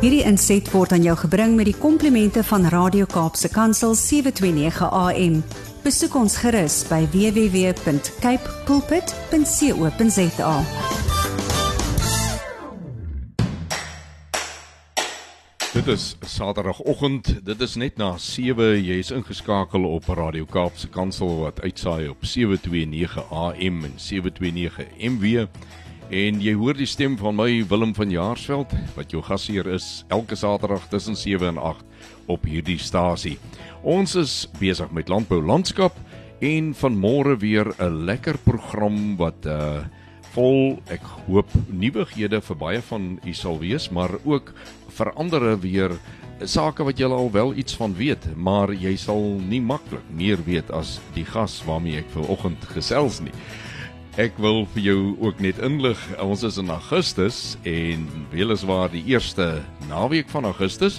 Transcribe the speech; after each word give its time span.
Hierdie 0.00 0.22
inset 0.24 0.64
word 0.72 0.94
aan 0.96 1.02
jou 1.04 1.12
gebring 1.26 1.58
met 1.58 1.66
die 1.68 1.76
komplimente 1.76 2.40
van 2.48 2.62
Radio 2.72 3.04
Kaapse 3.04 3.50
Kansel 3.52 3.92
729 3.92 4.86
AM. 4.88 5.34
Besoek 5.84 6.14
ons 6.16 6.38
gerus 6.40 6.78
by 6.88 7.02
www.cape 7.12 8.54
pulpit.co.za. 8.64 10.54
Dit 15.74 15.92
is 15.92 16.16
Saterdagoggend. 16.24 17.44
Dit 17.44 17.60
is 17.60 17.76
net 17.76 18.00
na 18.00 18.14
7. 18.16 18.80
Jy 18.80 18.96
is 19.04 19.12
ingeskakel 19.12 19.84
op 19.84 20.08
Radio 20.08 20.48
Kaapse 20.48 20.88
Kansel 20.88 21.42
wat 21.44 21.60
uitsaai 21.60 22.08
op 22.08 22.24
729 22.24 23.20
AM 23.28 23.84
en 23.84 24.00
729 24.00 24.96
MW. 24.96 25.44
En 26.10 26.40
jy 26.42 26.56
hoor 26.58 26.74
die 26.74 26.88
stem 26.90 27.12
van 27.20 27.36
my 27.38 27.60
Willem 27.70 27.92
van 27.94 28.10
Jaarsveld 28.10 28.72
wat 28.96 29.12
jou 29.14 29.20
gasheer 29.22 29.68
is 29.70 30.02
elke 30.10 30.34
Saterdag 30.34 30.88
tussen 30.90 31.14
7 31.14 31.52
en 31.52 31.60
8 31.62 31.84
op 32.34 32.48
hierdie 32.50 32.80
stasie. 32.82 33.36
Ons 33.86 34.16
is 34.18 34.32
besig 34.58 34.90
met 34.90 35.08
landbou 35.08 35.38
landskap 35.38 35.94
en 36.42 36.72
van 36.74 36.98
môre 36.98 37.36
weer 37.38 37.70
'n 37.78 38.04
lekker 38.10 38.38
program 38.42 39.16
wat 39.16 39.46
uh 39.46 39.86
vol 40.34 40.78
ek 40.90 41.02
hoop 41.26 41.50
nuwighede 41.68 42.40
vir 42.40 42.56
baie 42.56 42.82
van 42.82 43.18
u 43.26 43.32
sal 43.34 43.58
wees, 43.58 43.90
maar 43.90 44.10
ook 44.24 44.54
vir 44.88 45.12
ander 45.14 45.58
weer 45.58 45.90
sake 46.44 46.84
wat 46.84 46.98
jy 46.98 47.06
al 47.06 47.30
wel 47.30 47.54
iets 47.54 47.74
van 47.74 47.94
weet, 47.94 48.36
maar 48.36 48.72
jy 48.72 48.96
sal 48.96 49.40
nie 49.48 49.60
maklik 49.60 50.06
meer 50.10 50.38
weet 50.46 50.70
as 50.70 51.00
die 51.14 51.24
gas 51.24 51.62
waarmee 51.66 51.98
ek 51.98 52.10
ver 52.14 52.30
oggend 52.30 52.64
gesels 52.74 53.20
nie. 53.20 53.32
Ek 54.18 54.34
wil 54.42 54.64
vir 54.74 54.82
jou 54.82 55.00
ook 55.22 55.38
net 55.38 55.60
inlig. 55.62 55.98
Ons 56.18 56.42
is 56.42 56.56
in 56.58 56.70
Augustus 56.74 57.54
en 57.62 58.08
weliswaar 58.32 58.88
die 58.90 59.04
eerste 59.06 59.60
naweek 59.86 60.26
van 60.32 60.48
Augustus 60.48 60.96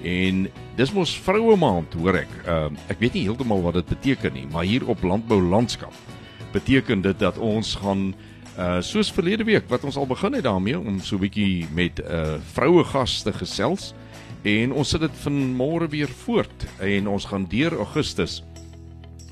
en 0.00 0.46
dis 0.78 0.92
mos 0.96 1.12
vroue 1.26 1.58
maand 1.60 1.92
hoor 2.00 2.22
ek. 2.22 2.32
Ehm 2.46 2.72
uh, 2.72 2.86
ek 2.88 3.02
weet 3.02 3.18
nie 3.18 3.26
heeltemal 3.26 3.60
wat 3.66 3.76
dit 3.76 3.90
beteken 3.92 4.32
nie, 4.32 4.46
maar 4.48 4.64
hier 4.64 4.86
op 4.88 5.04
landbou 5.04 5.42
landskap 5.42 5.92
beteken 6.54 7.02
dit 7.04 7.18
dat 7.20 7.36
ons 7.36 7.74
gaan 7.82 8.14
uh 8.56 8.80
soos 8.80 9.12
verlede 9.12 9.44
week 9.44 9.68
wat 9.68 9.84
ons 9.84 9.98
al 10.00 10.08
begin 10.08 10.32
het 10.38 10.46
daarmee 10.46 10.78
om 10.78 11.00
so 11.04 11.16
'n 11.16 11.26
bietjie 11.26 11.66
met 11.74 12.00
uh, 12.00 12.40
vroue 12.54 12.84
gaste 12.84 13.32
gesels 13.32 13.92
en 14.42 14.72
ons 14.72 14.88
sit 14.88 15.00
dit 15.00 15.20
vanmôre 15.26 15.90
weer 15.90 16.08
voort 16.08 16.64
en 16.80 17.08
ons 17.08 17.24
gaan 17.24 17.44
deur 17.44 17.76
Augustus 17.76 18.42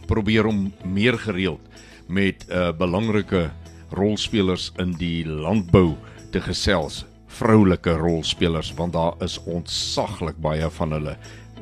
probeer 0.06 0.46
om 0.46 0.72
meer 0.84 1.16
gereeld 1.18 1.62
met 2.06 2.46
uh 2.50 2.70
belangrike 2.76 3.50
rolspelers 3.92 4.70
in 4.80 4.94
die 5.00 5.24
landbou 5.26 5.94
te 6.32 6.40
gesels. 6.40 7.04
Vroulike 7.32 7.94
rolspelers 7.96 8.72
want 8.76 8.96
daar 8.96 9.16
is 9.24 9.38
ontsaglik 9.44 10.38
baie 10.40 10.68
van 10.70 10.92
hulle. 10.96 11.16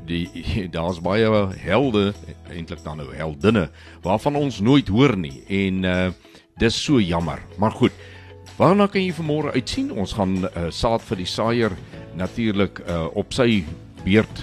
Die 0.06 0.28
daar's 0.76 1.00
baie 1.02 1.30
helde 1.64 2.10
eintlik 2.50 2.84
dan 2.84 3.02
nou 3.02 3.10
heldinne 3.14 3.68
waarvan 4.02 4.38
ons 4.40 4.60
nooit 4.60 4.88
hoor 4.88 5.16
nie. 5.16 5.42
En 5.48 5.84
uh 5.84 6.10
dis 6.60 6.76
so 6.76 7.00
jammer. 7.00 7.40
Maar 7.56 7.72
goed 7.72 7.92
waarna 8.58 8.84
kan 8.86 9.00
jy 9.00 9.14
vanmôre 9.16 9.54
uitsien? 9.54 9.88
Ons 9.96 10.12
gaan 10.12 10.42
uh, 10.44 10.66
saad 10.68 11.00
vir 11.08 11.22
die 11.22 11.28
saaier 11.28 11.76
natuurlik 12.18 12.82
uh 12.84 13.06
op 13.16 13.32
sy 13.32 13.62
beurt 14.04 14.42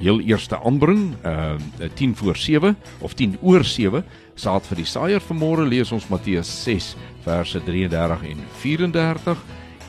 heel 0.00 0.22
eerste 0.24 0.56
aanbring 0.64 1.12
uh 1.28 1.58
10 1.94 2.16
voor 2.16 2.36
7 2.36 2.76
of 3.04 3.14
10 3.14 3.36
oor 3.42 3.64
7 3.64 4.04
saad 4.34 4.66
vir 4.66 4.82
die 4.82 4.88
saaier 4.88 5.22
vanmôre 5.22 5.66
lees 5.68 5.92
ons 5.92 6.08
Matteus 6.10 6.50
6 6.64 6.94
verse 7.24 7.60
33 7.66 8.24
en 8.32 8.44
34 8.62 9.42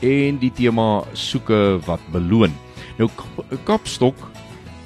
en 0.04 0.38
die 0.40 0.52
tema 0.52 1.04
soeke 1.16 1.80
wat 1.86 2.02
beloon. 2.12 2.52
Nou 2.98 3.08
Kapstok 3.64 4.18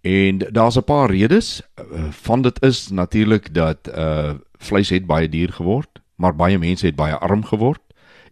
En 0.00 0.38
daar's 0.38 0.76
'n 0.76 0.84
paar 0.84 1.10
redes 1.10 1.62
uh, 1.62 2.04
van 2.10 2.42
dit 2.42 2.62
is 2.62 2.88
natuurlik 2.88 3.54
dat 3.54 3.78
uh 3.96 4.32
vleis 4.62 4.88
het 4.88 5.06
baie 5.06 5.28
duur 5.28 5.52
geword, 5.52 6.00
maar 6.14 6.36
baie 6.36 6.58
mense 6.58 6.86
het 6.86 6.96
baie 6.96 7.18
arm 7.18 7.44
geword 7.44 7.80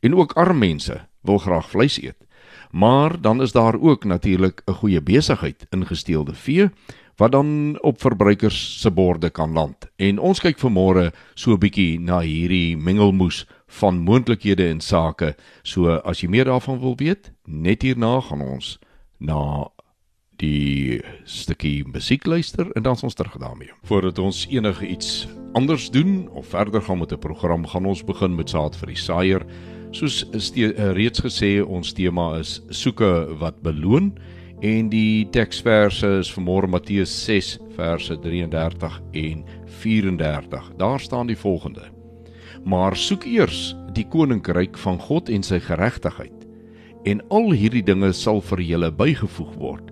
en 0.01 0.15
ook 0.15 0.33
arm 0.33 0.59
mense 0.59 1.07
wil 1.21 1.39
graag 1.39 1.71
vleis 1.71 2.03
eet. 2.03 2.27
Maar 2.71 3.21
dan 3.21 3.43
is 3.43 3.53
daar 3.53 3.81
ook 3.81 4.05
natuurlik 4.05 4.63
'n 4.65 4.73
goeie 4.73 5.03
besigheid 5.03 5.67
in 5.71 5.87
gesteelde 5.87 6.35
vee 6.35 6.71
wat 7.21 7.33
dan 7.33 7.79
op 7.81 8.01
verbruikers 8.01 8.81
se 8.81 8.91
borde 8.91 9.31
kan 9.31 9.53
land. 9.53 9.91
En 9.97 10.19
ons 10.19 10.41
kyk 10.41 10.57
vanmôre 10.59 11.11
so 11.35 11.53
'n 11.53 11.61
bietjie 11.61 12.01
na 12.01 12.21
hierdie 12.21 12.77
mengelmoes 12.77 13.45
van 13.67 13.99
moontlikhede 13.99 14.69
en 14.69 14.81
sake. 14.81 15.37
So 15.63 16.01
as 16.05 16.21
jy 16.21 16.29
meer 16.29 16.45
daarvan 16.45 16.81
wil 16.81 16.97
weet, 16.97 17.33
net 17.45 17.83
hierna 17.83 18.21
gaan 18.21 18.41
ons 18.41 18.79
na 19.19 19.69
die 20.37 21.03
stukkie 21.25 21.85
musiek 21.85 22.27
luister 22.27 22.73
en 22.73 22.83
dan 22.83 22.97
ons 23.03 23.15
terug 23.15 23.37
daarmee. 23.37 23.71
Voordat 23.85 24.19
ons 24.19 24.47
enige 24.49 24.87
iets 24.87 25.29
anders 25.53 25.91
doen 25.91 26.29
of 26.33 26.47
verder 26.47 26.83
gaan 26.83 26.99
met 26.99 27.13
'n 27.13 27.19
program, 27.19 27.67
gaan 27.67 27.87
ons 27.87 28.05
begin 28.05 28.35
met 28.35 28.49
saad 28.49 28.77
vir 28.77 28.87
die 28.87 28.97
saaier. 28.97 29.47
Soos 29.91 30.25
reeds 30.95 31.21
gesê, 31.21 31.67
ons 31.67 31.93
tema 31.93 32.39
is 32.39 32.63
soeke 32.71 33.37
wat 33.39 33.63
beloon 33.63 34.19
en 34.61 34.91
die 34.93 35.29
teksverse 35.33 36.07
is 36.21 36.33
vanmôre 36.35 36.69
Matteus 36.69 37.13
6 37.25 37.59
verse 37.77 38.19
33 38.21 39.01
en 39.13 39.45
34. 39.81 40.73
Daar 40.77 41.01
staan 41.01 41.27
die 41.27 41.39
volgende: 41.39 41.89
maar 42.65 42.97
soek 42.97 43.25
eers 43.25 43.75
die 43.95 44.05
koninkryk 44.09 44.79
van 44.79 44.99
God 45.01 45.31
en 45.33 45.45
sy 45.47 45.61
geregtigheid 45.65 46.37
en 47.09 47.23
al 47.33 47.55
hierdie 47.57 47.85
dinge 47.85 48.13
sal 48.13 48.43
vir 48.45 48.61
julle 48.61 48.91
bygevoeg 48.93 49.55
word. 49.57 49.87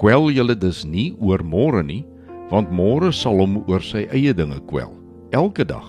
Kwel 0.00 0.28
julle 0.34 0.56
dus 0.58 0.82
nie 0.84 1.14
oor 1.20 1.40
môre 1.40 1.80
nie, 1.86 2.02
want 2.50 2.72
môre 2.74 3.12
sal 3.16 3.40
hom 3.40 3.62
oor 3.64 3.80
sy 3.80 4.04
eie 4.12 4.34
dinge 4.36 4.60
kwel. 4.68 4.92
Elke 5.32 5.64
dag 5.64 5.86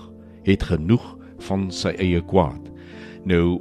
het 0.48 0.64
genoeg 0.64 1.04
van 1.44 1.68
sy 1.68 1.92
eie 2.00 2.22
kwaad. 2.24 2.70
Nou 3.28 3.60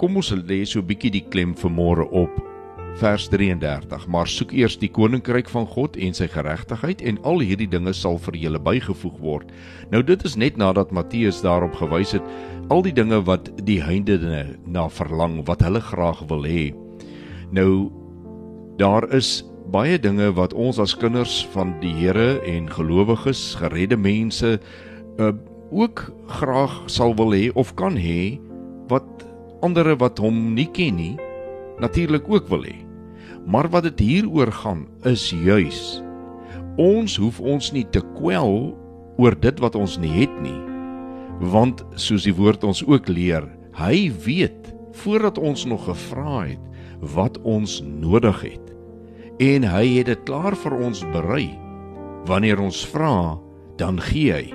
kom 0.00 0.16
ons 0.16 0.32
lê 0.32 0.64
so 0.64 0.80
'n 0.80 0.86
bietjie 0.88 1.10
die 1.10 1.26
klem 1.28 1.54
vanmôre 1.54 2.08
op 2.08 2.32
vers 2.98 3.28
33. 3.30 4.06
Maar 4.10 4.28
soek 4.28 4.52
eers 4.56 4.76
die 4.80 4.90
koninkryk 4.90 5.48
van 5.52 5.66
God 5.70 5.96
en 5.96 6.16
sy 6.16 6.28
geregtigheid 6.30 7.02
en 7.06 7.20
al 7.28 7.42
hierdie 7.46 7.68
dinge 7.70 7.94
sal 7.96 8.18
vir 8.22 8.38
julle 8.38 8.60
bygevoeg 8.62 9.18
word. 9.22 9.52
Nou 9.92 10.02
dit 10.06 10.24
is 10.26 10.36
net 10.40 10.58
nadat 10.60 10.92
Matteus 10.94 11.40
daarop 11.44 11.78
gewys 11.78 12.16
het 12.16 12.26
al 12.72 12.82
die 12.84 12.94
dinge 12.94 13.20
wat 13.24 13.50
die 13.64 13.78
heidene 13.82 14.58
na 14.66 14.88
verlang, 14.92 15.40
wat 15.48 15.62
hulle 15.64 15.80
graag 15.80 16.24
wil 16.30 16.44
hê. 16.48 16.70
Nou 17.54 17.88
daar 18.78 19.08
is 19.14 19.42
baie 19.72 19.98
dinge 20.00 20.30
wat 20.36 20.54
ons 20.56 20.78
as 20.80 20.96
kinders 20.96 21.42
van 21.52 21.74
die 21.82 21.92
Here 21.98 22.38
en 22.46 22.68
gelowiges, 22.72 23.54
geredde 23.60 23.98
mense 24.00 24.56
uh, 25.18 25.32
ook 25.70 26.06
graag 26.40 26.80
sal 26.88 27.14
wil 27.18 27.34
hê 27.36 27.48
of 27.54 27.74
kan 27.76 27.96
hê 27.98 28.38
wat 28.88 29.04
ander 29.60 29.96
wat 30.00 30.20
hom 30.22 30.54
nie 30.56 30.68
ken 30.72 30.96
nie 30.96 31.16
natuurlik 31.78 32.24
ook 32.28 32.48
wil 32.48 32.64
hê. 32.64 32.87
Maar 33.48 33.70
wat 33.72 33.88
dit 33.88 34.04
hieroor 34.04 34.52
gaan 34.52 34.86
is 35.08 35.30
juis 35.32 36.02
ons 36.78 37.16
hoef 37.18 37.40
ons 37.42 37.72
nie 37.74 37.84
te 37.90 38.00
kwel 38.14 38.70
oor 39.18 39.34
dit 39.42 39.62
wat 39.62 39.74
ons 39.78 39.98
nie 39.98 40.12
het 40.14 40.34
nie. 40.44 40.56
Want 41.52 41.82
soos 41.98 42.26
die 42.26 42.34
woord 42.34 42.64
ons 42.66 42.84
ook 42.86 43.10
leer, 43.10 43.46
hy 43.78 44.08
weet 44.24 44.70
voordat 45.02 45.38
ons 45.42 45.66
nog 45.66 45.84
gevra 45.86 46.46
het 46.46 46.62
wat 47.14 47.38
ons 47.46 47.80
nodig 47.82 48.40
het. 48.46 48.70
En 49.42 49.66
hy 49.66 49.84
het 49.98 50.08
dit 50.10 50.22
klaar 50.26 50.56
vir 50.58 50.78
ons 50.78 51.02
berei. 51.14 51.50
Wanneer 52.26 52.62
ons 52.62 52.80
vra, 52.90 53.38
dan 53.78 54.00
gee 54.10 54.34
hy. 54.34 54.46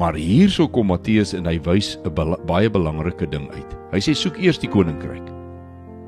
Maar 0.00 0.16
hierso 0.16 0.68
kom 0.72 0.88
Matteus 0.88 1.34
en 1.36 1.48
hy 1.48 1.58
wys 1.66 1.98
'n 2.04 2.14
baie 2.46 2.70
belangrike 2.70 3.26
ding 3.28 3.50
uit. 3.52 3.76
Hy 3.92 4.00
sê 4.00 4.14
soek 4.14 4.38
eers 4.38 4.58
die 4.58 4.70
koninkryk 4.70 5.28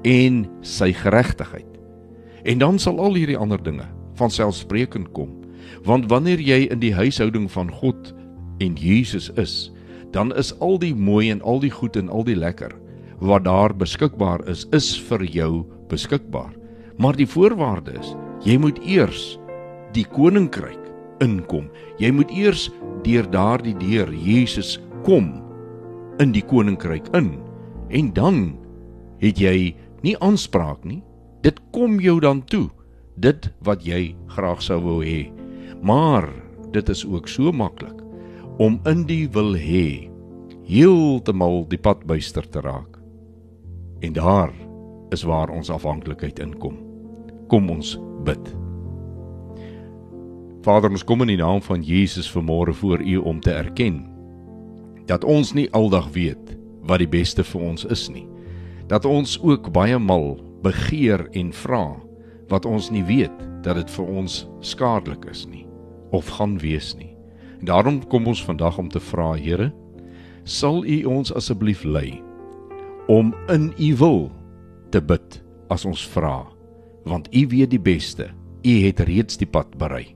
en 0.04 0.48
sy 0.62 0.92
geregtigheid. 0.92 1.71
En 2.44 2.58
dan 2.58 2.78
sal 2.78 2.98
al 3.00 3.14
hierdie 3.14 3.38
ander 3.38 3.62
dinge 3.62 3.86
van 4.18 4.30
selfsprekend 4.30 5.12
kom. 5.12 5.30
Want 5.86 6.10
wanneer 6.10 6.40
jy 6.40 6.66
in 6.70 6.80
die 6.82 6.94
huishouding 6.94 7.50
van 7.50 7.70
God 7.70 8.12
en 8.62 8.74
Jesus 8.78 9.30
is, 9.40 9.72
dan 10.12 10.34
is 10.36 10.52
al 10.60 10.78
die 10.78 10.94
mooi 10.94 11.30
en 11.30 11.42
al 11.42 11.62
die 11.62 11.72
goed 11.72 11.96
en 11.96 12.10
al 12.10 12.24
die 12.24 12.36
lekker 12.36 12.74
wat 13.22 13.44
daar 13.46 13.70
beskikbaar 13.74 14.42
is, 14.50 14.66
is 14.74 14.90
vir 15.08 15.22
jou 15.30 15.62
beskikbaar. 15.88 16.50
Maar 16.98 17.14
die 17.16 17.26
voorwaarde 17.26 17.94
is, 18.00 18.14
jy 18.42 18.58
moet 18.58 18.80
eers 18.82 19.36
die 19.94 20.04
koninkryk 20.10 20.80
inkom. 21.22 21.68
Jy 22.02 22.10
moet 22.10 22.32
eers 22.34 22.66
deur 23.06 23.28
daardie 23.30 23.76
deur 23.78 24.10
Jesus 24.10 24.80
kom 25.06 25.30
in 26.22 26.34
die 26.34 26.42
koninkryk 26.42 27.06
in 27.16 27.36
en 27.94 28.10
dan 28.16 28.42
het 29.22 29.38
jy 29.38 29.72
nie 30.02 30.16
aanspraak 30.18 30.82
nie. 30.84 31.02
Dit 31.42 31.58
kom 31.74 31.98
jou 32.00 32.20
dan 32.22 32.44
toe. 32.46 32.68
Dit 33.18 33.50
wat 33.66 33.82
jy 33.84 34.14
graag 34.34 34.62
sou 34.62 34.78
wou 34.82 35.00
hê. 35.04 35.26
Maar 35.82 36.28
dit 36.72 36.88
is 36.88 37.04
ook 37.06 37.28
so 37.28 37.52
maklik 37.52 37.98
om 38.62 38.78
in 38.86 39.04
die 39.08 39.26
wil 39.32 39.54
hê 39.56 40.08
heeltemal 40.68 41.64
die 41.68 41.80
pad 41.80 42.04
byster 42.06 42.46
te 42.48 42.60
raak. 42.62 43.00
En 44.00 44.14
daar 44.14 44.52
is 45.10 45.24
waar 45.26 45.50
ons 45.50 45.70
afhanklikheid 45.70 46.38
inkom. 46.38 46.78
Kom 47.48 47.70
ons 47.70 47.96
bid. 48.24 48.52
Vader, 50.62 50.92
ons 50.94 51.04
kom 51.04 51.24
in 51.26 51.32
die 51.34 51.40
naam 51.40 51.62
van 51.64 51.82
Jesus 51.82 52.30
vanmôre 52.30 52.74
voor 52.78 53.02
U 53.02 53.16
om 53.16 53.40
te 53.40 53.50
erken 53.50 54.04
dat 55.10 55.24
ons 55.26 55.50
nie 55.52 55.66
aldag 55.74 56.06
weet 56.14 56.54
wat 56.86 57.02
die 57.02 57.10
beste 57.10 57.42
vir 57.44 57.64
ons 57.72 57.84
is 57.90 58.06
nie. 58.08 58.28
Dat 58.86 59.04
ons 59.04 59.34
ook 59.42 59.72
baie 59.74 59.98
mal 59.98 60.38
begeer 60.62 61.26
en 61.38 61.52
vra 61.52 61.84
wat 62.50 62.66
ons 62.68 62.90
nie 62.90 63.04
weet 63.08 63.34
dat 63.64 63.78
dit 63.78 63.90
vir 63.96 64.10
ons 64.22 64.42
skadelik 64.60 65.26
is 65.30 65.46
nie 65.46 65.66
of 66.12 66.28
gaan 66.36 66.58
wees 66.60 66.92
nie. 66.98 67.14
En 67.60 67.70
daarom 67.70 68.02
kom 68.12 68.26
ons 68.28 68.44
vandag 68.44 68.78
om 68.78 68.90
te 68.92 69.00
vra, 69.00 69.32
Here, 69.38 69.70
sal 70.44 70.84
U 70.84 70.98
ons 71.08 71.32
asseblief 71.32 71.84
lei 71.84 72.20
om 73.08 73.32
in 73.48 73.72
U 73.78 73.94
wil 73.96 74.20
te 74.90 75.00
bid 75.00 75.40
as 75.72 75.86
ons 75.88 76.02
vra, 76.14 76.44
want 77.08 77.30
U 77.32 77.46
weet 77.48 77.72
die 77.72 77.80
beste. 77.80 78.28
U 78.62 78.74
het 78.84 79.00
reeds 79.00 79.40
die 79.40 79.48
pad 79.48 79.72
berei. 79.78 80.12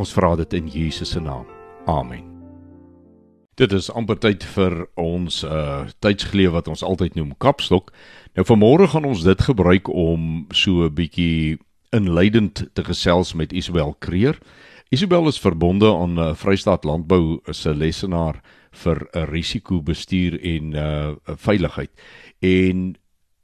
Ons 0.00 0.14
vra 0.16 0.34
dit 0.40 0.58
in 0.58 0.70
Jesus 0.72 1.12
se 1.12 1.20
naam. 1.20 1.46
Amen. 1.86 2.26
Dit 3.60 3.74
is 3.76 3.90
amper 3.92 4.16
tyd 4.16 4.44
vir 4.54 4.86
ons 4.98 5.42
uh 5.44 5.84
tydsgeleef 6.00 6.54
wat 6.54 6.70
ons 6.72 6.82
altyd 6.86 7.18
noem 7.18 7.34
kapstok. 7.44 7.90
Nou 8.38 8.46
vanmôre 8.46 8.86
gaan 8.86 9.08
ons 9.10 9.24
dit 9.26 9.40
gebruik 9.42 9.88
om 9.90 10.46
so 10.54 10.86
'n 10.86 10.94
bietjie 10.94 11.58
inleidend 11.90 12.70
te 12.72 12.84
gesels 12.84 13.34
met 13.34 13.52
Isabel 13.52 13.94
Kreer. 13.98 14.38
Isabel 14.88 15.26
is 15.28 15.40
verbonde 15.40 15.86
aan 15.86 16.18
uh, 16.18 16.34
Vrystaat 16.34 16.84
Landbou 16.84 17.40
se 17.50 17.74
lesenaar 17.74 18.40
vir 18.70 19.08
'n 19.12 19.18
uh, 19.18 19.24
risikobestuur 19.28 20.40
en 20.42 20.72
uh 20.72 21.14
veiligheid. 21.24 21.90
En 22.38 22.94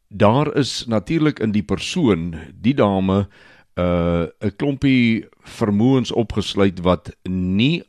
daar 0.08 0.56
is 0.56 0.86
natuurlik 0.86 1.38
in 1.38 1.52
die 1.52 1.64
persoon 1.64 2.34
die 2.54 2.74
dame 2.74 3.28
uh 3.74 4.26
'n 4.40 4.56
klompie 4.56 5.26
vermoëns 5.42 6.12
opgesluit 6.12 6.80
wat 6.80 7.16
nie 7.28 7.82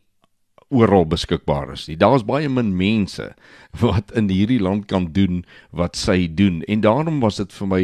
oral 0.69 1.05
beskikbaar 1.07 1.71
is 1.73 1.87
nie. 1.87 1.97
Daar's 1.99 2.25
baie 2.27 2.49
min 2.49 2.73
mense 2.77 3.31
wat 3.83 4.11
in 4.17 4.29
hierdie 4.29 4.61
land 4.61 4.87
kan 4.91 5.11
doen 5.15 5.43
wat 5.71 5.95
sy 5.95 6.27
doen 6.27 6.61
en 6.67 6.83
daarom 6.83 7.21
was 7.23 7.39
dit 7.41 7.53
vir 7.53 7.67
my 7.67 7.83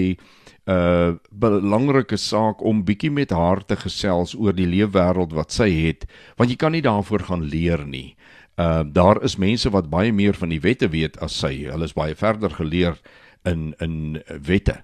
'n 0.64 0.72
uh, 0.72 1.16
belangrike 1.32 2.18
saak 2.18 2.62
om 2.64 2.86
bietjie 2.88 3.12
met 3.12 3.32
haar 3.32 3.66
te 3.66 3.76
gesels 3.76 4.36
oor 4.36 4.54
die 4.56 4.68
leefwêreld 4.68 5.34
wat 5.36 5.52
sy 5.52 5.68
het, 5.70 6.06
want 6.38 6.50
jy 6.50 6.56
kan 6.56 6.72
nie 6.72 6.82
daarvoor 6.82 7.20
gaan 7.20 7.44
leer 7.44 7.84
nie. 7.86 8.16
Uh 8.56 8.84
daar 8.86 9.24
is 9.24 9.38
mense 9.38 9.70
wat 9.70 9.90
baie 9.90 10.12
meer 10.14 10.34
van 10.34 10.50
die 10.50 10.62
wette 10.62 10.88
weet 10.88 11.18
as 11.20 11.36
sy. 11.36 11.66
Hulle 11.68 11.84
is 11.84 11.94
baie 11.98 12.16
verder 12.16 12.50
geleer 12.50 12.96
in 13.44 13.74
in 13.80 14.24
wette. 14.46 14.84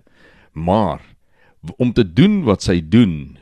Maar 0.53 0.99
om 1.77 1.93
te 1.93 2.03
doen 2.13 2.43
wat 2.43 2.63
sy 2.63 2.81
doen, 2.81 3.37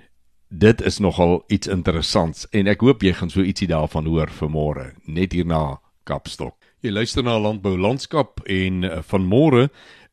dit 0.50 0.82
is 0.82 1.00
nogal 1.00 1.44
iets 1.48 1.68
interessants 1.68 2.48
en 2.56 2.68
ek 2.68 2.82
hoop 2.86 3.04
jy 3.04 3.14
gaan 3.18 3.32
so 3.32 3.44
ietsie 3.44 3.68
daarvan 3.68 4.08
hoor 4.08 4.32
vanmôre, 4.32 4.94
net 5.06 5.36
hierna 5.36 5.80
Kapstok. 6.08 6.56
Jy 6.86 6.94
luister 6.94 7.24
na 7.26 7.36
Landbou 7.42 7.76
Landskap 7.78 8.40
en 8.48 8.86
uh, 8.88 9.02
vanmôre 9.04 9.68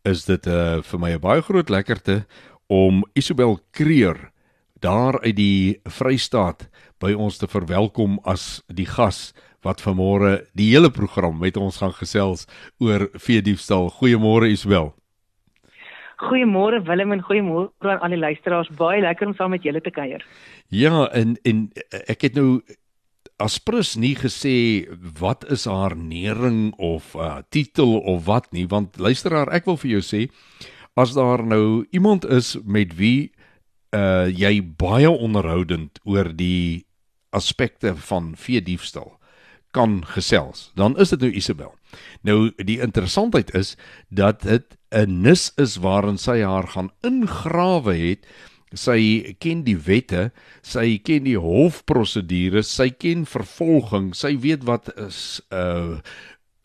is 0.05 0.25
dit 0.27 0.47
uh, 0.51 0.83
vir 0.83 1.01
my 1.01 1.11
'n 1.15 1.21
baie 1.23 1.43
groot 1.43 1.71
lekkerte 1.71 2.25
om 2.67 3.05
Isabel 3.15 3.61
Kreer 3.71 4.33
daar 4.81 5.21
uit 5.23 5.37
die 5.37 5.81
Vrystaat 5.85 6.69
by 7.01 7.15
ons 7.15 7.39
te 7.39 7.47
verwelkom 7.47 8.19
as 8.25 8.63
die 8.69 8.87
gas 8.87 9.33
wat 9.65 9.81
vanmôre 9.81 10.45
die 10.53 10.73
hele 10.75 10.91
program 10.91 11.39
met 11.39 11.57
ons 11.57 11.81
gaan 11.81 11.95
gesels 11.97 12.47
oor 12.79 13.09
vee 13.15 13.41
diefstal. 13.41 13.89
Goeiemôre 13.91 14.51
Isabel. 14.51 14.93
Goeiemôre 16.25 16.83
Willem 16.87 17.13
en 17.13 17.23
goeiemôre 17.25 17.91
aan 17.91 18.01
al 18.05 18.15
die 18.17 18.21
luisteraars. 18.21 18.71
Baie 18.79 19.03
lekker 19.05 19.29
om 19.29 19.35
saam 19.37 19.53
met 19.55 19.65
julle 19.67 19.83
te 19.85 19.93
kuier. 19.93 20.25
Ja, 20.73 21.07
en 21.13 21.37
en 21.45 21.69
ek 22.07 22.29
het 22.29 22.39
nou 22.39 22.63
Asprus 23.43 23.97
nie 23.99 24.15
gesê 24.15 24.87
wat 25.19 25.45
is 25.51 25.65
haar 25.67 25.97
nering 25.99 26.75
of 26.79 27.15
uh, 27.19 27.43
titel 27.51 27.99
of 27.99 28.25
wat 28.29 28.53
nie, 28.55 28.67
want 28.71 28.99
luisteraar, 28.99 29.51
ek 29.51 29.67
wil 29.67 29.79
vir 29.81 29.97
jou 29.97 30.05
sê 30.07 30.21
as 30.95 31.17
daar 31.17 31.43
nou 31.43 31.83
iemand 31.91 32.25
is 32.25 32.55
met 32.63 32.95
wie 32.99 33.33
uh 33.95 34.31
jy 34.31 34.59
baie 34.63 35.11
onderhoudend 35.11 35.99
oor 36.07 36.31
die 36.35 36.87
aspekte 37.35 37.95
van 37.95 38.35
vee 38.39 38.63
diefstal 38.63 39.17
kan 39.75 40.05
gesels, 40.07 40.71
dan 40.79 40.95
is 40.99 41.11
dit 41.11 41.21
nou 41.21 41.31
Isabel. 41.35 41.73
Nou 42.23 42.39
die 42.63 42.79
interessantheid 42.83 43.51
is 43.59 43.75
dat 44.09 44.47
dit 44.47 44.77
'n 44.95 45.23
nis 45.23 45.53
is 45.59 45.77
waarin 45.83 46.19
sy 46.19 46.41
haar 46.41 46.69
gaan 46.75 46.91
ingrawe 47.03 47.95
het. 47.95 48.27
Sy 48.75 49.35
ken 49.39 49.63
die 49.67 49.79
wette, 49.79 50.33
sy 50.63 50.99
ken 50.99 51.25
die 51.25 51.39
hofprosedures, 51.39 52.71
sy 52.71 52.91
ken 52.91 53.27
vervolging, 53.27 54.15
sy 54.15 54.35
weet 54.39 54.65
wat 54.65 54.91
is 54.99 55.41
uh 55.51 55.99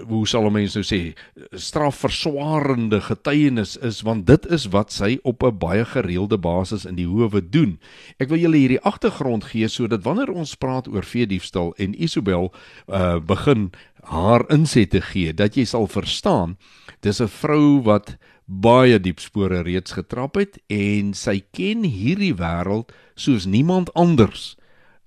hoe 0.07 0.27
sal 0.27 0.47
mense 0.53 0.79
nou 0.79 0.85
sê 0.87 0.99
strafverswarende 1.59 3.01
getuienis 3.03 3.75
is 3.83 4.01
want 4.07 4.25
dit 4.29 4.45
is 4.55 4.69
wat 4.71 4.93
sy 4.95 5.17
op 5.27 5.43
'n 5.43 5.57
baie 5.59 5.85
gereelde 5.85 6.37
basis 6.37 6.85
in 6.85 6.95
die 6.95 7.07
howe 7.07 7.41
doen. 7.41 7.79
Ek 8.19 8.29
wil 8.29 8.39
julle 8.39 8.57
hierdie 8.57 8.81
agtergrond 8.81 9.43
gee 9.43 9.67
sodat 9.67 10.03
wanneer 10.03 10.31
ons 10.31 10.55
praat 10.55 10.87
oor 10.87 11.03
veediefstal 11.03 11.73
en 11.77 12.01
Isabel 12.01 12.53
uh 12.87 13.19
begin 13.19 13.71
haar 14.03 14.45
insette 14.49 15.01
gee 15.01 15.33
dat 15.33 15.55
jy 15.55 15.65
sal 15.65 15.87
verstaan 15.87 16.57
dis 17.01 17.21
'n 17.21 17.27
vrou 17.27 17.81
wat 17.83 18.17
baie 18.45 18.99
diep 18.99 19.19
spore 19.19 19.61
reeds 19.61 19.91
getrap 19.91 20.35
het 20.35 20.57
en 20.67 21.13
sy 21.13 21.43
ken 21.51 21.83
hierdie 21.83 22.33
wêreld 22.33 22.91
soos 23.15 23.45
niemand 23.45 23.93
anders 23.93 24.55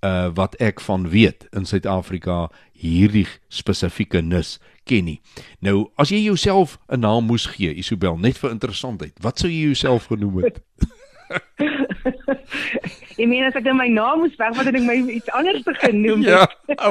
uh 0.03 0.31
wat 0.35 0.55
ek 0.61 0.81
van 0.81 1.09
weet 1.09 1.47
in 1.53 1.65
Suid-Afrika 1.65 2.51
hierdie 2.73 3.27
spesifieke 3.49 4.23
nis 4.23 4.59
ken 4.85 5.05
nie. 5.05 5.21
Nou, 5.61 5.91
as 5.97 6.11
jy 6.11 6.23
jouself 6.25 6.79
'n 6.89 7.01
naam 7.01 7.27
moes 7.27 7.47
gee, 7.47 7.75
Isabel, 7.75 8.19
net 8.19 8.39
vir 8.39 8.51
interessantheid, 8.51 9.15
wat 9.21 9.39
sou 9.39 9.51
jy 9.51 9.67
jouself 9.67 10.07
genoem 10.07 10.43
het? 10.43 10.63
Ek 13.19 13.29
meen 13.29 13.45
as 13.45 13.57
ek 13.59 13.69
my 13.77 13.89
naam 13.93 14.23
moes 14.25 14.37
wegvat 14.41 14.71
en 14.71 14.79
ek 14.81 14.87
my 14.87 14.97
iets 15.15 15.33
anders 15.37 15.65
te 15.67 15.75
genoem 15.79 16.25
het. 16.27 16.55
Ja. 16.67 16.91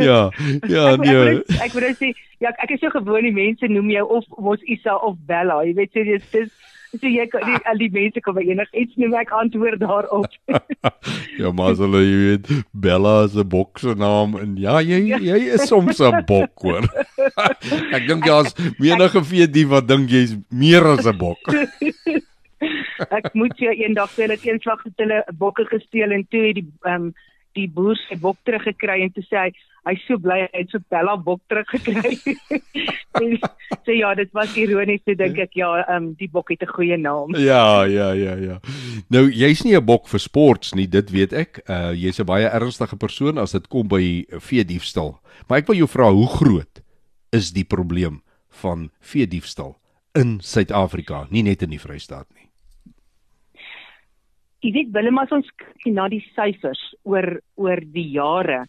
ja. 0.08 0.20
Ja, 0.68 0.84
ek, 0.92 1.04
nee. 1.04 1.36
Ek 1.62 1.76
wou 1.76 1.92
sê 1.96 2.12
ja, 2.42 2.52
ek 2.62 2.74
is 2.74 2.82
so 2.82 2.92
gewoon 2.92 3.28
die 3.28 3.34
mense 3.34 3.70
noem 3.70 3.92
jou 3.94 4.06
of 4.18 4.26
mos 4.42 4.64
Isa 4.66 4.96
of 5.06 5.16
Bella. 5.28 5.62
Jy 5.64 5.76
weet 5.78 5.94
sê 5.94 6.04
dis 6.08 6.26
dis 6.34 6.50
so 6.96 7.10
jy 7.10 7.26
kan 7.30 7.44
die 7.46 7.58
al 7.68 7.80
die 7.80 7.90
mense 7.92 8.22
kom 8.24 8.38
enig 8.40 8.70
iets 8.82 8.96
noem 9.00 9.16
ek 9.20 9.32
antwoord 9.36 9.80
daarop. 9.82 10.28
ja, 11.40 11.52
maar 11.52 11.74
as 11.74 11.82
hulle 11.82 12.02
jy 12.04 12.20
weet 12.22 12.52
Bella 12.86 13.16
is 13.26 13.36
'n 13.36 13.48
bok 13.54 13.82
se 13.82 13.94
naam 13.98 14.36
en 14.40 14.56
ja, 14.60 14.78
jy 14.80 15.02
ja. 15.12 15.20
jy 15.22 15.40
is 15.56 15.66
soms 15.70 16.00
'n 16.00 16.24
bok 16.28 16.52
hoor. 16.66 16.86
ek 17.96 18.06
dink 18.08 18.26
jy's 18.26 18.54
menige 18.78 19.24
vee 19.24 19.46
die 19.46 19.66
wat 19.66 19.88
dink 19.88 20.10
jy's 20.10 20.36
meer 20.50 20.86
as 20.96 21.06
'n 21.06 21.18
bok. 21.18 21.40
Ek 23.10 23.32
moet 23.34 23.56
jou 23.58 23.72
eendag 23.72 24.10
sê 24.10 24.28
dat 24.30 24.44
eenslag 24.44 24.82
het 24.84 25.04
hulle 25.04 25.22
bokke 25.38 25.66
gesteel 25.70 26.12
en 26.12 26.26
toe 26.30 26.52
die 26.52 26.66
ehm 26.84 27.08
um, 27.08 27.14
die 27.56 27.68
boer 27.72 27.96
sy 27.96 28.18
bok 28.20 28.36
teruggekry 28.44 29.00
en 29.04 29.12
toe 29.14 29.24
sê 29.24 29.46
hy 29.46 29.50
hy's 29.86 30.02
so 30.08 30.18
bly 30.18 30.40
hy 30.42 30.48
het 30.52 30.72
so 30.72 30.82
Bella 30.90 31.14
bok 31.16 31.40
teruggekry. 31.50 32.16
so 33.86 33.94
ja, 33.94 34.12
dit 34.18 34.32
was 34.34 34.56
ironies 34.58 35.04
te 35.06 35.14
dink 35.18 35.38
ek 35.46 35.54
ja, 35.58 35.70
ehm 35.84 35.96
um, 35.96 36.08
die 36.18 36.28
bok 36.32 36.50
het 36.52 36.64
'n 36.66 36.72
goeie 36.74 36.98
naam. 36.98 37.34
Ja, 37.38 37.84
ja, 37.84 38.12
ja, 38.12 38.34
ja. 38.36 38.58
Nou 39.10 39.28
jy's 39.30 39.64
nie 39.64 39.76
'n 39.76 39.84
bok 39.84 40.08
vir 40.08 40.20
sports 40.20 40.74
nie, 40.74 40.86
dit 40.86 41.10
weet 41.10 41.32
ek. 41.32 41.62
Uh 41.68 41.92
jy's 41.94 42.20
'n 42.20 42.26
baie 42.26 42.48
ernstige 42.48 42.96
persoon 42.96 43.38
as 43.38 43.52
dit 43.52 43.68
kom 43.68 43.88
by 43.88 44.26
vee 44.40 44.64
diefstal. 44.64 45.20
Maar 45.48 45.58
ek 45.58 45.66
wil 45.68 45.76
jou 45.76 45.88
vra 45.88 46.10
hoe 46.10 46.28
groot 46.28 46.82
is 47.32 47.52
die 47.52 47.64
probleem 47.64 48.22
van 48.50 48.90
vee 49.00 49.26
diefstal 49.26 49.76
in 50.14 50.40
Suid-Afrika, 50.40 51.26
nie 51.30 51.42
net 51.42 51.62
in 51.62 51.70
die 51.70 51.80
Vrystaat 51.80 52.26
nie 52.34 52.45
jy 54.66 54.72
weet 54.74 54.94
Willem 54.94 55.20
as 55.22 55.30
ons 55.34 55.46
kyk 55.62 55.92
na 55.94 56.08
die 56.10 56.24
syfers 56.34 56.80
oor 57.06 57.38
oor 57.60 57.82
die 57.94 58.08
jare 58.16 58.64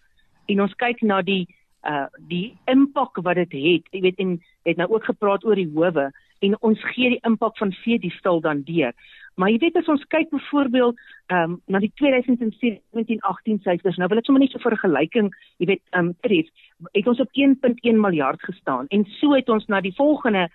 en 0.52 0.62
ons 0.62 0.76
kyk 0.78 1.02
na 1.02 1.24
die 1.26 1.46
uh 1.88 2.06
die 2.30 2.52
impak 2.70 3.18
wat 3.26 3.40
dit 3.40 3.56
het 3.58 3.94
jy 3.96 4.02
weet 4.06 4.22
en 4.22 4.36
het 4.68 4.78
nou 4.78 4.90
ook 4.94 5.08
gepraat 5.10 5.46
oor 5.48 5.58
die 5.58 5.70
howe 5.74 6.10
en 6.46 6.58
ons 6.70 6.84
gee 6.94 7.16
die 7.16 7.24
impak 7.26 7.58
van 7.58 7.74
vee 7.82 7.98
die 7.98 8.14
stil 8.14 8.44
dan 8.46 8.62
deur. 8.68 8.94
Maar 9.42 9.50
jy 9.50 9.58
weet 9.64 9.80
as 9.82 9.90
ons 9.90 10.04
kyk 10.14 10.30
byvoorbeeld 10.34 11.02
um 11.34 11.58
na 11.66 11.82
die 11.82 11.92
2017-18 12.02 13.64
syfers 13.66 13.98
nou 13.98 14.10
wil 14.12 14.22
ek 14.22 14.30
sommer 14.30 14.44
net 14.44 14.54
so 14.54 14.62
vir 14.62 14.78
'n 14.78 14.84
gelyking 14.86 15.34
jy 15.58 15.70
weet 15.72 15.84
um 15.98 16.14
tref 16.22 16.46
het 16.94 17.08
ons 17.08 17.24
op 17.26 17.34
1.1 17.34 18.02
miljard 18.06 18.42
gestaan 18.42 18.86
en 18.90 19.06
so 19.18 19.34
het 19.34 19.50
ons 19.50 19.66
na 19.66 19.82
die 19.82 19.96
volgende 19.98 20.50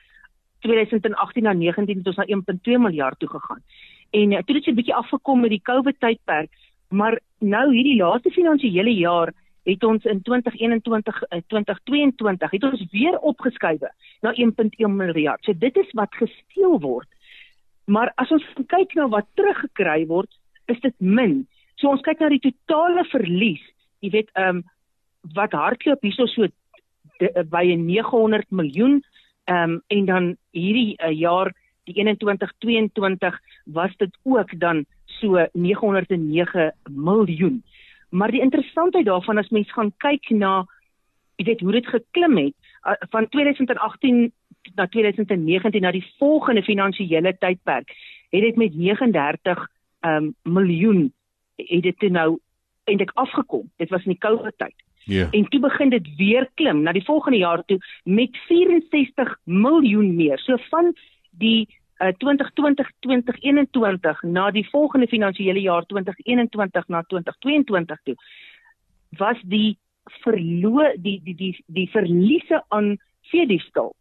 2018 0.63 1.43
na 1.43 1.53
19 1.53 1.99
het 1.99 2.07
ons 2.07 2.21
na 2.23 2.31
1.2 2.31 2.79
miljard 2.79 3.19
toe 3.19 3.29
gegaan 3.29 3.63
en 4.13 4.33
uh, 4.33 4.43
toe 4.47 4.57
het 4.57 4.65
dit 4.65 4.73
'n 4.73 4.81
bietjie 4.81 4.95
afgekom 4.95 5.41
met 5.41 5.51
die 5.51 5.63
COVID 5.63 6.01
tydperk, 6.01 6.51
maar 6.89 7.21
nou 7.39 7.73
hierdie 7.75 7.97
laaste 7.97 8.31
finansiële 8.31 8.95
jaar 8.95 9.33
het 9.65 9.85
ons 9.85 10.05
in 10.05 10.23
2021 10.23 11.23
uh, 11.23 11.39
2022 11.47 12.51
het 12.51 12.65
ons 12.65 12.85
weer 12.91 13.19
opgeskuif 13.19 13.81
na 14.21 14.35
1.1 14.35 14.91
miljard. 14.91 15.45
So 15.45 15.53
dit 15.53 15.77
is 15.77 15.91
wat 15.93 16.15
gesteel 16.15 16.81
word. 16.81 17.09
Maar 17.85 18.13
as 18.17 18.31
ons 18.31 18.45
kyk 18.67 18.95
na 18.95 19.09
wat 19.09 19.27
teruggekry 19.35 20.07
word, 20.07 20.31
is 20.67 20.81
dit 20.81 20.95
min. 20.99 21.47
So 21.77 21.91
ons 21.91 22.03
kyk 22.07 22.21
na 22.21 22.29
die 22.29 22.43
totale 22.43 23.05
verlies, 23.11 23.63
jy 24.01 24.11
weet, 24.11 24.31
ehm 24.35 24.63
um, 24.63 24.65
wat 25.35 25.53
hardloop 25.55 26.03
hierso 26.03 26.27
so 26.27 26.49
de, 27.21 27.29
uh, 27.31 27.45
by 27.47 27.63
900 27.79 28.51
miljoen 28.51 29.03
ehm 29.45 29.71
um, 29.71 29.83
en 29.87 30.05
dan 30.07 30.25
hierdie 30.51 30.97
uh, 30.99 31.13
jaar 31.15 31.53
die 31.87 31.95
2122 31.95 33.39
was 33.65 33.97
dit 33.97 34.19
ook 34.23 34.59
dan 34.59 34.85
so 35.05 35.47
909 35.53 36.75
miljoen. 36.91 37.63
Maar 38.09 38.31
die 38.31 38.41
interessantheid 38.41 39.05
daarvan 39.05 39.39
as 39.39 39.49
mens 39.49 39.73
gaan 39.73 39.93
kyk 39.97 40.31
na 40.31 40.67
jy 41.37 41.45
weet 41.45 41.61
hoe 41.61 41.73
dit 41.73 41.87
geklim 41.87 42.37
het 42.37 42.55
uh, 42.87 42.93
van 43.11 43.29
2018 43.29 44.33
na 44.75 44.87
2019 44.87 45.81
na 45.81 45.91
die 45.91 46.07
volgende 46.19 46.63
finansiële 46.63 47.37
tydperk 47.39 47.91
het 48.31 48.41
dit 48.43 48.57
met 48.57 48.75
39 48.75 49.69
um, 50.01 50.35
miljoen 50.43 51.13
het 51.57 51.83
dit 51.83 52.11
nou 52.11 52.39
eintlik 52.85 53.11
afgekom. 53.15 53.71
Dit 53.77 53.91
was 53.91 54.05
in 54.05 54.15
die 54.17 54.23
COVID 54.23 54.59
tyd. 54.59 54.75
Yeah. 55.05 55.33
Ja. 55.33 55.39
En 55.39 55.49
toe 55.49 55.61
begin 55.61 55.89
dit 55.89 56.09
weer 56.17 56.49
klim 56.55 56.83
na 56.83 56.93
die 56.93 57.05
volgende 57.05 57.39
jaar 57.39 57.65
toe 57.65 57.79
met 58.05 58.37
64 58.47 59.37
miljoen 59.45 60.15
meer. 60.17 60.39
So 60.39 60.57
van 60.71 60.95
die 61.31 61.69
uh, 62.03 62.13
2020-2021 62.25 64.23
na 64.23 64.51
die 64.51 64.69
volgende 64.71 65.07
finansiële 65.07 65.61
jaar 65.61 65.87
2021 65.87 66.89
na 66.89 67.03
2022 67.03 68.03
toe 68.03 68.17
was 69.19 69.39
die 69.43 69.79
verloor 70.25 70.95
die 70.97 71.21
die 71.23 71.35
die 71.35 71.65
die 71.67 71.91
verliese 71.91 72.63
aan 72.69 72.99
veediefstal 73.31 73.95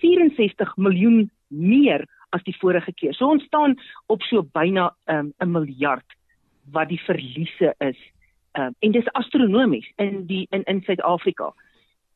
64 0.00 0.76
miljoen 0.76 1.30
meer 1.48 2.06
as 2.30 2.42
die 2.46 2.54
vorige 2.60 2.92
keer. 2.92 3.14
So 3.14 3.30
ons 3.30 3.44
staan 3.44 3.76
op 4.06 4.22
so 4.22 4.42
byna 4.42 4.90
um, 5.06 5.32
'n 5.38 5.50
miljard 5.50 6.06
wat 6.70 6.88
die 6.88 7.00
verliese 7.00 7.74
is. 7.78 7.98
Um, 8.58 8.74
en 8.78 8.92
dis 8.92 9.12
astronomies 9.12 9.86
in 9.96 10.26
die 10.26 10.46
in 10.50 10.62
in 10.62 10.82
Suid-Afrika. 10.82 11.52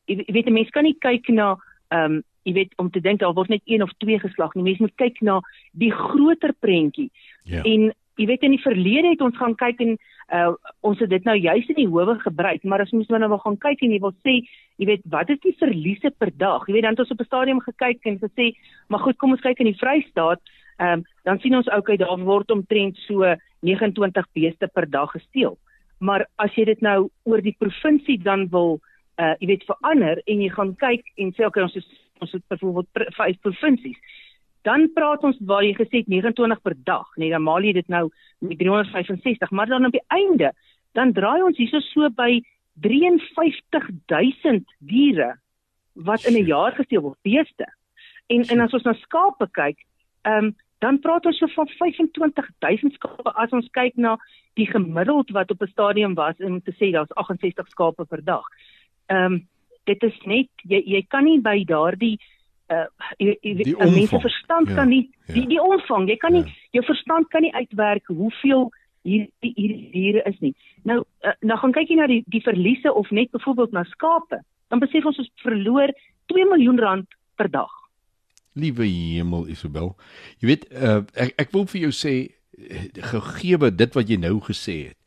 Jy 0.05 0.23
weet 0.27 0.47
'n 0.47 0.53
mens 0.53 0.69
kan 0.69 0.83
nie 0.83 0.97
kyk 0.99 1.27
na 1.29 1.57
ehm 1.89 2.11
um, 2.11 2.23
jy 2.45 2.53
weet 2.53 2.73
om 2.81 2.89
te 2.93 3.01
dink 3.01 3.19
daar 3.23 3.35
word 3.35 3.51
net 3.53 3.63
een 3.65 3.83
of 3.83 3.93
twee 3.97 4.19
geslag 4.21 4.53
nie. 4.55 4.63
Mense 4.63 4.85
moet 4.85 4.97
kyk 5.01 5.21
na 5.25 5.39
die 5.73 5.91
groter 5.91 6.53
prentjie. 6.59 7.09
Ja. 7.43 7.63
En 7.65 7.91
jy 8.15 8.27
weet 8.29 8.45
in 8.47 8.55
die 8.55 8.63
verlede 8.63 9.11
het 9.13 9.23
ons 9.25 9.37
gaan 9.37 9.55
kyk 9.59 9.81
en 9.83 9.95
uh, 10.33 10.53
ons 10.85 10.99
het 11.03 11.09
dit 11.11 11.25
nou 11.27 11.35
juis 11.37 11.67
in 11.73 11.79
die 11.81 11.89
howe 11.89 12.15
gebruik, 12.21 12.63
maar 12.63 12.85
as 12.85 12.93
ons 12.95 13.09
nou 13.11 13.29
wil 13.29 13.41
gaan 13.43 13.57
kyk 13.61 13.83
en 13.85 13.93
jy 13.93 13.99
wil 14.03 14.13
sê, 14.25 14.37
jy 14.81 14.87
weet, 14.89 15.03
wat 15.11 15.29
is 15.33 15.41
die 15.43 15.55
verliese 15.59 16.11
per 16.17 16.31
dag? 16.37 16.65
Jy 16.67 16.77
weet 16.77 16.87
dan 16.87 16.95
het 16.95 17.03
ons 17.03 17.13
op 17.15 17.21
'n 17.21 17.29
stadium 17.29 17.61
gekyk 17.61 18.05
en 18.05 18.21
gesê, 18.23 18.53
maar 18.87 19.03
goed, 19.03 19.17
kom 19.17 19.35
ons 19.35 19.41
kyk 19.43 19.59
in 19.59 19.71
die 19.71 19.79
Vrystaat. 19.81 20.41
Ehm 20.77 20.99
um, 20.99 21.05
dan 21.23 21.39
sien 21.39 21.55
ons 21.55 21.69
okay 21.71 21.97
daar 21.97 22.19
word 22.19 22.51
omtrent 22.51 22.97
so 23.07 23.23
29 23.61 24.25
beeste 24.33 24.67
per 24.67 24.89
dag 24.89 25.11
gesteel. 25.11 25.57
Maar 25.99 26.27
as 26.35 26.53
jy 26.55 26.65
dit 26.65 26.81
nou 26.81 27.09
oor 27.23 27.41
die 27.41 27.55
provinsie 27.57 28.17
dan 28.19 28.49
wil 28.49 28.79
uh 29.17 29.33
jy 29.39 29.47
weet 29.47 29.63
verander 29.63 30.21
en 30.27 30.41
jy 30.41 30.49
gaan 30.49 30.75
kyk 30.75 31.05
en 31.15 31.31
sê 31.33 31.45
okay 31.45 31.63
ons 31.63 31.75
is 31.75 31.87
ons 32.19 32.31
het 32.31 32.43
byvoorbeeld 32.47 32.87
vyf 33.17 33.39
provinsies. 33.39 33.99
Dan 34.61 34.89
praat 34.93 35.23
ons 35.23 35.37
waar 35.45 35.63
jy 35.63 35.73
gesê 35.77 36.01
het 36.01 36.07
29 36.07 36.61
per 36.61 36.75
dag, 36.83 37.05
nee, 37.15 37.29
dan 37.29 37.43
maal 37.43 37.61
jy 37.61 37.73
dit 37.73 37.87
nou 37.87 38.09
met 38.39 38.57
365, 38.57 39.51
maar 39.51 39.69
dan 39.69 39.85
op 39.85 39.91
die 39.91 40.05
einde 40.07 40.53
dan 40.97 41.13
draai 41.13 41.43
ons 41.43 41.57
hierso 41.57 41.79
so 41.79 42.09
by 42.09 42.41
53000 42.81 44.63
diere 44.79 45.35
wat 45.93 46.25
in 46.25 46.33
'n 46.33 46.45
jaar 46.45 46.71
gesteel 46.71 47.01
word, 47.01 47.17
beeste. 47.21 47.67
En 48.27 48.41
en 48.41 48.59
as 48.59 48.73
ons 48.73 48.83
na 48.83 48.93
skape 48.93 49.47
kyk, 49.51 49.85
ehm 50.21 50.45
um, 50.45 50.55
dan 50.79 50.99
praat 50.99 51.25
ons 51.25 51.37
so 51.37 51.47
van 51.47 51.67
25000 51.67 52.93
skape 52.93 53.31
as 53.35 53.51
ons 53.51 53.69
kyk 53.71 53.95
na 53.95 54.17
die 54.53 54.67
gemiddeld 54.67 55.31
wat 55.31 55.51
op 55.51 55.61
'n 55.61 55.67
stadium 55.67 56.13
was 56.13 56.35
om 56.39 56.61
te 56.61 56.71
sê 56.71 56.91
daar's 56.91 57.13
68 57.13 57.67
skape 57.67 58.05
per 58.05 58.23
dag. 58.23 58.43
Ehm 59.05 59.33
um, 59.33 59.47
dit 59.89 60.03
is 60.03 60.17
net 60.25 60.49
jy 60.63 60.81
jy 60.95 61.03
kan 61.09 61.25
nie 61.27 61.39
by 61.41 61.61
daardie 61.67 62.15
uh 62.73 62.87
jy, 63.21 63.35
jy, 63.41 63.75
mense 63.77 64.19
verstand 64.23 64.71
ja, 64.71 64.79
kan 64.79 64.89
nie 64.89 65.03
die 65.29 65.45
ja. 65.45 65.51
die 65.53 65.61
omvang 65.61 66.09
jy 66.09 66.17
kan 66.21 66.33
nie 66.33 66.45
ja. 66.45 66.55
jou 66.79 66.85
verstand 66.87 67.29
kan 67.33 67.45
nie 67.45 67.53
uitwerk 67.53 68.09
hoeveel 68.09 68.69
hier 69.05 69.27
hier 69.39 69.73
diere 69.93 70.23
is 70.25 70.37
nie. 70.41 70.53
Nou 70.83 71.03
uh, 71.03 71.33
nou 71.45 71.57
gaan 71.61 71.73
kyk 71.77 71.91
jy 71.93 71.99
na 71.99 72.09
die 72.09 72.23
die 72.33 72.41
verliese 72.45 72.93
of 72.93 73.11
net 73.13 73.31
byvoorbeeld 73.35 73.75
na 73.77 73.85
skape. 73.91 74.41
Dan 74.73 74.81
besef 74.81 75.05
ons 75.05 75.21
ons 75.21 75.31
verloor 75.45 75.93
2 76.33 76.47
miljoen 76.49 76.81
rand 76.81 77.17
per 77.37 77.51
dag. 77.53 77.69
Liewe 78.57 78.87
hemel 78.87 79.45
Isabel. 79.51 79.93
Jy 80.41 80.49
weet 80.49 80.65
uh, 80.73 81.03
ek 81.13 81.35
ek 81.45 81.53
wil 81.53 81.67
vir 81.69 81.85
jou 81.85 81.93
sê 81.93 82.15
gegee 83.11 83.71
dit 83.77 83.97
wat 83.99 84.09
jy 84.09 84.17
nou 84.17 84.39
gesê 84.41 84.77
het 84.89 84.99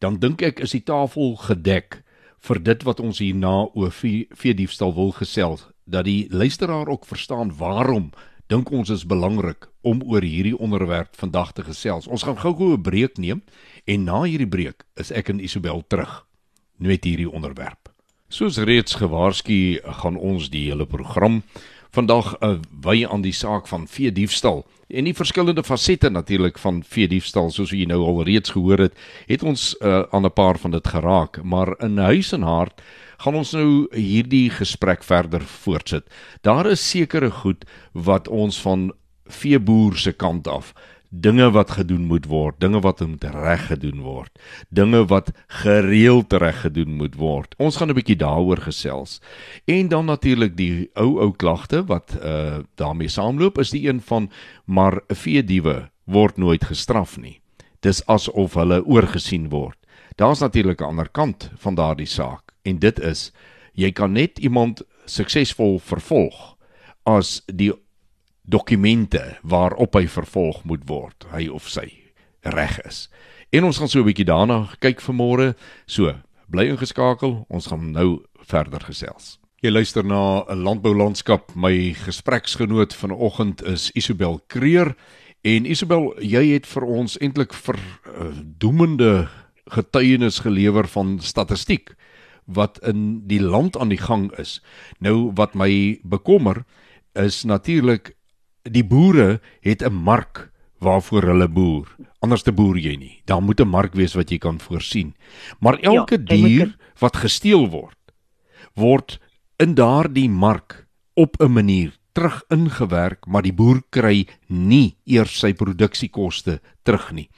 dan 0.00 0.18
dink 0.20 0.42
ek 0.44 0.60
is 0.64 0.74
die 0.76 0.84
tafel 0.84 1.32
gedek 1.40 2.00
vir 2.40 2.62
dit 2.62 2.82
wat 2.82 3.00
ons 3.00 3.18
hierna 3.18 3.68
oor 3.74 3.92
vee 3.92 4.54
diefstal 4.54 4.94
wil 4.96 5.12
gesels 5.12 5.66
dat 5.84 6.04
die 6.04 6.26
luisteraar 6.30 6.88
ook 6.88 7.06
verstaan 7.06 7.52
waarom 7.56 8.10
dink 8.50 8.70
ons 8.70 8.90
is 8.90 9.06
belangrik 9.06 9.68
om 9.86 10.02
oor 10.02 10.24
hierdie 10.26 10.56
onderwerp 10.58 11.14
vandag 11.16 11.52
te 11.52 11.62
gesels. 11.62 12.08
Ons 12.10 12.22
gaan 12.26 12.38
gou-gou 12.38 12.74
'n 12.74 12.82
breek 12.82 13.18
neem 13.18 13.42
en 13.84 14.04
na 14.04 14.22
hierdie 14.22 14.48
breek 14.48 14.84
is 14.96 15.10
ek 15.10 15.28
en 15.28 15.40
Isabel 15.40 15.84
terug 15.88 16.26
met 16.76 17.04
hierdie 17.04 17.30
onderwerp. 17.30 17.92
Soos 18.28 18.58
reeds 18.58 18.94
gewaarsku, 18.94 19.80
gaan 19.82 20.16
ons 20.16 20.50
die 20.50 20.70
hele 20.70 20.86
program 20.86 21.42
vandag 21.90 22.36
uh, 22.40 22.58
wy 22.82 23.06
aan 23.06 23.22
die 23.22 23.32
saak 23.32 23.66
van 23.68 23.88
vee 23.88 24.12
diefstal 24.12 24.66
en 24.90 25.06
die 25.08 25.14
verskillende 25.14 25.62
fasette 25.66 26.10
natuurlik 26.10 26.58
van 26.58 26.82
vee 26.86 27.08
diefstal 27.08 27.50
soos 27.54 27.72
jy 27.74 27.86
nou 27.88 28.00
al 28.06 28.22
reeds 28.28 28.54
gehoor 28.54 28.86
het, 28.86 28.96
het 29.28 29.42
ons 29.42 29.74
uh, 29.80 30.02
aan 30.10 30.26
'n 30.26 30.32
paar 30.32 30.58
van 30.58 30.70
dit 30.70 30.86
geraak, 30.86 31.42
maar 31.42 31.74
in 31.78 31.98
huis 31.98 32.32
en 32.32 32.42
hart 32.42 32.82
gaan 33.18 33.34
ons 33.34 33.52
nou 33.52 33.86
hierdie 33.92 34.50
gesprek 34.50 35.02
verder 35.04 35.40
voortsit. 35.40 36.04
Daar 36.42 36.66
is 36.66 36.90
sekere 36.90 37.30
goed 37.30 37.64
wat 37.92 38.28
ons 38.28 38.60
van 38.60 38.92
veeboer 39.26 39.96
se 39.96 40.12
kant 40.12 40.48
af 40.48 40.74
dinge 41.10 41.50
wat 41.50 41.70
gedoen 41.74 42.06
moet 42.06 42.26
word, 42.30 42.60
dinge 42.62 42.80
wat 42.80 43.00
moet 43.02 43.24
reg 43.24 43.66
gedoen 43.66 44.00
word, 44.06 44.30
dinge 44.70 45.02
wat 45.10 45.32
gereeld 45.62 46.32
reg 46.32 46.60
gedoen 46.62 46.94
moet 46.96 47.16
word. 47.18 47.54
Ons 47.58 47.76
gaan 47.76 47.90
'n 47.90 47.98
bietjie 47.98 48.16
daaroor 48.16 48.62
gesels. 48.62 49.20
En 49.66 49.88
dan 49.88 50.04
natuurlik 50.04 50.56
die 50.56 50.90
ou 50.94 51.18
ou 51.20 51.32
klagte 51.32 51.84
wat 51.84 52.16
uh 52.22 52.58
daarmee 52.74 53.08
saamloop 53.08 53.58
is 53.58 53.70
die 53.70 53.88
een 53.88 54.00
van 54.00 54.30
maar 54.64 55.00
veediewe 55.08 55.90
word 56.04 56.36
nooit 56.36 56.64
gestraf 56.64 57.18
nie. 57.18 57.40
Dis 57.80 58.06
asof 58.06 58.54
hulle 58.54 58.84
oorgesien 58.86 59.48
word. 59.48 59.78
Daar's 60.16 60.40
natuurlik 60.40 60.80
'n 60.80 60.84
ander 60.84 61.08
kant 61.08 61.50
van 61.56 61.74
daardie 61.74 62.06
saak 62.06 62.52
en 62.62 62.78
dit 62.78 62.98
is 63.00 63.32
jy 63.74 63.92
kan 63.92 64.12
net 64.12 64.38
iemand 64.38 64.82
suksesvol 65.04 65.78
vervolg 65.78 66.56
as 67.02 67.42
die 67.46 67.72
dokumente 68.50 69.38
waarop 69.42 69.94
hy 69.94 70.06
vervolg 70.10 70.64
moet 70.64 70.86
word, 70.88 71.26
hy 71.32 71.48
of 71.48 71.68
sy 71.70 71.86
reg 72.42 72.78
is. 72.86 73.08
En 73.50 73.64
ons 73.66 73.78
gaan 73.78 73.88
so 73.88 74.00
'n 74.00 74.06
bietjie 74.06 74.24
daarna 74.24 74.68
kyk 74.78 75.00
vanmôre. 75.00 75.54
So, 75.86 76.14
bly 76.50 76.68
ingeskakel, 76.70 77.46
ons 77.48 77.66
gaan 77.66 77.92
nou 77.92 78.22
verder 78.46 78.80
gesels. 78.80 79.38
Jy 79.60 79.70
luister 79.70 80.04
na 80.04 80.44
'n 80.48 80.62
landboulandskap. 80.62 81.54
My 81.54 81.92
gespreksgenoot 81.92 82.94
vanoggend 82.94 83.62
is 83.62 83.90
Isabel 83.94 84.40
Kreer 84.46 84.96
en 85.42 85.66
Isabel, 85.66 86.14
jy 86.20 86.52
het 86.52 86.66
vir 86.66 86.84
ons 86.84 87.18
eintlik 87.18 87.52
vir 87.52 87.76
uh, 87.76 88.32
doemende 88.58 89.28
getuienis 89.66 90.38
gelewer 90.38 90.88
van 90.88 91.20
statistiek 91.20 91.94
wat 92.44 92.78
in 92.82 93.26
die 93.26 93.40
land 93.40 93.76
aan 93.76 93.88
die 93.88 94.00
gang 94.00 94.32
is. 94.38 94.60
Nou 94.98 95.30
wat 95.34 95.54
my 95.54 96.00
bekommer 96.02 96.64
is 97.14 97.44
natuurlik 97.44 98.14
die 98.62 98.84
boere 98.84 99.40
het 99.60 99.82
'n 99.82 99.92
mark 99.92 100.50
waarvoor 100.78 101.22
hulle 101.22 101.48
boer. 101.48 101.96
Anders 102.20 102.42
te 102.42 102.52
boer 102.52 102.76
jy 102.76 102.96
nie. 102.96 103.22
Daar 103.24 103.42
moet 103.42 103.60
'n 103.60 103.68
mark 103.68 103.94
wees 103.94 104.14
wat 104.14 104.30
jy 104.30 104.38
kan 104.38 104.60
voorsien. 104.60 105.14
Maar 105.60 105.80
ja, 105.80 105.90
elke 105.90 106.18
ja, 106.18 106.36
dier 106.36 106.76
wat 106.98 107.16
gesteel 107.16 107.68
word, 107.68 107.98
word 108.74 109.18
in 109.56 109.74
daardie 109.74 110.28
mark 110.28 110.86
op 111.14 111.36
'n 111.40 111.52
manier 111.52 111.98
terug 112.12 112.42
ingewerk, 112.48 113.26
maar 113.26 113.42
die 113.42 113.52
boer 113.52 113.82
kry 113.90 114.26
nie 114.46 114.96
eers 115.04 115.38
sy 115.38 115.52
produksiekoste 115.52 116.60
terug 116.82 117.12
nie. 117.12 117.28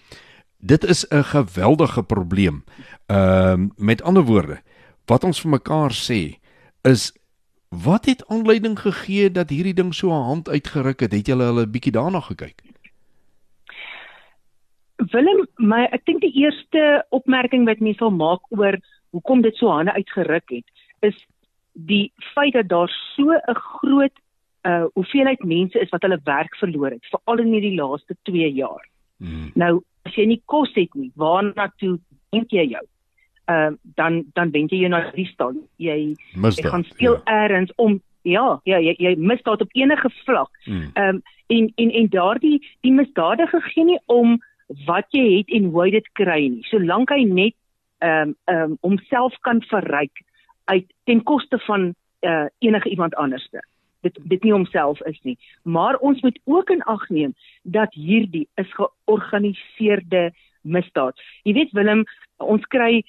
Dit 0.58 0.84
is 0.84 1.04
'n 1.10 1.24
geweldige 1.24 2.02
probleem. 2.02 2.64
Ehm 3.06 3.62
uh, 3.62 3.68
met 3.76 4.02
ander 4.02 4.22
woorde, 4.22 4.62
wat 5.06 5.24
ons 5.24 5.40
vir 5.40 5.50
mekaar 5.50 5.92
sê 5.92 6.38
is 6.82 7.12
Wat 7.72 8.04
het 8.04 8.28
aanleiding 8.28 8.78
gegee 8.78 9.30
dat 9.30 9.50
hierdie 9.50 9.74
ding 9.74 9.94
so 9.94 10.08
'n 10.08 10.24
hand 10.24 10.48
uitgeruk 10.48 11.00
het? 11.00 11.12
Het 11.12 11.26
julle 11.26 11.44
hulle 11.44 11.66
bietjie 11.66 11.92
daarna 11.92 12.20
gekyk? 12.20 12.62
Willem, 14.96 15.46
my 15.56 15.88
ek 15.90 16.04
dink 16.04 16.20
die 16.20 16.36
eerste 16.44 17.06
opmerking 17.08 17.64
wat 17.64 17.80
mense 17.80 17.98
sal 17.98 18.10
maak 18.10 18.40
oor 18.48 18.76
hoekom 19.10 19.40
dit 19.40 19.56
so 19.56 19.68
hande 19.68 19.92
uitgeruk 19.92 20.50
het, 20.50 20.64
is 21.00 21.16
die 21.72 22.12
feit 22.34 22.52
dat 22.52 22.68
daar 22.68 22.92
so 23.16 23.32
'n 23.32 23.54
groot 23.54 24.16
uh 24.62 24.84
hoeveelheid 24.94 25.42
mense 25.44 25.80
is 25.80 25.90
wat 25.90 26.02
hulle 26.02 26.20
werk 26.24 26.56
verloor 26.56 26.90
het, 26.90 27.06
veral 27.10 27.38
in 27.38 27.52
hierdie 27.52 27.76
laaste 27.80 28.16
2 28.22 28.52
jaar. 28.52 28.88
Hmm. 29.16 29.50
Nou, 29.54 29.82
as 30.02 30.14
jy 30.14 30.26
nie 30.26 30.42
kos 30.44 30.74
het 30.74 30.94
nie, 30.94 31.10
waarna 31.14 31.72
toe 31.76 31.98
dink 32.30 32.50
jy 32.50 32.68
jou? 32.68 32.86
Uh, 33.50 33.72
dan 33.94 34.24
dan 34.32 34.50
wen 34.50 34.66
jy 34.70 34.88
na 34.88 35.10
die 35.14 35.26
stand. 35.26 35.58
Jy, 35.76 36.14
jy 36.34 36.64
gaan 36.68 36.84
speel 36.84 37.20
ja. 37.24 37.46
eers 37.48 37.72
om 37.76 38.00
ja, 38.22 38.60
ja, 38.64 38.78
jy 38.78 38.94
jy 38.98 39.14
misdaad 39.18 39.60
op 39.60 39.72
enige 39.72 40.10
vlak. 40.24 40.50
Hmm. 40.64 40.90
Ehm 40.94 41.08
um, 41.16 41.22
en 41.52 41.72
en 41.76 41.90
en 41.90 42.08
daardie 42.08 42.58
die 42.80 42.92
misdadige 42.92 43.60
gee 43.60 43.84
nie 43.84 44.00
om 44.06 44.38
wat 44.86 45.06
jy 45.10 45.38
het 45.38 45.50
en 45.52 45.64
hoe 45.64 45.84
jy 45.84 45.90
dit 45.98 46.08
kry 46.12 46.40
nie. 46.48 46.62
Solank 46.70 47.10
hy 47.10 47.24
net 47.24 47.56
ehm 47.98 48.28
um, 48.28 48.36
ehm 48.44 48.70
um, 48.70 48.78
homself 48.80 49.36
kan 49.40 49.62
verryk 49.62 50.24
uit 50.64 50.86
ten 51.04 51.22
koste 51.22 51.58
van 51.58 51.94
uh, 52.20 52.46
enige 52.58 52.88
iemand 52.88 53.14
anderste 53.14 53.62
dit 54.02 54.18
dit 54.22 54.42
nie 54.42 54.52
homself 54.52 55.00
is 55.10 55.18
nie 55.22 55.36
maar 55.62 55.96
ons 55.96 56.20
moet 56.20 56.38
ook 56.44 56.70
in 56.70 56.82
ag 56.82 57.08
neem 57.08 57.34
dat 57.62 57.94
hierdie 57.94 58.48
is 58.54 58.70
georganiseerde 58.78 60.30
misdaad 60.62 61.18
jy 61.42 61.54
weet 61.58 61.74
Willem 61.78 62.04
ons 62.36 62.66
kry 62.74 63.02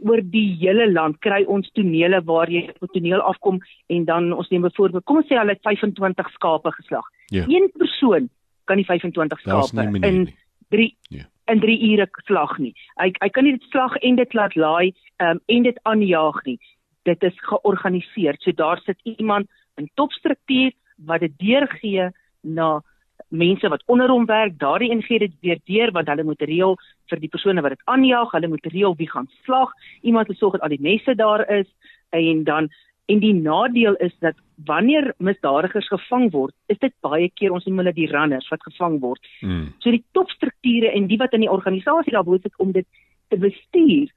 oor 0.00 0.20
die 0.30 0.56
hele 0.60 0.86
land 0.92 1.18
kry 1.24 1.44
ons 1.50 1.70
tonele 1.76 2.20
waar 2.24 2.50
jy 2.50 2.66
op 2.80 2.92
toneel 2.92 3.22
afkom 3.22 3.60
en 3.92 4.04
dan 4.04 4.32
ons 4.32 4.48
neem 4.50 4.66
byvoorbeeld 4.66 5.04
kom 5.04 5.20
ons 5.22 5.28
sê 5.30 5.38
hulle 5.38 5.54
het 5.54 5.62
25 5.62 6.30
skape 6.36 6.72
geslag. 6.78 7.06
Ja. 7.32 7.44
Een 7.48 7.70
persoon 7.78 8.28
kan 8.64 8.80
die 8.80 8.86
25 8.88 9.40
skape 9.40 9.86
in 10.06 10.28
3 10.74 10.88
ja. 11.08 11.26
in 11.52 11.60
3 11.60 11.78
ure 11.90 12.08
slag 12.28 12.58
nie. 12.58 12.74
Hy 13.00 13.10
hy 13.20 13.28
kan 13.28 13.44
nie 13.44 13.56
dit 13.56 13.68
slag 13.70 13.96
en 14.02 14.16
dit 14.20 14.34
laat 14.34 14.56
laai 14.56 14.92
um, 15.22 15.40
en 15.46 15.68
dit 15.68 15.78
aanjaag 15.82 16.40
nie. 16.44 16.58
Dit 17.04 17.22
is 17.22 17.36
georganiseer. 17.48 18.40
So 18.40 18.52
daar 18.52 18.80
sit 18.84 19.00
iemand 19.04 19.48
in 19.76 19.90
topstruktuur 19.94 20.72
wat 21.06 21.20
dit 21.20 21.32
deurgee 21.38 22.10
na 22.40 22.82
mense 23.28 23.68
wat 23.68 23.82
onder 23.86 24.08
hom 24.08 24.26
werk, 24.26 24.58
daardie 24.58 24.90
ingee 24.90 25.18
dit 25.18 25.34
weer 25.40 25.60
deur 25.64 25.92
want 25.92 26.08
hulle 26.08 26.24
moet 26.24 26.42
reël 26.42 26.76
vir 27.10 27.20
die 27.20 27.28
persone 27.28 27.62
wat 27.62 27.74
dit 27.74 27.86
aanjaag, 27.90 28.32
hulle 28.32 28.48
moet 28.48 28.72
reël 28.72 28.96
wie 28.96 29.10
gaan 29.10 29.28
slag, 29.44 29.72
iemand 30.02 30.28
moet 30.28 30.38
sorg 30.38 30.56
dat 30.56 30.66
al 30.66 30.74
die 30.76 30.82
messe 30.82 31.14
daar 31.14 31.44
is 31.50 31.68
en 32.10 32.44
dan 32.44 32.70
en 33.12 33.20
die 33.20 33.34
nadeel 33.34 33.96
is 34.00 34.14
dat 34.24 34.36
wanneer 34.64 35.12
misdadigers 35.18 35.88
gevang 35.92 36.30
word, 36.32 36.54
is 36.72 36.78
dit 36.80 36.94
baie 37.04 37.28
keer 37.36 37.52
ons 37.52 37.66
noem 37.68 37.82
hulle 37.82 37.92
die 37.92 38.08
runners 38.08 38.48
wat 38.48 38.62
gevang 38.64 38.96
word. 39.02 39.20
Hmm. 39.42 39.74
So 39.84 39.92
die 39.92 40.04
topstrukture 40.16 40.92
en 40.94 41.08
die 41.10 41.18
wat 41.20 41.36
in 41.36 41.44
die 41.44 41.52
organisasie 41.52 42.14
daar 42.14 42.24
behoort 42.24 42.62
om 42.64 42.72
dit 42.72 42.86
te 43.28 43.40
bestuur, 43.40 44.08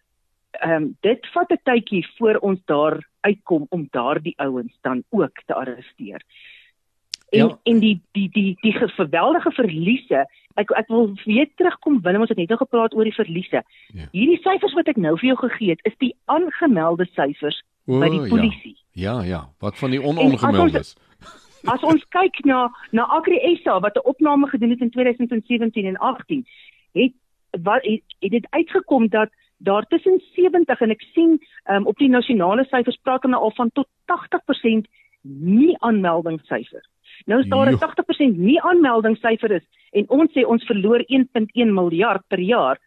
ehm 0.61 0.75
um, 0.83 0.85
dit 1.03 1.27
vat 1.33 1.51
'n 1.51 1.59
tydjie 1.69 2.05
voor 2.17 2.39
ons 2.41 2.59
daar 2.65 2.97
uitkom 3.21 3.65
om 3.69 3.87
daardie 3.91 4.33
ouens 4.37 4.73
dan 4.81 5.03
ook 5.09 5.43
te 5.45 5.53
arresteer 5.53 6.23
en 7.29 7.47
ja. 7.47 7.59
en 7.63 7.79
die 7.79 8.01
die 8.11 8.29
die 8.31 8.57
die 8.61 8.73
geweldige 8.73 9.51
verliese 9.51 10.25
ek 10.55 10.71
ek 10.79 10.87
wil 10.87 11.11
weer 11.25 11.49
terugkom 11.55 11.99
Willem 12.01 12.23
ons 12.23 12.29
het 12.29 12.37
net 12.37 12.53
nou 12.53 12.59
gepraat 12.59 12.95
oor 12.95 13.03
die 13.03 13.15
verliese 13.15 13.63
ja. 13.93 14.07
hierdie 14.11 14.39
syfers 14.43 14.75
wat 14.77 14.87
ek 14.87 15.01
nou 15.01 15.17
vir 15.19 15.33
jou 15.33 15.39
gegee 15.43 15.75
het 15.75 15.83
is 15.89 15.97
die 16.03 16.13
aangemelde 16.25 17.07
syfers 17.11 17.59
by 17.85 18.09
die 18.13 18.23
polisie 18.31 18.75
ja 18.91 19.19
ja, 19.19 19.27
ja. 19.33 19.41
wat 19.59 19.77
van 19.77 19.91
die 19.91 20.01
onaangemeldes 20.03 20.95
as, 20.95 21.35
as 21.75 21.83
ons 21.83 22.07
kyk 22.15 22.43
na 22.45 22.67
na 22.91 23.07
Agri 23.19 23.39
SA 23.63 23.79
wat 23.83 23.99
'n 23.99 24.07
opname 24.13 24.47
gedoen 24.47 24.75
het 24.75 24.81
in 24.81 24.91
2017 24.91 25.85
en 25.85 25.97
18 25.97 26.45
het 26.93 27.13
wat 27.63 27.83
het, 27.83 28.03
het 28.19 28.31
dit 28.31 28.47
uitgekom 28.49 29.07
dat 29.07 29.29
daar 29.57 29.83
tussen 29.83 30.21
70 30.35 30.79
en 30.81 30.89
ek 30.89 31.01
sien 31.13 31.39
um, 31.65 31.85
op 31.85 31.97
die 31.97 32.09
nasionale 32.09 32.63
syfers 32.69 32.99
praat 33.01 33.23
hulle 33.23 33.35
al 33.35 33.51
van 33.51 33.71
tot 33.73 33.87
80% 34.05 34.87
nie 35.21 35.75
aanmeldingssyfer 35.79 36.83
Nou 37.25 37.41
is 37.41 37.47
daar 37.49 37.71
'n 37.71 37.77
80% 37.77 38.37
nie 38.37 38.61
aanmeldingssyfer 38.61 39.51
is 39.51 39.65
en 39.91 40.05
ons 40.09 40.31
sê 40.31 40.45
ons 40.45 40.63
verloor 40.65 41.03
1.1 41.07 41.73
miljard 41.73 42.23
per 42.27 42.39
jaar 42.39 42.77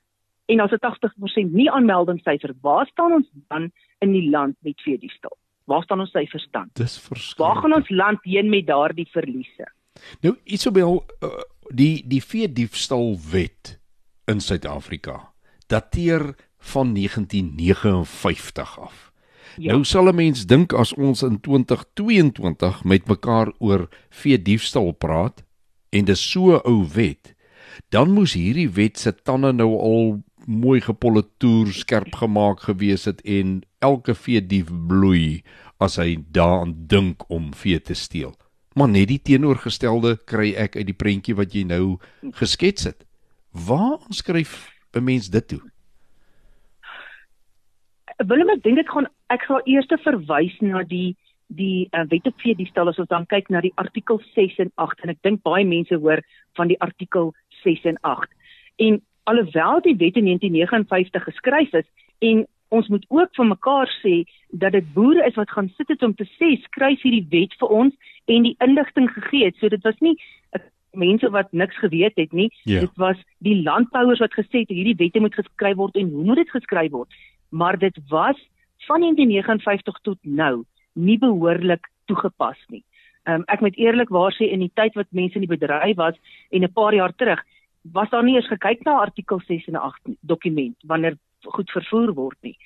en 0.46 0.60
as 0.60 0.70
'n 0.70 0.78
80% 0.78 1.52
nie 1.52 1.70
aanmeldingssyfer, 1.70 2.54
waar 2.60 2.86
staan 2.86 3.12
ons 3.12 3.28
dan 3.48 3.72
in 3.98 4.12
die 4.12 4.30
land 4.30 4.56
met 4.60 4.80
veediefstal? 4.80 5.36
Waar 5.64 5.82
staan 5.82 6.00
ons 6.00 6.10
syfers 6.10 6.48
dan? 6.50 6.70
Dis 6.72 6.98
verskriklik. 6.98 7.38
Waar 7.38 7.62
gaan 7.62 7.74
ons 7.74 7.88
land 7.88 8.18
heen 8.22 8.48
met 8.48 8.66
daardie 8.66 9.08
verliese? 9.10 9.72
Nou 10.20 10.36
Isabel, 10.44 11.04
uh, 11.22 11.28
die 11.74 12.02
die 12.06 12.22
veediefstal 12.22 13.18
wet 13.30 13.78
in 14.26 14.40
Suid-Afrika 14.40 15.32
dateer 15.70 16.34
van 16.58 16.94
1959 16.94 18.78
af. 18.78 19.09
Ja. 19.56 19.72
Nou 19.72 19.84
sal 19.84 20.08
'n 20.08 20.14
mens 20.14 20.46
dink 20.46 20.72
as 20.72 20.94
ons 20.94 21.22
in 21.22 21.40
2022 21.40 22.84
met 22.84 23.08
mekaar 23.08 23.52
oor 23.58 23.88
vee 24.10 24.42
diefstal 24.42 24.92
praat 24.92 25.44
en 25.90 26.04
dis 26.04 26.30
so 26.30 26.54
'n 26.54 26.60
ou 26.64 26.86
wet, 26.94 27.34
dan 27.88 28.10
moes 28.10 28.32
hierdie 28.32 28.70
wet 28.70 28.98
se 28.98 29.12
tande 29.12 29.52
nou 29.52 29.78
al 29.78 30.22
mooi 30.46 30.80
gepolitoer 30.80 31.72
skerp 31.72 32.14
gemaak 32.14 32.60
gewees 32.60 33.04
het 33.04 33.20
en 33.22 33.62
elke 33.78 34.14
vee 34.14 34.40
dief 34.46 34.70
bloei 34.88 35.42
as 35.78 35.96
hy 35.96 36.18
daaraan 36.30 36.74
dink 36.86 37.24
om 37.30 37.54
vee 37.54 37.80
te 37.80 37.94
steel. 37.94 38.34
Maar 38.74 38.88
net 38.88 39.08
die 39.08 39.20
teenoorgestelde 39.22 40.16
kry 40.24 40.52
ek 40.54 40.76
uit 40.76 40.86
die 40.86 40.96
prentjie 40.96 41.34
wat 41.34 41.54
jy 41.54 41.64
nou 41.66 41.98
geskets 42.38 42.84
het. 42.84 43.04
Waar 43.50 43.98
skryf 44.10 44.70
'n 44.94 45.04
mens 45.04 45.28
dit 45.28 45.48
toe? 45.48 45.60
Willem 48.26 48.50
ek 48.50 48.62
dink 48.62 48.76
dit 48.76 48.88
gaan 48.88 49.06
ek 49.30 49.46
sal 49.46 49.62
eers 49.66 49.90
verwys 50.04 50.56
na 50.60 50.82
die 50.82 51.16
die 51.50 51.88
uh, 51.90 52.04
wet 52.10 52.28
op 52.30 52.36
vee 52.38 52.54
diefstal 52.54 52.88
as 52.88 52.98
ons 53.02 53.10
dan 53.10 53.26
kyk 53.26 53.48
na 53.50 53.58
die 53.64 53.72
artikel 53.82 54.20
6 54.36 54.60
en 54.62 54.68
8 54.78 55.00
en 55.02 55.10
ek 55.10 55.22
dink 55.26 55.40
baie 55.42 55.64
mense 55.66 55.96
hoor 55.98 56.22
van 56.54 56.70
die 56.70 56.78
artikel 56.78 57.32
6 57.64 57.88
en 57.90 57.98
8. 58.06 58.30
En 58.86 59.00
alhoewel 59.30 59.82
die 59.82 59.96
wet 59.98 60.20
in 60.20 60.28
1959 60.30 61.26
geskryf 61.26 61.74
is 61.80 61.88
en 62.22 62.44
ons 62.70 62.86
moet 62.88 63.02
ook 63.10 63.34
vir 63.34 63.48
mekaar 63.50 63.90
sê 63.98 64.14
dat 64.62 64.76
dit 64.78 64.92
boere 64.94 65.26
is 65.26 65.34
wat 65.34 65.50
gaan 65.50 65.72
sit 65.74 65.90
het 65.90 66.04
om 66.06 66.14
te 66.14 66.28
sê 66.38 66.52
skryf 66.68 67.02
hierdie 67.02 67.26
wet 67.34 67.56
vir 67.58 67.74
ons 67.82 68.14
en 68.30 68.46
die 68.46 68.54
inligting 68.62 69.10
gegee 69.16 69.50
het. 69.50 69.58
So 69.58 69.74
dit 69.74 69.82
was 69.82 69.98
nie 69.98 70.14
mense 70.92 71.30
wat 71.30 71.52
niks 71.52 71.78
geweet 71.78 72.16
het 72.16 72.32
nie. 72.32 72.48
Ja. 72.64 72.80
Dit 72.80 72.94
was 72.94 73.18
die 73.38 73.62
landbouers 73.62 74.22
wat 74.22 74.34
gesê 74.34 74.62
het 74.62 74.72
hierdie 74.74 74.98
wette 74.98 75.20
moet 75.20 75.34
geskryf 75.34 75.76
word 75.76 75.96
en 75.96 76.10
hoe 76.14 76.24
moet 76.24 76.42
dit 76.42 76.50
geskryf 76.50 76.90
word? 76.90 77.20
Maar 77.50 77.78
dit 77.78 77.98
was 78.08 78.38
van 78.86 79.00
1959 79.00 80.00
tot 80.02 80.18
nou 80.22 80.64
nie 80.92 81.18
behoorlik 81.18 81.90
toegepas 82.04 82.58
nie. 82.68 82.84
Um, 83.28 83.42
ek 83.52 83.60
moet 83.60 83.76
eerlikwaar 83.76 84.32
sê 84.32 84.48
in 84.48 84.62
die 84.64 84.72
tyd 84.74 84.94
wat 84.96 85.10
mense 85.12 85.36
in 85.36 85.44
die 85.44 85.50
bedryf 85.50 85.96
was 85.96 86.16
en 86.50 86.64
'n 86.64 86.72
paar 86.72 86.94
jaar 86.94 87.12
terug 87.12 87.40
was 87.82 88.10
daar 88.10 88.24
nie 88.24 88.36
eens 88.36 88.48
gekyk 88.48 88.84
na 88.84 89.00
artikel 89.00 89.40
6 89.46 89.66
en 89.66 89.76
8 89.76 90.00
dokument 90.20 90.76
wanneer 90.84 91.16
goed 91.44 91.70
vervoer 91.70 92.14
word 92.14 92.38
nie. 92.40 92.56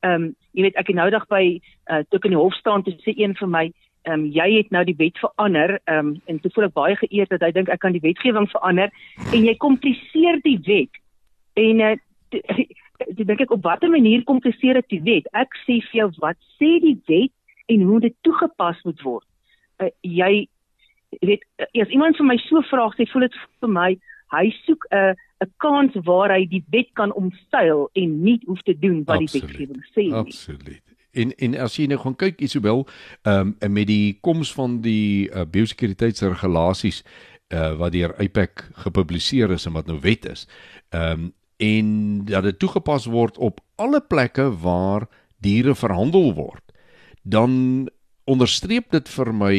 Ehm 0.00 0.22
um, 0.22 0.34
jy 0.52 0.62
weet 0.62 0.76
ek 0.76 0.86
het 0.86 0.96
nou 0.96 1.10
dag 1.10 1.26
by 1.28 1.60
uh, 1.90 2.02
toe 2.08 2.18
ek 2.18 2.24
in 2.24 2.34
die 2.34 2.40
hof 2.40 2.54
staan 2.54 2.82
toe 2.82 2.94
sê 3.02 3.14
een 3.16 3.34
vir 3.34 3.48
my 3.48 3.64
ehm 4.04 4.20
um, 4.20 4.24
jy 4.26 4.48
het 4.56 4.70
nou 4.70 4.84
die 4.84 4.96
wet 4.98 5.18
verander 5.18 5.78
ehm 5.84 5.98
um, 5.98 6.22
en 6.26 6.40
toe 6.40 6.50
voel 6.54 6.64
ek 6.64 6.74
baie 6.74 6.96
geëerd 6.96 7.30
dat 7.30 7.40
hy 7.40 7.50
dink 7.52 7.68
ek 7.68 7.80
kan 7.80 7.92
die 7.92 8.04
wetgewing 8.04 8.48
verander 8.50 8.90
en 9.32 9.44
jy 9.44 9.54
kompliseer 9.56 10.40
die 10.44 10.58
wet. 10.66 11.00
En 11.54 11.80
uh, 11.80 11.96
ek 13.10 13.26
dink 13.26 13.40
ek 13.40 13.54
op 13.54 13.62
watter 13.62 13.90
manier 13.90 14.24
kompliseer 14.24 14.80
dit 14.80 14.96
die 14.96 15.02
wet? 15.04 15.28
Ek 15.32 15.54
sê 15.64 15.80
vir 15.90 16.00
jou 16.04 16.10
wat 16.24 16.38
sê 16.58 16.78
die 16.82 16.98
wet 17.08 17.32
en 17.72 17.86
hoe 17.88 18.00
dit 18.00 18.16
toegepas 18.26 18.80
moet 18.84 19.00
word. 19.02 19.26
Uh, 19.82 19.90
jy 20.02 20.46
weet 21.22 21.44
as 21.80 21.92
iemand 21.94 22.18
vir 22.18 22.26
my 22.26 22.36
so 22.48 22.62
vra, 22.70 22.88
sê 22.96 23.06
voel 23.12 23.28
dit 23.28 23.38
vir 23.62 23.70
my 23.70 23.90
hy 24.34 24.48
soek 24.64 24.86
'n 24.90 25.12
uh, 25.12 25.14
'n 25.44 25.52
kans 25.62 25.92
waar 26.08 26.32
hy 26.32 26.46
die 26.48 26.64
wet 26.70 26.90
kan 26.92 27.12
omstyl 27.12 27.88
en 27.92 28.22
nie 28.22 28.40
hoef 28.46 28.62
te 28.62 28.78
doen 28.78 29.04
wat 29.04 29.20
Absoluut. 29.20 29.48
die 29.48 29.66
wetgewing 29.66 29.84
sê 29.92 30.02
nie. 30.02 30.14
Absoluut. 30.14 30.82
En 31.12 31.34
en 31.38 31.54
as 31.62 31.76
jy 31.76 31.86
nou 31.86 31.98
gaan 31.98 32.16
kyk 32.16 32.40
Isabel, 32.40 32.86
ehm 33.22 33.54
um, 33.60 33.72
met 33.72 33.86
die 33.86 34.18
koms 34.20 34.52
van 34.54 34.80
die 34.82 35.30
uh, 35.30 35.44
biosekuriteitsregulasies 35.50 37.04
uh, 37.54 37.76
wat 37.78 37.92
deur 37.92 38.14
IPAC 38.18 38.68
gepubliseer 38.86 39.50
is 39.50 39.66
en 39.66 39.72
wat 39.72 39.86
nou 39.86 40.00
wet 40.00 40.26
is. 40.26 40.48
Ehm 40.90 41.20
um, 41.20 41.32
en 41.56 42.24
dat 42.24 42.42
dit 42.42 42.58
toegepas 42.58 43.06
word 43.06 43.38
op 43.38 43.60
alle 43.76 44.00
plekke 44.00 44.50
waar 44.62 45.08
diere 45.38 45.74
verhandel 45.74 46.34
word. 46.34 46.72
Dan 47.22 47.88
onderstreep 48.24 48.90
dit 48.90 49.08
vir 49.08 49.32
my 49.34 49.56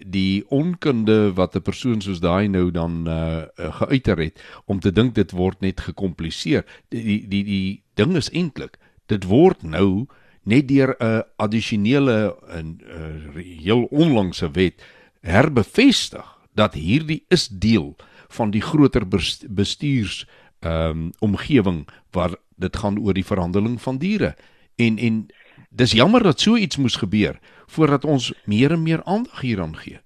die 0.00 0.44
onkunde 0.48 1.32
wat 1.36 1.56
'n 1.56 1.62
persoon 1.62 2.00
soos 2.00 2.20
daai 2.20 2.48
nou 2.48 2.70
dan 2.70 3.08
uh 3.08 3.44
geuiter 3.56 4.18
het 4.18 4.40
om 4.64 4.80
te 4.80 4.92
dink 4.92 5.14
dit 5.14 5.30
word 5.30 5.60
net 5.60 5.80
gekompliseer. 5.80 6.64
Die 6.88 7.02
die 7.04 7.28
die, 7.28 7.44
die 7.44 7.82
ding 7.94 8.16
is 8.16 8.30
eintlik 8.30 8.78
dit 9.06 9.24
word 9.24 9.62
nou 9.62 10.06
net 10.42 10.68
deur 10.68 10.96
'n 10.98 11.22
addisionele 11.36 12.36
en 12.48 12.80
uh, 12.80 13.42
heel 13.42 13.84
onlangse 13.90 14.50
wet 14.50 14.82
herbevestig 15.20 16.38
dat 16.54 16.74
hierdie 16.74 17.24
is 17.28 17.48
deel 17.48 17.96
van 18.28 18.50
die 18.50 18.62
groter 18.62 19.04
bestuurs 19.48 20.26
ehm 20.60 20.90
um, 20.90 21.10
omgewing 21.18 21.88
waar 22.10 22.36
dit 22.56 22.76
gaan 22.76 22.98
oor 22.98 23.14
die 23.14 23.24
verhandeling 23.24 23.80
van 23.80 23.98
diere. 23.98 24.36
En 24.76 24.98
en 24.98 25.26
dis 25.70 25.92
jammer 25.92 26.22
dat 26.22 26.40
so 26.40 26.56
iets 26.56 26.76
moes 26.76 26.96
gebeur 26.96 27.38
voordat 27.66 28.04
ons 28.04 28.32
meer 28.44 28.70
en 28.70 28.82
meer 28.82 29.04
aandag 29.04 29.40
hieraan 29.40 29.76
gee. 29.76 29.98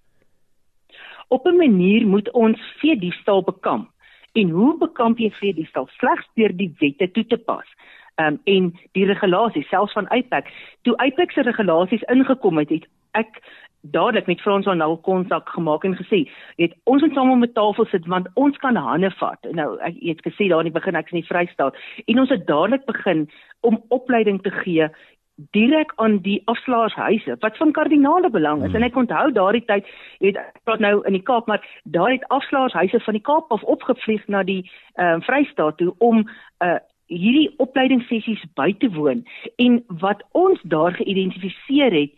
Op 1.29 1.47
'n 1.47 1.57
manier 1.57 2.07
moet 2.07 2.31
ons 2.31 2.61
veediefstal 2.79 3.43
bekamp. 3.43 3.91
En 4.33 4.51
hoe 4.51 4.79
bekamp 4.79 5.19
jy 5.19 5.31
veediefstal? 5.31 5.89
Slegs 5.97 6.29
deur 6.35 6.57
die 6.57 6.75
wette 6.79 7.11
toe 7.11 7.27
te 7.27 7.37
pas. 7.37 7.67
Um, 8.17 8.41
en 8.45 8.79
die 8.93 9.05
regulasies 9.05 9.69
selfs 9.69 9.93
van 9.93 10.07
IPAC. 10.11 10.51
Toe 10.83 10.95
IPAC 11.05 11.31
se 11.31 11.43
regulasies 11.43 12.03
ingekom 12.03 12.59
het, 12.59 12.69
het 12.69 12.87
ek 13.11 13.41
dadelik 13.91 14.27
met 14.27 14.41
Frans 14.41 14.65
van 14.65 14.79
Nul 14.79 14.97
kontak 14.97 15.49
gemaak 15.49 15.85
en 15.85 15.97
gesê, 15.97 16.31
"Het 16.57 16.75
ons 16.85 17.03
moet 17.03 17.13
saam 17.13 17.31
om 17.31 17.43
'n 17.43 17.53
tafel 17.53 17.85
sit 17.85 18.07
want 18.07 18.29
ons 18.35 18.57
kan 18.57 18.77
hande 18.77 19.11
vat." 19.11 19.39
Nou 19.51 19.79
ek 19.81 19.95
het 20.01 20.23
gesê 20.29 20.49
daar 20.49 20.65
in 20.65 20.73
die 20.73 20.81
begin 20.81 20.95
ek 20.95 21.07
is 21.07 21.13
nie 21.13 21.27
vrystaat 21.27 21.77
en 22.05 22.19
ons 22.19 22.29
het 22.29 22.47
dadelik 22.47 22.85
begin 22.85 23.31
om 23.61 23.85
opleiding 23.89 24.43
te 24.43 24.51
gee 24.51 24.89
direk 25.35 25.93
aan 25.97 26.19
die 26.19 26.43
afslaershuise 26.45 27.37
wat 27.41 27.57
van 27.57 27.73
kardinale 27.73 28.31
belang 28.31 28.63
is 28.63 28.67
hmm. 28.67 28.77
en 28.77 28.83
ek 28.83 28.97
onthou 28.97 29.33
daardie 29.33 29.65
tyd 29.67 29.87
weet 30.23 30.37
ek 30.39 30.61
praat 30.65 30.83
nou 30.85 31.01
in 31.09 31.17
die 31.17 31.23
Kaap 31.27 31.47
maar 31.51 31.65
daar 31.85 32.13
het 32.13 32.29
afslaershuise 32.29 33.01
van 33.01 33.19
die 33.19 33.23
Kaap 33.23 33.51
af 33.53 33.63
opgevlieg 33.63 34.27
na 34.27 34.43
die 34.43 34.63
ehm 34.95 35.19
uh, 35.19 35.25
Vrystaat 35.27 35.79
toe 35.83 35.95
om 35.99 36.27
uh 36.65 36.79
hierdie 37.13 37.51
opleidingssessies 37.61 38.41
by 38.57 38.71
te 38.81 38.89
woon 38.95 39.27
en 39.61 39.75
wat 40.01 40.23
ons 40.33 40.61
daar 40.73 40.95
geïdentifiseer 40.97 41.93
het 41.93 42.15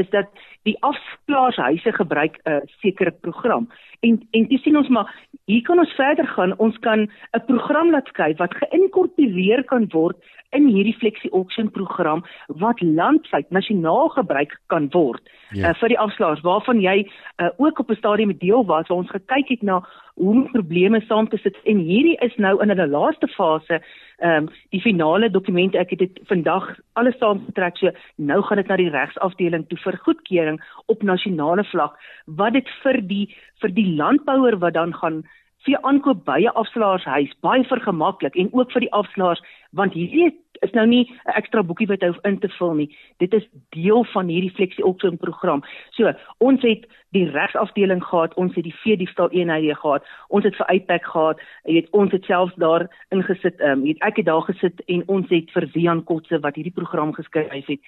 is 0.00 0.08
dat 0.14 0.30
die 0.62 0.76
afslaershuise 0.84 1.92
gebruik 1.92 2.40
'n 2.44 2.50
uh, 2.50 2.60
sekere 2.80 3.10
program. 3.10 3.68
En 4.00 4.20
en 4.30 4.46
dis 4.48 4.62
sien 4.62 4.76
ons 4.76 4.88
maar 4.88 5.14
hier 5.44 5.62
kan 5.62 5.78
ons 5.78 5.94
verder 5.94 6.26
gaan. 6.26 6.58
Ons 6.58 6.78
kan 6.78 7.10
'n 7.32 7.44
program 7.46 7.90
laat 7.90 8.06
skryf 8.06 8.36
wat 8.36 8.54
geïnkorporeer 8.54 9.64
kan 9.64 9.88
word 9.88 10.16
in 10.50 10.66
hierdie 10.66 10.96
flexi 10.98 11.28
auction 11.32 11.70
program 11.70 12.24
wat 12.46 12.80
landwyd 12.80 13.50
nasionaal 13.50 14.08
gebruik 14.08 14.56
kan 14.66 14.88
word 14.90 15.22
ja. 15.50 15.70
uh, 15.70 15.74
vir 15.80 15.88
die 15.88 15.98
afslaers 15.98 16.42
waarvan 16.46 16.80
jy 16.82 16.96
uh, 17.06 17.50
ook 17.56 17.78
op 17.78 17.90
'n 17.90 18.00
stadium 18.02 18.32
deel 18.38 18.64
was 18.66 18.88
waar 18.88 18.98
ons 18.98 19.10
gekyk 19.10 19.48
het 19.48 19.62
na 19.62 19.82
hoe 20.14 20.30
om 20.30 20.50
probleme 20.52 21.00
saam 21.00 21.28
te 21.28 21.36
sit. 21.36 21.56
En 21.64 21.78
hierdie 21.78 22.16
is 22.20 22.36
nou 22.36 22.62
in 22.62 22.68
hulle 22.68 22.86
laaste 22.86 23.28
fase 23.28 23.80
ehm 24.20 24.36
um, 24.36 24.48
die 24.70 24.80
finale 24.80 25.30
dokumente 25.30 25.78
ek 25.78 25.90
het 25.90 25.98
dit 25.98 26.18
vandag 26.28 26.66
alles 26.92 27.16
saamgetrek 27.18 27.76
so 27.76 27.90
nou 28.16 28.42
gaan 28.42 28.56
dit 28.56 28.68
na 28.68 28.76
die 28.76 28.90
regsafdeling 28.90 29.64
toe 29.68 29.78
vir 29.78 29.96
goedkeuring 29.96 30.49
op 30.86 31.02
nasionale 31.02 31.64
vlak 31.64 31.98
wat 32.26 32.52
dit 32.52 32.68
vir 32.82 33.00
die 33.12 33.26
vir 33.60 33.74
die 33.76 33.86
landbouer 33.96 34.58
wat 34.58 34.74
dan 34.74 34.94
gaan 34.94 35.22
vir 35.66 35.78
aankoop 35.82 36.24
by 36.24 36.40
'n 36.40 36.56
afslaershuis 36.62 37.32
baie 37.40 37.64
vergemaklik 37.64 38.36
en 38.36 38.48
ook 38.52 38.72
vir 38.72 38.80
die 38.80 38.92
afslaers 38.92 39.42
want 39.72 39.92
hierdie 39.92 40.32
is 40.60 40.72
nou 40.72 40.86
nie 40.86 41.04
'n 41.26 41.36
ekstra 41.36 41.62
boekie 41.62 41.86
wat 41.86 42.00
hy 42.00 42.06
hoef 42.06 42.24
in 42.24 42.38
te 42.38 42.48
vul 42.48 42.74
nie. 42.74 42.96
Dit 43.18 43.34
is 43.34 43.48
deel 43.70 44.04
van 44.04 44.28
hierdie 44.28 44.50
flexie 44.50 44.84
auction 44.84 45.16
program. 45.16 45.62
So, 45.90 46.12
ons 46.38 46.62
het 46.62 46.86
die 47.10 47.30
regsafdeling 47.30 48.04
gehad, 48.04 48.34
ons 48.34 48.54
het 48.54 48.64
die 48.64 48.74
veediefstal 48.82 49.30
eenhede 49.30 49.74
gehad, 49.74 50.04
ons 50.28 50.44
het 50.44 50.56
vir 50.56 50.66
uitpak 50.66 51.04
gehad, 51.04 51.40
jy 51.64 51.72
weet 51.72 51.90
ons 51.90 52.12
het 52.12 52.24
selfs 52.24 52.54
daar 52.54 52.88
ingesit, 53.10 53.60
ehm 53.60 53.70
um, 53.70 53.86
het 53.86 53.98
ek 54.00 54.16
het 54.16 54.26
daar 54.26 54.42
gesit 54.42 54.80
en 54.86 55.02
ons 55.06 55.28
het 55.28 55.50
vir 55.50 55.68
Wian 55.72 56.04
Kotse 56.04 56.40
wat 56.40 56.54
hierdie 56.54 56.74
program 56.74 57.12
geskryf 57.12 57.66
het 57.66 57.80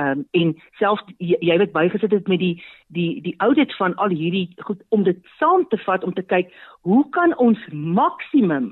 Ehm 0.00 0.18
um, 0.18 0.26
en 0.30 0.52
selfs 0.78 1.02
jy, 1.18 1.36
jy 1.44 1.56
het 1.60 1.72
bygesit 1.72 2.12
het 2.14 2.28
met 2.28 2.40
die 2.40 2.54
die 2.88 3.20
die 3.24 3.34
audit 3.44 3.72
van 3.76 3.94
al 4.00 4.08
hierdie 4.08 4.46
goed 4.64 4.80
om 4.88 5.02
dit 5.04 5.18
saam 5.38 5.66
te 5.68 5.78
vat 5.84 6.04
om 6.04 6.14
te 6.16 6.24
kyk 6.32 6.52
hoe 6.88 7.02
kan 7.16 7.36
ons 7.36 7.66
maksimum 7.72 8.70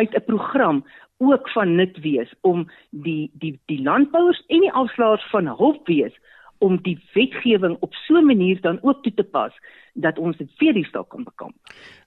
uit 0.00 0.14
'n 0.16 0.24
program 0.30 0.84
ook 1.18 1.50
van 1.50 1.74
nut 1.74 1.98
wees 2.00 2.32
om 2.40 2.64
die 2.90 3.30
die 3.34 3.60
die 3.66 3.82
landbouers 3.82 4.42
en 4.46 4.60
die 4.60 4.72
afslaers 4.72 5.26
van 5.30 5.46
hulp 5.46 5.86
wees 5.86 6.14
om 6.62 6.78
die 6.86 6.96
wetgewing 7.14 7.76
op 7.80 7.94
so 8.06 8.14
'n 8.18 8.26
manier 8.26 8.60
dan 8.60 8.78
ook 8.82 9.02
toe 9.02 9.14
te 9.14 9.24
pas 9.24 9.52
dat 9.94 10.18
ons 10.18 10.36
dit 10.36 10.50
vir 10.58 10.72
die 10.72 10.84
stok 10.84 11.08
kan 11.08 11.24
bekom. 11.24 11.52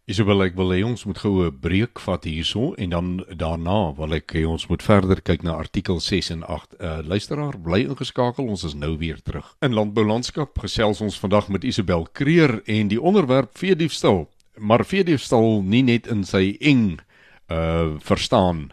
Isabel 0.06 0.44
ek 0.44 0.56
wil 0.56 0.72
hê 0.74 0.84
ons 0.86 1.06
moet 1.06 1.18
gou 1.18 1.46
'n 1.46 1.60
breek 1.60 2.00
vat 2.00 2.24
hierso 2.24 2.74
en 2.78 2.90
dan 2.90 3.26
daarna 3.38 3.94
wil 3.98 4.14
ek 4.14 4.34
hê 4.34 4.46
ons 4.48 4.68
moet 4.68 4.84
verder 4.84 5.22
kyk 5.22 5.44
na 5.44 5.54
artikel 5.58 6.00
6 6.00 6.30
en 6.30 6.44
8. 6.44 6.76
Uh 6.80 7.02
luisteraar, 7.04 7.58
bly 7.58 7.82
ingeskakel, 7.86 8.48
ons 8.48 8.64
is 8.64 8.74
nou 8.74 8.98
weer 8.98 9.22
terug. 9.22 9.56
In 9.62 9.74
landboulandskap 9.74 10.60
gesels 10.60 11.02
ons 11.02 11.20
vandag 11.20 11.50
met 11.50 11.64
Isabel 11.64 12.08
Kreer 12.14 12.62
en 12.66 12.88
die 12.88 13.02
onderwerp 13.02 13.58
veediefstal. 13.58 14.30
Maar 14.58 14.86
veediefstal 14.86 15.62
nie 15.64 15.84
net 15.84 16.08
in 16.08 16.24
sy 16.24 16.58
eng 16.60 17.00
uh 17.50 17.98
verstaan 18.00 18.72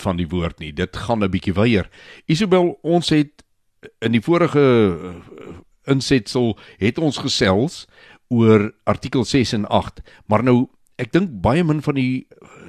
van 0.00 0.16
die 0.16 0.28
woord 0.28 0.58
nie. 0.58 0.72
Dit 0.72 0.96
gaan 0.96 1.24
'n 1.24 1.30
bietjie 1.30 1.54
weier. 1.54 1.88
Isabel, 2.26 2.78
ons 2.82 3.08
het 3.08 3.43
in 4.00 4.12
die 4.12 4.22
vorige 4.24 4.60
uh, 4.60 5.14
insetsel 5.86 6.54
het 6.78 6.98
ons 6.98 7.18
gesels 7.18 7.84
oor 8.32 8.72
artikel 8.84 9.24
6 9.24 9.52
en 9.52 9.66
8, 9.68 10.02
maar 10.26 10.42
nou 10.42 10.68
ek 10.98 11.12
dink 11.12 11.30
baie 11.42 11.64
min 11.66 11.82
van 11.82 11.98
die 11.98 12.26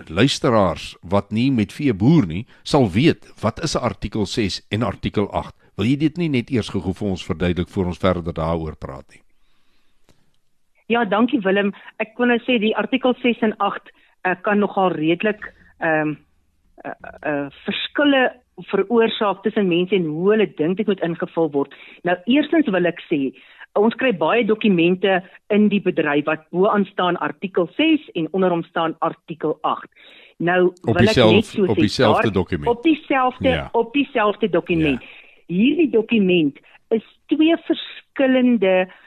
luisteraars 0.10 0.96
wat 1.02 1.32
nie 1.32 1.52
met 1.54 1.74
vee 1.74 1.94
boer 1.94 2.26
nie, 2.30 2.46
sal 2.64 2.90
weet 2.92 3.28
wat 3.42 3.62
is 3.64 3.76
'n 3.76 3.86
artikel 3.86 4.26
6 4.26 4.62
en 4.70 4.84
artikel 4.84 5.30
8. 5.32 5.54
Wil 5.78 5.86
jy 5.86 5.98
dit 5.98 6.18
nie 6.18 6.30
net 6.30 6.50
eers 6.50 6.70
gou 6.70 6.82
vir 6.82 7.08
ons 7.08 7.26
verduidelik 7.26 7.70
voor 7.70 7.86
ons 7.86 7.98
verder 7.98 8.34
daaroor 8.34 8.76
praat 8.76 9.06
nie? 9.10 9.22
Ja, 10.88 11.06
dankie 11.06 11.42
Willem. 11.42 11.74
Ek 11.98 12.18
wil 12.18 12.28
net 12.28 12.42
sê 12.46 12.60
die 12.62 12.76
artikel 12.78 13.16
6 13.22 13.42
en 13.42 13.56
8 13.58 13.90
uh, 13.90 14.32
eh, 14.32 14.38
kan 14.42 14.60
nogal 14.60 14.92
redelik 14.92 15.54
ehm 15.80 16.08
um, 16.08 16.18
uh, 16.86 16.92
uh, 17.26 17.48
verskille 17.66 18.42
veroorsaak 18.72 19.44
tussen 19.44 19.68
mense 19.68 19.96
en 19.96 20.06
hoe 20.06 20.32
hulle 20.32 20.48
dink 20.56 20.78
dit 20.78 20.88
moet 20.88 21.02
ingevul 21.04 21.52
word. 21.52 21.76
Nou 22.04 22.18
eerstens 22.26 22.70
wil 22.72 22.86
ek 22.86 23.02
sê 23.10 23.20
ons 23.76 23.96
kry 24.00 24.14
baie 24.16 24.46
dokumente 24.48 25.20
in 25.52 25.68
die 25.72 25.82
bedryf 25.84 26.26
wat 26.30 26.46
bo 26.52 26.70
aan 26.72 26.86
staan 26.92 27.18
artikel 27.20 27.68
6 27.76 28.10
en 28.16 28.30
onder 28.32 28.54
hom 28.54 28.64
staan 28.64 28.96
artikel 29.00 29.58
8. 29.62 29.90
Nou 30.38 30.62
op 30.68 30.96
wil 30.96 31.12
ek 31.12 31.20
net 31.20 31.46
so 31.50 31.68
op 31.68 31.80
dieselfde 31.80 32.32
dokument. 32.32 32.70
Op 32.72 32.84
dieselfde 32.84 33.50
ja. 33.50 33.70
op 33.72 33.94
dieselfde 33.94 34.50
dokument. 34.50 35.02
Ja. 35.02 35.56
Hierdie 35.56 35.90
dokument 35.92 36.60
is 36.90 37.04
twee 37.28 37.58
verskillende 37.68 38.88
uh 38.88 39.04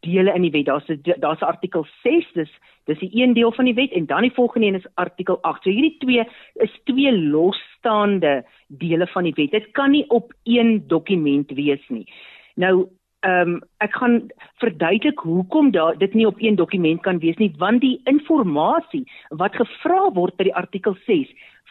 dele 0.00 0.34
in 0.34 0.42
die 0.42 0.50
wet. 0.50 0.66
Daar's 0.66 1.18
daar's 1.20 1.42
artikel 1.42 1.86
6, 2.02 2.32
dis 2.34 2.50
dis 2.84 2.98
die 3.00 3.10
een 3.22 3.32
deel 3.32 3.52
van 3.52 3.64
die 3.64 3.74
wet 3.74 3.92
en 3.96 4.06
dan 4.06 4.26
die 4.26 4.34
volgende 4.36 4.66
een 4.66 4.80
is 4.80 4.90
artikel 4.94 5.38
8. 5.42 5.62
So 5.62 5.70
hierdie 5.70 5.96
twee 5.98 6.26
is 6.54 6.80
twee 6.84 7.12
losstaande 7.12 8.44
dele 8.68 9.06
van 9.06 9.24
die 9.24 9.34
wet. 9.36 9.50
Dit 9.50 9.70
kan 9.72 9.90
nie 9.90 10.04
op 10.10 10.32
een 10.42 10.84
dokument 10.86 11.50
wees 11.50 11.88
nie. 11.88 12.06
Nou 12.54 12.88
ehm 13.24 13.48
um, 13.48 13.60
ek 13.80 13.94
gaan 13.96 14.16
verduidelik 14.60 15.18
hoekom 15.24 15.70
daar 15.70 15.96
dit 15.98 16.14
nie 16.14 16.26
op 16.26 16.40
een 16.42 16.56
dokument 16.60 17.00
kan 17.00 17.18
wees 17.18 17.36
nie 17.40 17.54
want 17.58 17.80
die 17.80 18.00
inligting 18.04 19.06
wat 19.28 19.56
gevra 19.56 20.10
word 20.12 20.36
by 20.36 20.44
die 20.44 20.54
artikel 20.54 20.96
6 21.06 21.30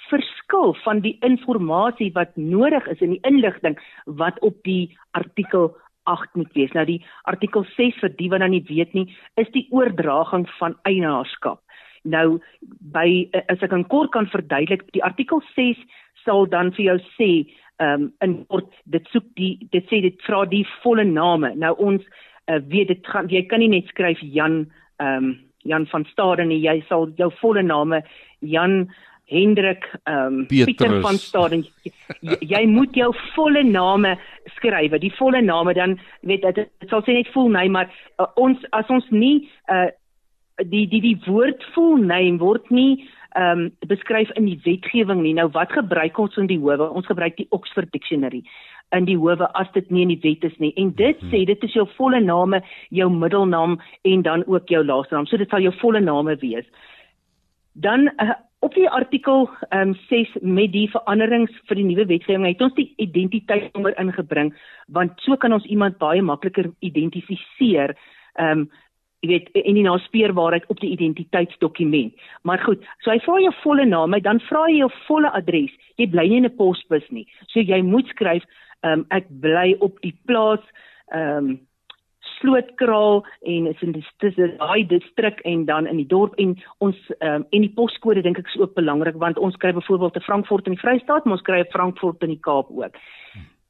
verskil 0.10 0.74
van 0.82 1.04
die 1.06 1.18
inligting 1.22 2.14
wat 2.18 2.34
nodig 2.36 2.88
is 2.88 3.06
in 3.06 3.14
die 3.14 3.22
inligting 3.30 3.78
wat 4.06 4.40
op 4.40 4.58
die 4.64 4.98
artikel 5.12 5.76
8 6.10 6.36
moet 6.36 6.54
wees. 6.54 6.72
Nou 6.74 6.86
die 6.86 7.02
artikel 7.30 7.66
6 7.76 8.00
vir 8.02 8.14
die 8.20 8.30
wat 8.30 8.44
dan 8.44 8.54
nie 8.56 8.64
weet 8.68 8.94
nie, 8.94 9.08
is 9.40 9.50
die 9.56 9.68
oordraging 9.72 10.48
van 10.60 10.76
eienaarskap. 10.90 11.62
Nou 12.04 12.40
by 12.94 13.08
as 13.48 13.64
ek 13.64 13.76
in 13.76 13.88
kort 13.88 14.12
kan 14.12 14.28
verduidelik, 14.28 14.84
die 14.96 15.04
artikel 15.04 15.44
6 15.56 15.80
sal 16.26 16.48
dan 16.52 16.74
vir 16.76 16.94
jou 16.94 16.98
sê 17.16 17.32
ehm 17.82 18.04
um, 18.04 18.12
in 18.22 18.36
kort 18.54 18.70
dit 18.86 19.08
soek 19.12 19.26
die 19.40 19.56
dit 19.72 19.88
sê 19.90 20.02
dit 20.04 20.20
vra 20.28 20.44
die 20.46 20.66
volle 20.84 21.06
name. 21.08 21.54
Nou 21.56 21.74
ons 21.82 22.04
uh, 22.04 22.60
weet 22.70 22.92
dit 22.92 23.08
gaan 23.08 23.32
jy 23.32 23.46
kan 23.50 23.64
nie 23.64 23.72
net 23.72 23.90
skryf 23.92 24.22
Jan 24.22 24.66
ehm 25.00 25.32
um, 25.32 25.34
Jan 25.64 25.86
van 25.88 26.04
Staden 26.12 26.50
nie. 26.52 26.60
Jy 26.60 26.84
sal 26.90 27.08
jou 27.18 27.30
volle 27.40 27.64
name 27.64 28.02
Jan 28.42 28.90
Hendrik 29.34 29.88
ehm 30.04 30.44
um, 30.44 30.46
Pieter 30.48 31.00
van 31.02 31.18
Staden. 31.22 31.66
Jy, 32.22 32.38
jy 32.54 32.64
moet 32.70 32.96
jou 32.96 33.10
volle 33.34 33.64
name 33.66 34.16
skryf. 34.58 34.96
Die 35.02 35.14
volle 35.18 35.42
name 35.42 35.74
dan 35.74 35.98
weet 36.22 36.46
dit 36.48 36.62
dit 36.64 36.90
sal 36.90 37.04
sê 37.04 37.18
net 37.18 37.32
full 37.34 37.52
name 37.52 37.74
maar 37.74 37.92
uh, 38.20 38.30
ons 38.36 38.62
as 38.72 38.90
ons 38.94 39.10
nie 39.12 39.50
uh, 39.74 39.90
die 40.62 40.86
die 40.88 41.02
die 41.02 41.18
woord 41.26 41.64
full 41.74 41.98
name 41.98 42.40
word 42.44 42.70
nie 42.70 43.04
ehm 43.34 43.66
um, 43.66 43.72
beskryf 43.90 44.30
in 44.38 44.46
die 44.46 44.60
wetgewing 44.66 45.24
nie. 45.24 45.34
Nou 45.34 45.50
wat 45.56 45.74
gebruik 45.74 46.20
ons 46.22 46.38
in 46.38 46.48
die 46.48 46.60
howe? 46.62 46.90
Ons 46.94 47.10
gebruik 47.10 47.38
die 47.40 47.50
Oxford 47.50 47.90
Dictionary 47.92 48.44
in 48.94 49.08
die 49.10 49.18
howe 49.18 49.50
as 49.58 49.70
dit 49.74 49.90
nie 49.92 50.06
in 50.06 50.14
die 50.14 50.22
wet 50.24 50.46
is 50.46 50.56
nie. 50.62 50.74
En 50.78 50.92
dit 50.98 51.20
hmm. 51.20 51.32
sê 51.34 51.44
dit 51.50 51.66
is 51.66 51.76
jou 51.78 51.86
volle 51.98 52.22
name, 52.22 52.62
jou 52.94 53.10
middelnaam 53.10 53.80
en 54.10 54.26
dan 54.26 54.46
ook 54.46 54.70
jou 54.70 54.84
laaste 54.86 55.16
naam. 55.16 55.30
So 55.30 55.42
dit 55.42 55.50
sal 55.50 55.66
jou 55.66 55.74
volle 55.82 56.04
name 56.04 56.38
wees. 56.42 56.68
Dan 57.74 58.10
uh, 58.22 58.36
op 58.64 58.76
die 58.78 58.90
artikel 58.90 59.50
ehm 59.70 59.94
um, 59.94 59.96
6 60.10 60.38
met 60.42 60.72
die 60.72 60.88
veranderings 60.92 61.52
vir 61.68 61.80
die 61.80 61.88
nuwe 61.88 62.06
wetgewing 62.08 62.48
het 62.48 62.62
ons 62.62 62.76
die 62.78 62.94
identiteitsnommer 63.04 63.98
ingebring 64.00 64.54
want 64.88 65.20
so 65.26 65.36
kan 65.38 65.54
ons 65.54 65.66
iemand 65.66 66.00
baie 66.00 66.22
makliker 66.22 66.72
identifiseer. 66.80 67.96
Ehm 68.40 68.66
um, 68.66 68.72
jy 69.24 69.30
weet 69.32 69.52
en 69.56 69.78
die 69.78 69.86
naspeurbaarheid 69.86 70.66
op 70.68 70.82
die 70.84 70.90
identiteitsdokument. 70.92 72.12
Maar 72.44 72.60
goed, 72.60 72.82
so 73.00 73.12
hy 73.12 73.22
vra 73.24 73.38
jou 73.40 73.54
volle 73.62 73.86
naam, 73.88 74.18
dan 74.20 74.42
vra 74.50 74.66
hy 74.68 74.82
jou 74.82 74.90
volle 75.08 75.32
adres. 75.32 75.72
Jy 75.96 76.10
bly 76.12 76.26
nie 76.28 76.42
in 76.42 76.50
'n 76.50 76.58
posbus 76.58 77.08
nie. 77.10 77.24
So 77.48 77.60
jy 77.60 77.82
moet 77.82 78.08
skryf, 78.12 78.44
ehm 78.84 79.00
um, 79.00 79.06
ek 79.12 79.30
bly 79.30 79.76
op 79.80 80.02
die 80.02 80.16
plaas 80.28 80.64
ehm 81.12 81.38
um, 81.38 81.60
Slootkraal 82.44 83.24
en 83.48 83.68
is 83.72 83.82
in 83.86 83.96
die 83.96 84.04
dis 84.20 84.36
daai 84.36 84.84
distrik 84.88 85.40
en 85.48 85.64
dan 85.66 85.88
in 85.88 86.02
die 86.02 86.10
dorp 86.10 86.36
en 86.44 86.58
ons 86.84 87.00
um, 87.20 87.48
en 87.48 87.64
die 87.64 87.72
poskode 87.72 88.22
dink 88.26 88.42
ek 88.42 88.52
is 88.52 88.60
ook 88.60 88.76
belangrik 88.76 89.16
want 89.22 89.40
ons 89.40 89.56
kry 89.64 89.72
byvoorbeeld 89.72 90.18
te 90.18 90.26
Frankfurt 90.28 90.68
in 90.68 90.76
die 90.76 90.84
Vrystaat, 90.84 91.24
maar 91.24 91.40
ons 91.40 91.48
kry 91.48 91.64
Frankfurt 91.72 92.24
in 92.28 92.36
die 92.36 92.44
Kaap 92.44 92.68
ook. 92.76 93.00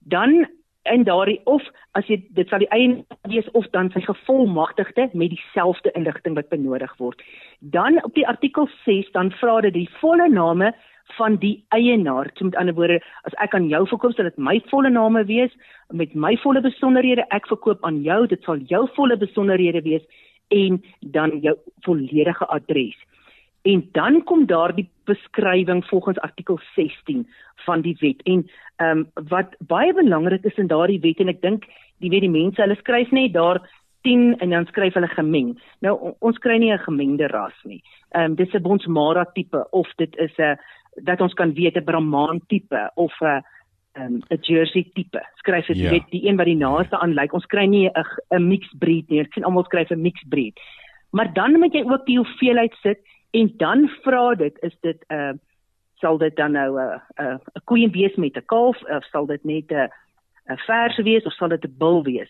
Dan 0.10 0.46
in 0.92 1.06
daardie 1.08 1.40
of 1.48 1.64
as 1.96 2.08
jy 2.12 2.18
dit 2.36 2.50
sal 2.50 2.64
die 2.64 2.72
eienaar 2.76 3.30
wees 3.32 3.48
of 3.56 3.68
dan 3.76 3.92
sy 3.94 4.02
gevolmagtigde 4.04 5.08
met 5.14 5.32
dieselfde 5.32 5.94
inligting 5.96 6.36
wat 6.36 6.50
benodig 6.52 6.92
word. 7.00 7.22
Dan 7.60 8.02
op 8.04 8.18
die 8.18 8.28
artikel 8.28 8.68
6 8.84 9.14
dan 9.14 9.32
vra 9.40 9.62
dit 9.64 9.78
die 9.78 9.90
volle 10.02 10.28
name 10.30 10.74
van 11.18 11.36
die 11.36 11.66
eienaar. 11.70 12.32
So 12.34 12.46
met 12.46 12.56
ander 12.56 12.74
woorde, 12.74 13.02
as 13.24 13.34
ek 13.44 13.54
aan 13.54 13.68
jou 13.70 13.88
verkoop, 13.88 14.16
sal 14.16 14.30
dit 14.30 14.38
my 14.38 14.60
volle 14.72 14.90
name 14.90 15.26
wees 15.26 15.52
met 15.92 16.16
my 16.16 16.36
volle 16.44 16.62
besonderhede. 16.62 17.26
Ek 17.30 17.48
verkoop 17.48 17.84
aan 17.86 18.02
jou, 18.04 18.28
dit 18.28 18.44
sal 18.44 18.58
jou 18.58 18.88
volle 18.96 19.18
besonderhede 19.18 19.82
wees 19.82 20.04
en 20.54 20.82
dan 21.00 21.40
jou 21.42 21.56
volledige 21.86 22.46
adres. 22.46 22.98
En 23.64 23.90
dan 23.92 24.24
kom 24.24 24.46
daar 24.46 24.76
die 24.76 24.90
beskrywing 25.08 25.86
volgens 25.86 26.20
artikel 26.20 26.60
16 26.76 27.28
van 27.66 27.82
die 27.82 27.96
wet. 28.00 28.22
En 28.24 28.50
ehm 28.76 28.98
um, 28.98 29.28
wat 29.30 29.56
baie 29.60 29.94
belangrik 29.94 30.44
is 30.44 30.58
in 30.58 30.68
daardie 30.68 31.00
wet 31.00 31.20
en 31.20 31.30
ek 31.30 31.42
dink 31.42 31.66
die 32.04 32.10
weet 32.10 32.26
die 32.26 32.34
mense 32.34 32.62
hulle 32.62 32.76
skryf 32.76 33.12
net 33.12 33.34
daar 33.34 33.62
10 34.04 34.40
en 34.44 34.50
dan 34.50 34.66
skryf 34.66 34.94
hulle 34.94 35.08
gemeng. 35.08 35.54
Nou 35.80 36.16
ons 36.20 36.38
kry 36.38 36.58
nie 36.58 36.74
'n 36.74 36.86
gemengde 36.88 37.28
ras 37.28 37.56
nie. 37.64 37.84
Ehm 38.12 38.32
um, 38.32 38.36
dis 38.36 38.54
'n 38.54 38.62
Bonsmara 38.62 39.26
tipe 39.26 39.68
of 39.72 39.88
dit 39.96 40.16
is 40.18 40.38
'n 40.38 40.58
dat 40.96 41.22
ons 41.22 41.34
kan 41.34 41.54
weet 41.54 41.76
'n 41.76 41.84
Brahman 41.84 42.42
tipe 42.48 42.92
of 42.96 43.14
'n 43.22 43.26
ehm, 43.94 44.14
'n 44.14 44.24
um, 44.30 44.38
Jersey 44.42 44.90
tipe. 44.94 45.22
Skryf 45.36 45.66
dit 45.66 45.78
ja. 45.78 45.90
weet 45.90 46.10
die 46.10 46.28
een 46.28 46.36
wat 46.36 46.46
die 46.46 46.56
naaste 46.56 46.98
aan 46.98 47.14
lyk. 47.14 47.34
Ons 47.34 47.46
kry 47.46 47.66
nie 47.66 47.90
'n 47.90 48.06
'n 48.30 48.48
mixed 48.48 48.80
breed 48.80 49.10
nie. 49.10 49.20
Ek 49.20 49.34
sien 49.34 49.44
almal 49.44 49.64
skryf 49.64 49.90
'n 49.90 50.02
mixed 50.02 50.30
breed. 50.30 50.60
Maar 51.12 51.34
dan 51.34 51.60
moet 51.60 51.74
jy 51.74 51.84
ook 51.84 52.06
die 52.06 52.18
hoeveelheid 52.18 52.74
sit 52.82 53.00
en 53.32 53.54
dan 53.58 53.90
vra 54.02 54.36
dit 54.36 54.58
is 54.62 54.76
dit 54.82 55.06
'n 55.10 55.14
uh, 55.14 55.34
sal 55.96 56.18
dit 56.18 56.36
dan 56.36 56.52
nou 56.52 56.80
'n 56.80 56.84
uh, 56.86 57.00
'n 57.20 57.34
uh, 57.34 57.38
'n 57.56 57.64
koeie 57.64 57.90
wees 57.90 58.16
met 58.16 58.38
'n 58.38 58.46
kalf 58.46 58.84
of 58.84 59.04
sal 59.06 59.26
dit 59.26 59.44
net 59.44 59.72
'n 59.72 59.76
uh, 59.76 59.88
'n 60.50 60.58
vers 60.58 60.98
wees 60.98 61.24
of 61.24 61.34
sal 61.34 61.48
dit 61.48 61.66
'n 61.66 61.76
bul 61.78 62.04
wees 62.04 62.30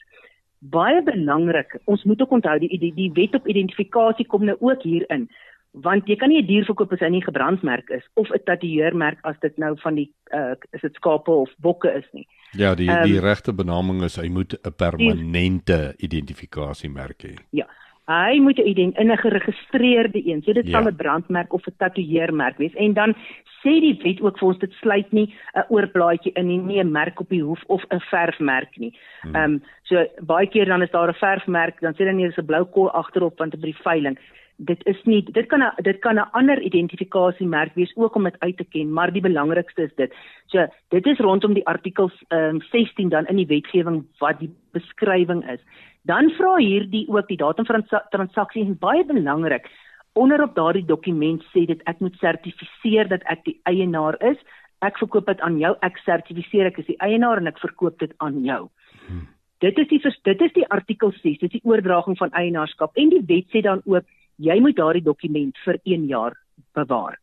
baie 0.71 1.01
belangrik 1.03 1.79
ons 1.85 2.03
moet 2.03 2.21
ook 2.21 2.31
onthou 2.31 2.59
die 2.59 2.77
die, 2.79 2.93
die 2.95 3.11
wet 3.13 3.35
op 3.35 3.47
identifikasie 3.47 4.25
kom 4.25 4.45
nou 4.47 4.55
ook 4.59 4.83
hierin 4.83 5.27
want 5.73 6.07
jy 6.07 6.15
kan 6.15 6.29
nie 6.29 6.41
'n 6.41 6.47
dier 6.47 6.65
verkoop 6.65 6.93
as 6.93 6.99
hy 6.99 7.09
nie 7.09 7.23
gebrandmerk 7.23 7.89
is 7.89 8.03
of 8.13 8.29
'n 8.29 8.43
tatoeëermerk 8.45 9.19
as 9.23 9.35
dit 9.41 9.57
nou 9.57 9.75
van 9.81 9.95
die 9.95 10.11
uh, 10.33 10.55
is 10.71 10.81
dit 10.81 10.93
skape 10.93 11.31
of 11.31 11.49
bokke 11.57 11.89
is 11.89 12.05
nie 12.13 12.27
ja 12.51 12.75
die 12.75 12.89
um, 12.89 13.03
die 13.03 13.19
regte 13.19 13.53
benaming 13.53 14.03
is 14.03 14.15
hy 14.15 14.29
moet 14.29 14.53
'n 14.53 14.73
permanente 14.77 15.95
identifikasiemerk 15.97 17.23
hê 17.23 17.35
ja 17.51 17.67
Hy 18.05 18.39
moet 18.39 18.59
'n 18.59 18.67
ident 18.67 18.97
in 18.97 19.11
'n 19.11 19.17
geregistreerde 19.17 20.27
een. 20.27 20.41
So 20.43 20.51
dit 20.53 20.67
ja. 20.67 20.71
sal 20.71 20.91
'n 20.91 20.95
brandmerk 20.95 21.53
of 21.53 21.65
'n 21.65 21.75
tatoeëermerk 21.77 22.57
wees. 22.57 22.73
En 22.73 22.93
dan 22.93 23.15
sê 23.63 23.79
die 23.79 23.99
wet 24.03 24.21
ook 24.21 24.37
vir 24.37 24.47
ons 24.47 24.59
dit 24.59 24.71
sluit 24.71 25.11
nie 25.11 25.33
'n 25.55 25.65
oorblaadjie 25.69 26.33
in 26.33 26.47
nie, 26.47 26.57
nie 26.57 26.79
'n 26.83 26.91
merk 26.91 27.19
op 27.19 27.29
die 27.29 27.43
hoef 27.43 27.63
of 27.67 27.83
'n 27.89 27.99
verfmerk 27.99 28.77
nie. 28.77 28.93
Hmm. 29.21 29.35
Ehm 29.35 29.43
um, 29.43 29.63
so 29.83 30.05
baie 30.21 30.47
keer 30.47 30.65
dan 30.65 30.81
is 30.81 30.91
daar 30.91 31.09
'n 31.09 31.13
verfmerk, 31.13 31.79
dan 31.79 31.93
sê 31.93 32.03
dan 32.05 32.15
nie 32.15 32.27
is 32.27 32.37
'n 32.37 32.45
blou 32.45 32.65
kol 32.65 32.91
agterop 32.91 33.37
want 33.37 33.53
op 33.53 33.61
die 33.61 33.77
veiling. 33.83 34.17
Dit 34.57 34.83
is 34.85 34.99
nie 35.09 35.23
dit 35.25 35.47
kan 35.49 35.61
a, 35.61 35.73
dit 35.81 35.99
kan 35.99 36.15
'n 36.15 36.29
ander 36.31 36.61
identifikasiemerk 36.61 37.73
wees 37.75 37.95
ook 37.95 38.15
om 38.15 38.23
dit 38.23 38.39
uit 38.39 38.57
te 38.57 38.63
ken, 38.63 38.93
maar 38.93 39.11
die 39.11 39.21
belangrikste 39.21 39.83
is 39.83 39.95
dit. 39.95 40.13
So 40.45 40.67
dit 40.89 41.05
is 41.05 41.19
rondom 41.19 41.53
die 41.53 41.67
artikels 41.67 42.13
ehm 42.27 42.55
um, 42.55 42.61
16 42.61 43.09
dan 43.09 43.25
in 43.25 43.35
die 43.35 43.47
wetgewing 43.47 44.05
wat 44.19 44.39
die 44.39 44.51
beskrywing 44.71 45.49
is. 45.49 45.59
Dan 46.01 46.29
vra 46.29 46.55
hierdie 46.55 47.07
ook 47.09 47.27
die 47.27 47.37
datum 47.37 47.65
van 47.65 47.85
transaksie 48.09 48.65
en 48.65 48.77
baie 48.79 49.05
belangrik. 49.05 49.69
Onderop 50.13 50.55
daardie 50.55 50.85
dokument 50.85 51.43
sê 51.53 51.65
dit 51.65 51.81
ek 51.89 51.99
moet 51.99 52.15
sertifiseer 52.21 53.07
dat 53.07 53.23
ek 53.23 53.43
die 53.43 53.59
eienaar 53.63 54.19
is. 54.21 54.37
Ek 54.81 54.97
verkoop 54.97 55.25
dit 55.25 55.41
aan 55.41 55.59
jou, 55.59 55.75
ek 55.81 55.97
sertifiseer 55.97 56.65
ek 56.65 56.77
is 56.77 56.85
die 56.85 56.99
eienaar 56.99 57.37
en 57.37 57.47
ek 57.47 57.61
verkoop 57.63 57.99
dit 57.99 58.13
aan 58.17 58.43
jou. 58.43 58.69
Hmm. 59.07 59.27
Dit 59.63 59.79
is 59.79 59.87
die 59.87 60.01
dit 60.23 60.41
is 60.41 60.53
die 60.53 60.67
artikel 60.67 61.11
6, 61.11 61.39
dit 61.39 61.47
is 61.47 61.55
die 61.55 61.63
oordraging 61.63 62.17
van 62.19 62.35
eienaarskap 62.35 62.99
en 62.99 63.09
die 63.09 63.23
wet 63.29 63.47
sê 63.55 63.61
dan 63.63 63.81
ook 63.85 64.03
jy 64.43 64.59
moet 64.59 64.75
daardie 64.75 65.05
dokument 65.05 65.57
vir 65.65 65.79
1 65.83 66.07
jaar 66.11 66.35
bewaar. 66.75 67.19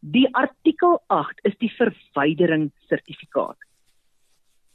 Die 0.00 0.26
artikel 0.36 0.98
8 1.08 1.44
is 1.48 1.56
die 1.60 1.72
verwydering 1.76 2.70
sertifikaat. 2.88 3.56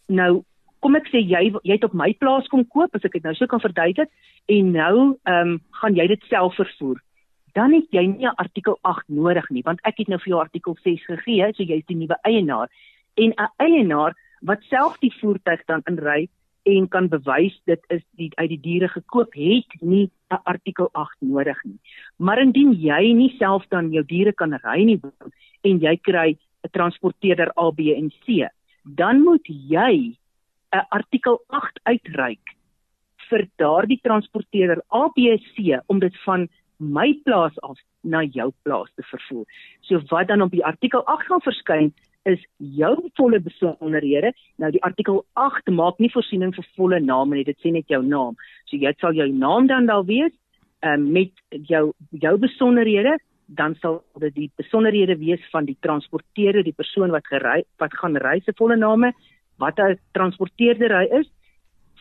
Nou 0.09 0.43
kom 0.83 0.95
ek 0.95 1.09
sê 1.11 1.21
jy 1.21 1.51
jy 1.51 1.75
het 1.75 1.85
op 1.87 1.97
my 1.97 2.11
plaas 2.21 2.47
kom 2.51 2.63
koop 2.65 2.95
as 2.95 3.05
ek 3.05 3.17
dit 3.17 3.27
nou 3.27 3.35
so 3.35 3.49
kan 3.51 3.61
verduidelik 3.63 4.09
en 4.47 4.71
nou 4.75 4.95
ehm 5.27 5.53
um, 5.53 5.59
gaan 5.81 5.97
jy 5.97 6.07
dit 6.13 6.25
self 6.31 6.55
vervoer 6.59 7.01
dan 7.57 7.73
het 7.75 7.87
jy 7.91 8.05
nie 8.07 8.27
'n 8.27 8.39
artikel 8.43 8.79
8 8.83 9.09
nodig 9.09 9.49
nie 9.49 9.63
want 9.65 9.79
ek 9.83 9.99
het 9.99 10.07
nou 10.07 10.19
vir 10.19 10.31
jou 10.33 10.39
artikel 10.39 10.77
6 10.83 11.05
gegee 11.05 11.51
so 11.53 11.63
jy's 11.63 11.85
die 11.87 11.99
nuwe 11.99 12.17
eienaar 12.23 12.69
en 13.17 13.33
'n 13.35 13.51
eienaar 13.57 14.15
wat 14.41 14.63
self 14.69 14.97
die 14.99 15.13
voertuig 15.19 15.65
dan 15.65 15.83
inry 15.85 16.29
en 16.77 16.87
kan 16.87 17.09
bewys 17.09 17.55
dit 17.65 17.81
is 17.89 18.03
die 18.17 18.29
uit 18.35 18.49
die 18.49 18.61
diere 18.61 18.87
gekoop 18.87 19.33
het 19.33 19.81
nie 19.81 20.11
'n 20.31 20.41
artikel 20.43 20.89
8 20.93 21.21
nodig 21.21 21.63
nie 21.63 21.79
maar 22.17 22.39
indien 22.39 22.73
jy 22.73 23.13
nie 23.13 23.35
self 23.37 23.65
dan 23.69 23.91
jou 23.91 24.03
diere 24.03 24.33
kan 24.33 24.53
ry 24.63 24.83
nie 24.83 25.01
en 25.63 25.79
jy 25.79 25.97
kry 25.97 26.37
'n 26.63 26.71
transporteerder 26.71 27.51
A 27.57 27.71
B 27.71 27.79
en 27.95 28.09
C 28.09 28.47
dan 28.83 29.21
moet 29.21 29.45
jy 29.47 30.15
'n 30.71 30.85
artikel 30.89 31.41
8 31.47 31.79
uitreik 31.83 32.55
vir 33.29 33.45
daardie 33.61 33.99
transporteerder 34.03 34.81
ABC 34.89 35.79
om 35.87 35.99
dit 35.99 36.15
van 36.25 36.47
my 36.77 37.13
plaas 37.25 37.57
af 37.67 37.77
na 38.01 38.23
jou 38.23 38.51
plaas 38.63 38.91
te 38.95 39.03
vervoer. 39.03 39.45
So 39.81 39.99
wat 40.09 40.27
dan 40.27 40.41
op 40.41 40.51
die 40.51 40.65
artikel 40.65 41.03
8 41.05 41.27
gaan 41.27 41.43
verskyn 41.45 41.91
is 42.29 42.43
jou 42.57 42.93
volle 43.17 43.39
besonderhede. 43.43 44.33
Nou 44.61 44.71
die 44.71 44.83
artikel 44.83 45.23
8 45.33 45.71
maak 45.75 45.99
nie 45.99 46.11
voorsiening 46.13 46.53
vir 46.55 46.67
volle 46.77 46.99
name 46.99 47.37
nie, 47.37 47.47
dit 47.47 47.57
sê 47.63 47.71
net 47.73 47.89
jou 47.91 48.01
naam. 48.05 48.37
So 48.69 48.77
jy 48.77 48.93
sal 48.99 49.17
jou 49.17 49.27
naam 49.31 49.67
dan 49.67 49.89
daar 49.89 50.05
wees 50.07 50.33
um, 50.85 51.11
met 51.11 51.31
jou 51.67 51.91
jou 52.09 52.35
besonderhede, 52.37 53.17
dan 53.45 53.75
sal 53.81 54.03
dit 54.21 54.35
die 54.35 54.51
besonderhede 54.61 55.17
wees 55.17 55.43
van 55.51 55.65
die 55.65 55.77
transporteerder, 55.85 56.63
die 56.63 56.77
persoon 56.77 57.11
wat 57.15 57.27
gery 57.27 57.63
wat 57.81 57.95
gaan 58.01 58.17
reis 58.17 58.45
se 58.45 58.53
volle 58.57 58.77
name, 58.77 59.13
wat 59.57 59.79
'n 59.79 59.97
transporteerder 60.13 60.95
hy 60.95 61.05
is, 61.19 61.27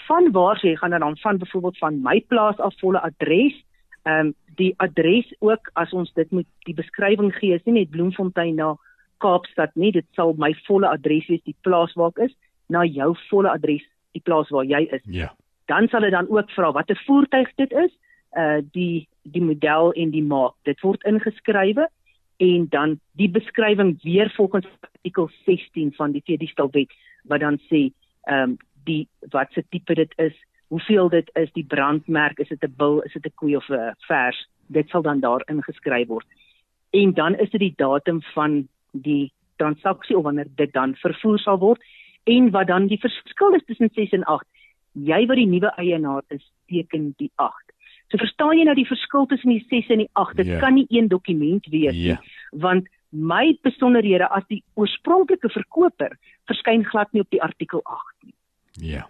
van 0.06 0.32
waar 0.32 0.58
jy 0.62 0.76
gaan 0.76 0.90
dan 0.90 1.16
van 1.16 1.38
byvoorbeeld 1.38 1.78
van 1.78 2.02
my 2.02 2.20
plaas 2.28 2.58
af 2.58 2.74
volle 2.80 3.00
adres, 3.00 3.56
ehm 4.04 4.26
um, 4.26 4.34
die 4.58 4.74
adres 4.76 5.34
ook 5.38 5.70
as 5.74 5.92
ons 5.92 6.12
dit 6.14 6.30
moet 6.30 6.46
die 6.66 6.74
beskrywing 6.74 7.32
gee, 7.34 7.54
is 7.54 7.64
nie 7.64 7.74
net 7.74 7.90
Bloemfontein 7.90 8.54
na 8.54 8.76
Kaapstad 9.18 9.74
nie, 9.74 9.92
dit 9.92 10.06
sal 10.14 10.34
my 10.38 10.52
volle 10.66 10.88
adres 10.88 11.26
wees 11.28 11.44
die 11.44 11.56
plaas 11.62 11.94
waar 11.94 12.12
ek 12.16 12.30
is, 12.30 12.34
na 12.68 12.84
jou 12.84 13.14
volle 13.28 13.50
adres 13.50 13.84
die 14.16 14.22
plaas 14.24 14.50
waar 14.54 14.66
jy 14.68 14.84
is. 14.92 15.04
Ja. 15.04 15.32
Dan 15.68 15.88
sal 15.88 16.06
dit 16.06 16.14
dan 16.14 16.28
ook 16.30 16.50
vra 16.50 16.72
watter 16.72 16.98
voertuig 17.06 17.50
dit 17.56 17.72
is, 17.72 17.92
uh 18.36 18.60
die 18.72 19.08
die 19.28 19.42
model 19.44 19.92
en 19.92 20.10
die 20.10 20.24
maak. 20.24 20.54
Dit 20.64 20.80
word 20.80 21.04
ingeskrywe 21.08 21.88
en 22.38 22.68
dan 22.70 22.98
die 23.18 23.28
beskrywing 23.28 23.96
weer 24.02 24.30
volgens 24.36 24.66
artikel 24.80 25.30
16 25.44 25.92
van 25.96 26.12
die 26.12 26.22
Vredestalwet 26.24 26.92
wat 27.28 27.40
dan 27.40 27.58
sê 27.68 27.88
ehm 28.28 28.54
um, 28.54 28.56
die 28.88 29.08
wat 29.32 29.52
se 29.52 29.64
tipe 29.68 29.94
dit 29.94 30.12
is, 30.16 30.34
hoeveel 30.68 31.08
dit 31.08 31.30
is, 31.34 31.50
die 31.52 31.64
brandmerk, 31.64 32.38
is 32.38 32.48
dit 32.48 32.64
'n 32.64 32.74
bil, 32.76 33.00
is 33.00 33.12
dit 33.12 33.26
'n 33.26 33.34
koei 33.34 33.56
of 33.56 33.68
'n 33.68 33.94
vers, 34.08 34.48
dit 34.66 34.88
sal 34.88 35.02
dan 35.02 35.20
daar 35.20 35.42
ingeskryf 35.48 36.08
word. 36.08 36.26
En 36.90 37.12
dan 37.12 37.34
is 37.34 37.50
dit 37.50 37.60
die 37.60 37.74
datum 37.76 38.22
van 38.22 38.68
die 38.92 39.32
transaksie 39.56 40.16
of 40.16 40.24
wanneer 40.24 40.48
dit 40.56 40.72
dan 40.72 40.94
vervoer 41.02 41.38
sal 41.38 41.58
word 41.58 41.82
en 42.28 42.50
wat 42.50 42.68
dan 42.68 42.86
die 42.86 43.00
verskil 43.00 43.56
is 43.56 43.64
tussen 43.66 43.90
6 43.94 44.14
en 44.18 44.24
8. 44.24 44.46
Jy 45.08 45.24
wat 45.26 45.40
die 45.40 45.48
nuwe 45.48 45.72
eienaar 45.80 46.22
is, 46.34 46.44
teken 46.68 47.12
die 47.18 47.30
8. 47.36 47.72
So 48.08 48.20
verstaan 48.20 48.56
jy 48.58 48.64
nou 48.68 48.76
die 48.76 48.88
verskil 48.88 49.26
tussen 49.30 49.52
die 49.52 49.64
6 49.68 49.92
en 49.94 50.04
die 50.04 50.10
8? 50.12 50.36
Dit 50.36 50.46
yeah. 50.46 50.58
Ja. 50.58 50.64
kan 50.64 50.74
nie 50.74 50.86
een 50.88 51.08
dokument 51.08 51.66
wees 51.66 51.92
nie, 51.92 52.06
yeah. 52.12 52.22
Ja. 52.22 52.60
want 52.64 52.88
my 53.10 53.56
besonderhede 53.64 54.28
as 54.28 54.44
die 54.52 54.62
oorspronklike 54.76 55.48
verkoper 55.48 56.16
verskyn 56.48 56.84
glad 56.84 57.12
nie 57.12 57.24
op 57.24 57.30
die 57.32 57.42
artikel 57.42 57.80
8 57.84 58.26
nie. 58.26 58.34
Ja. 58.92 59.06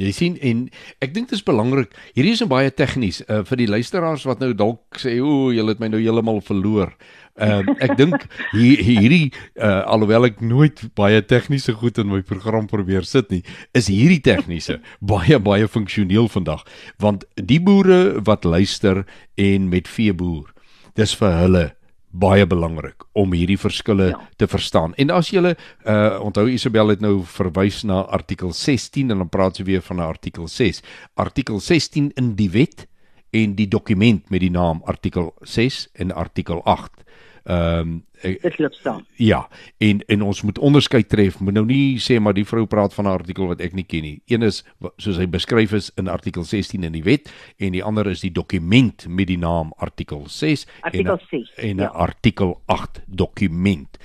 Jy 0.00 0.10
sien 0.16 0.36
en 0.40 0.64
ek 1.04 1.12
dink 1.12 1.28
dit 1.28 1.36
is 1.36 1.44
belangrik. 1.44 1.92
Hierdie 2.16 2.32
is 2.32 2.44
baie 2.48 2.70
tegnies 2.72 3.20
uh, 3.26 3.42
vir 3.46 3.60
die 3.60 3.68
luisteraars 3.68 4.24
wat 4.28 4.40
nou 4.40 4.52
dalk 4.56 5.00
sê 5.00 5.18
o, 5.20 5.50
jy 5.52 5.64
het 5.68 5.82
my 5.82 5.90
nou 5.92 6.00
heeltemal 6.00 6.40
verloor. 6.44 6.94
Ehm 7.40 7.68
uh, 7.68 7.74
ek 7.86 7.96
dink 7.98 8.24
hier, 8.52 8.80
hierdie 8.84 9.30
uh, 9.60 9.82
alhoewel 9.88 10.30
ek 10.30 10.40
nooit 10.44 10.82
baie 10.98 11.20
tegniese 11.22 11.76
goed 11.76 12.00
in 12.00 12.08
my 12.12 12.22
program 12.26 12.68
probeer 12.70 13.06
sit 13.08 13.30
nie, 13.32 13.42
is 13.76 13.90
hierdie 13.92 14.22
tegniese 14.24 14.80
baie 15.12 15.38
baie 15.40 15.68
funksioneel 15.68 16.28
vandag 16.32 16.64
want 17.00 17.24
die 17.36 17.60
boere 17.62 18.20
wat 18.26 18.44
luister 18.44 19.04
en 19.40 19.68
met 19.72 19.88
vee 19.88 20.12
boer, 20.16 20.50
dis 20.98 21.14
vir 21.16 21.36
hulle 21.44 21.66
baie 22.10 22.46
belangrik 22.46 23.04
om 23.12 23.32
hierdie 23.32 23.58
verskille 23.58 24.10
ja. 24.10 24.18
te 24.36 24.48
verstaan. 24.50 24.94
En 24.98 25.10
as 25.14 25.30
jy 25.30 25.42
uh 25.42 26.18
onthou 26.20 26.48
Isabel 26.50 26.88
het 26.88 27.00
nou 27.00 27.22
verwys 27.24 27.82
na 27.84 28.02
artikel 28.02 28.52
16 28.52 29.10
en 29.10 29.22
dan 29.22 29.28
praat 29.28 29.56
sy 29.56 29.64
weer 29.64 29.82
van 29.82 30.00
artikel 30.00 30.48
6. 30.48 30.82
Artikel 31.14 31.60
16 31.60 32.10
in 32.16 32.34
die 32.34 32.50
wet 32.50 32.86
en 33.30 33.54
die 33.54 33.68
dokument 33.68 34.30
met 34.30 34.40
die 34.40 34.50
naam 34.50 34.82
artikel 34.84 35.34
6 35.40 35.88
en 35.94 36.12
artikel 36.12 36.62
8. 36.64 37.04
Ehm 37.50 37.78
um, 37.80 38.04
dit 38.20 38.58
loop 38.58 38.72
staan. 38.72 39.06
Ja, 39.14 39.48
en 39.78 40.04
en 40.06 40.22
ons 40.22 40.42
moet 40.42 40.58
onderskei 40.58 41.06
tref. 41.06 41.38
Moet 41.38 41.52
nou 41.52 41.64
nie 41.66 41.98
sê 41.98 42.20
maar 42.20 42.34
die 42.36 42.46
vrou 42.46 42.66
praat 42.66 42.94
van 42.94 43.04
'n 43.04 43.16
artikel 43.16 43.46
wat 43.46 43.60
ek 43.60 43.72
nie 43.72 43.84
ken 43.84 44.02
nie. 44.02 44.22
Een 44.26 44.42
is 44.42 44.64
soos 44.96 45.16
hy 45.16 45.26
beskryf 45.28 45.72
is 45.72 45.90
in 45.96 46.08
artikel 46.08 46.44
16 46.44 46.84
in 46.84 46.92
die 46.92 47.02
wet 47.02 47.32
en 47.56 47.72
die 47.72 47.82
ander 47.84 48.06
is 48.06 48.20
die 48.20 48.32
dokument 48.32 49.06
met 49.08 49.26
die 49.26 49.38
naam 49.38 49.72
artikel 49.76 50.28
6 50.28 50.66
artikel 50.80 51.12
en 51.12 51.26
6 51.30 51.52
en 51.56 51.76
'n 51.76 51.80
ja. 51.80 51.86
artikel 51.86 52.60
8 52.66 53.00
dokument. 53.06 53.98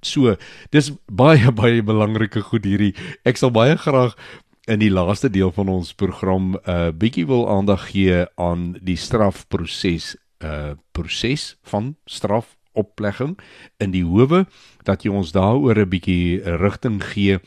So, 0.00 0.36
dis 0.70 0.92
baie 1.06 1.52
baie 1.52 1.82
belangrike 1.82 2.40
goed 2.40 2.64
hierdie. 2.64 2.94
Ek 3.24 3.36
sal 3.36 3.50
baie 3.50 3.76
graag 3.76 4.16
in 4.66 4.78
die 4.78 4.90
laaste 4.90 5.30
deel 5.30 5.50
van 5.50 5.68
ons 5.68 5.94
program 5.94 6.54
'n 6.54 6.70
uh, 6.70 6.90
bietjie 6.90 7.26
wil 7.26 7.48
aandag 7.48 7.90
gee 7.90 8.26
aan 8.36 8.78
die 8.82 8.96
strafproses 8.96 10.16
uh 10.44 10.74
proses 10.92 11.56
van 11.62 11.96
straf 12.06 12.56
oplegging 12.72 13.38
in 13.78 13.90
die 13.90 14.04
howe 14.04 14.46
dat 14.84 15.04
jy 15.04 15.10
ons 15.10 15.32
daaroor 15.32 15.78
'n 15.78 15.88
bietjie 15.88 16.40
rigting 16.60 17.02
gee 17.02 17.38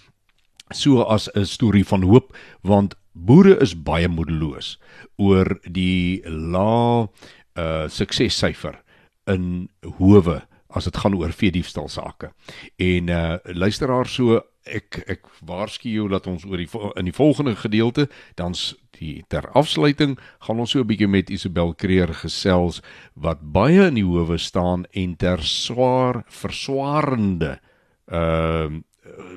so 0.73 1.01
as 1.01 1.29
'n 1.35 1.45
storie 1.45 1.85
van 1.85 2.03
hoop 2.03 2.35
want 2.61 2.95
boere 3.13 3.57
is 3.61 3.75
baie 3.75 4.07
moedeloos 4.07 4.79
oor 5.17 5.59
die 5.63 6.21
lae 6.27 7.07
uh 7.55 7.87
suksessyfer 7.87 8.81
in 9.27 9.69
howe 9.99 10.41
as 10.75 10.83
dit 10.83 10.97
gaan 10.97 11.15
oor 11.15 11.31
veediefstal 11.31 11.87
sake. 11.87 12.31
En 12.75 13.09
uh 13.09 13.37
luisteraar 13.43 14.07
so 14.07 14.41
ek 14.65 15.03
ek 15.07 15.27
waarsku 15.45 15.89
jou 15.89 16.07
dat 16.09 16.27
ons 16.27 16.45
oor 16.45 16.57
die 16.57 16.69
in 16.99 17.05
die 17.05 17.15
volgende 17.15 17.55
gedeelte 17.55 18.09
dan's 18.35 18.73
die 18.99 19.23
ter 19.27 19.49
afsluiting 19.53 20.17
gaan 20.47 20.59
ons 20.59 20.71
so 20.71 20.79
'n 20.79 20.87
bietjie 20.87 21.07
met 21.07 21.29
Isabel 21.29 21.73
Kreer 21.73 22.13
gesels 22.13 22.81
wat 23.13 23.39
baie 23.41 23.87
in 23.87 23.95
die 23.95 24.05
howe 24.05 24.37
staan 24.37 24.85
en 24.93 25.15
ter 25.15 25.43
swaar 25.43 26.23
verswaarende 26.27 27.59
uh 28.11 28.69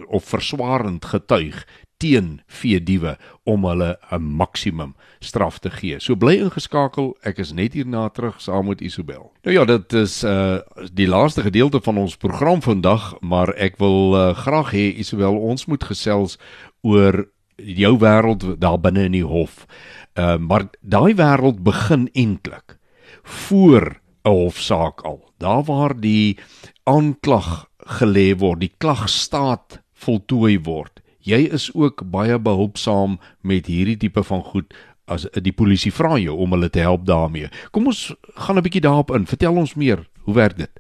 of 0.09 0.25
verswaarend 0.25 1.05
getuig 1.05 1.67
teen 1.99 2.41
veediewe 2.47 3.17
om 3.43 3.65
hulle 3.65 3.99
'n 4.11 4.23
maksimum 4.23 4.95
straf 5.21 5.59
te 5.59 5.71
gee. 5.71 6.01
So 6.01 6.17
bly 6.17 6.37
ingeskakel, 6.39 7.17
ek 7.23 7.39
is 7.39 7.53
net 7.53 7.73
hierna 7.73 8.09
terug 8.09 8.41
saam 8.41 8.69
met 8.69 8.81
Isabel. 8.81 9.33
Nou 9.43 9.55
ja, 9.55 9.65
dit 9.65 9.93
is 9.93 10.25
uh 10.25 10.59
die 10.93 11.09
laaste 11.09 11.43
gedeelte 11.43 11.81
van 11.81 11.99
ons 11.99 12.17
program 12.17 12.63
vandag, 12.63 13.21
maar 13.21 13.55
ek 13.57 13.77
wil 13.79 14.15
uh, 14.15 14.35
graag 14.35 14.73
hê 14.73 14.95
Isabel 14.99 15.37
ons 15.37 15.67
moet 15.67 15.85
gesels 15.85 16.39
oor 16.83 17.27
jou 17.59 17.99
wêreld 17.99 18.61
daar 18.61 18.81
binne 18.81 19.05
in 19.09 19.17
die 19.19 19.27
hof. 19.27 19.67
Ehm 20.15 20.43
uh, 20.43 20.49
maar 20.49 20.69
daai 20.81 21.15
wêreld 21.15 21.63
begin 21.63 22.09
eintlik 22.13 22.79
voor 23.23 24.01
'n 24.25 24.31
hofsaak 24.31 25.01
al. 25.01 25.31
Daar 25.39 25.65
waar 25.65 26.01
die 26.01 26.39
aanklag 26.85 27.69
gelê 27.79 28.37
word, 28.39 28.61
die 28.61 28.75
klagstaat 28.79 29.83
voltooi 29.93 30.61
word. 30.63 31.01
Jy 31.19 31.49
is 31.53 31.71
ook 31.75 32.03
baie 32.11 32.39
behulpsaam 32.39 33.19
met 33.41 33.67
hierdie 33.67 33.97
tipe 33.97 34.23
van 34.23 34.43
goed 34.43 34.75
as 35.09 35.27
die 35.33 35.53
polisie 35.53 35.93
vra 35.93 36.19
jou 36.21 36.37
om 36.37 36.53
hulle 36.53 36.71
te 36.71 36.85
help 36.85 37.07
daarmee. 37.07 37.49
Kom 37.71 37.87
ons 37.87 38.15
gaan 38.35 38.57
'n 38.57 38.63
bietjie 38.63 38.81
daarop 38.81 39.11
in. 39.11 39.27
Vertel 39.27 39.57
ons 39.57 39.75
meer. 39.75 40.09
Hoe 40.23 40.35
werk 40.35 40.57
dit? 40.57 40.78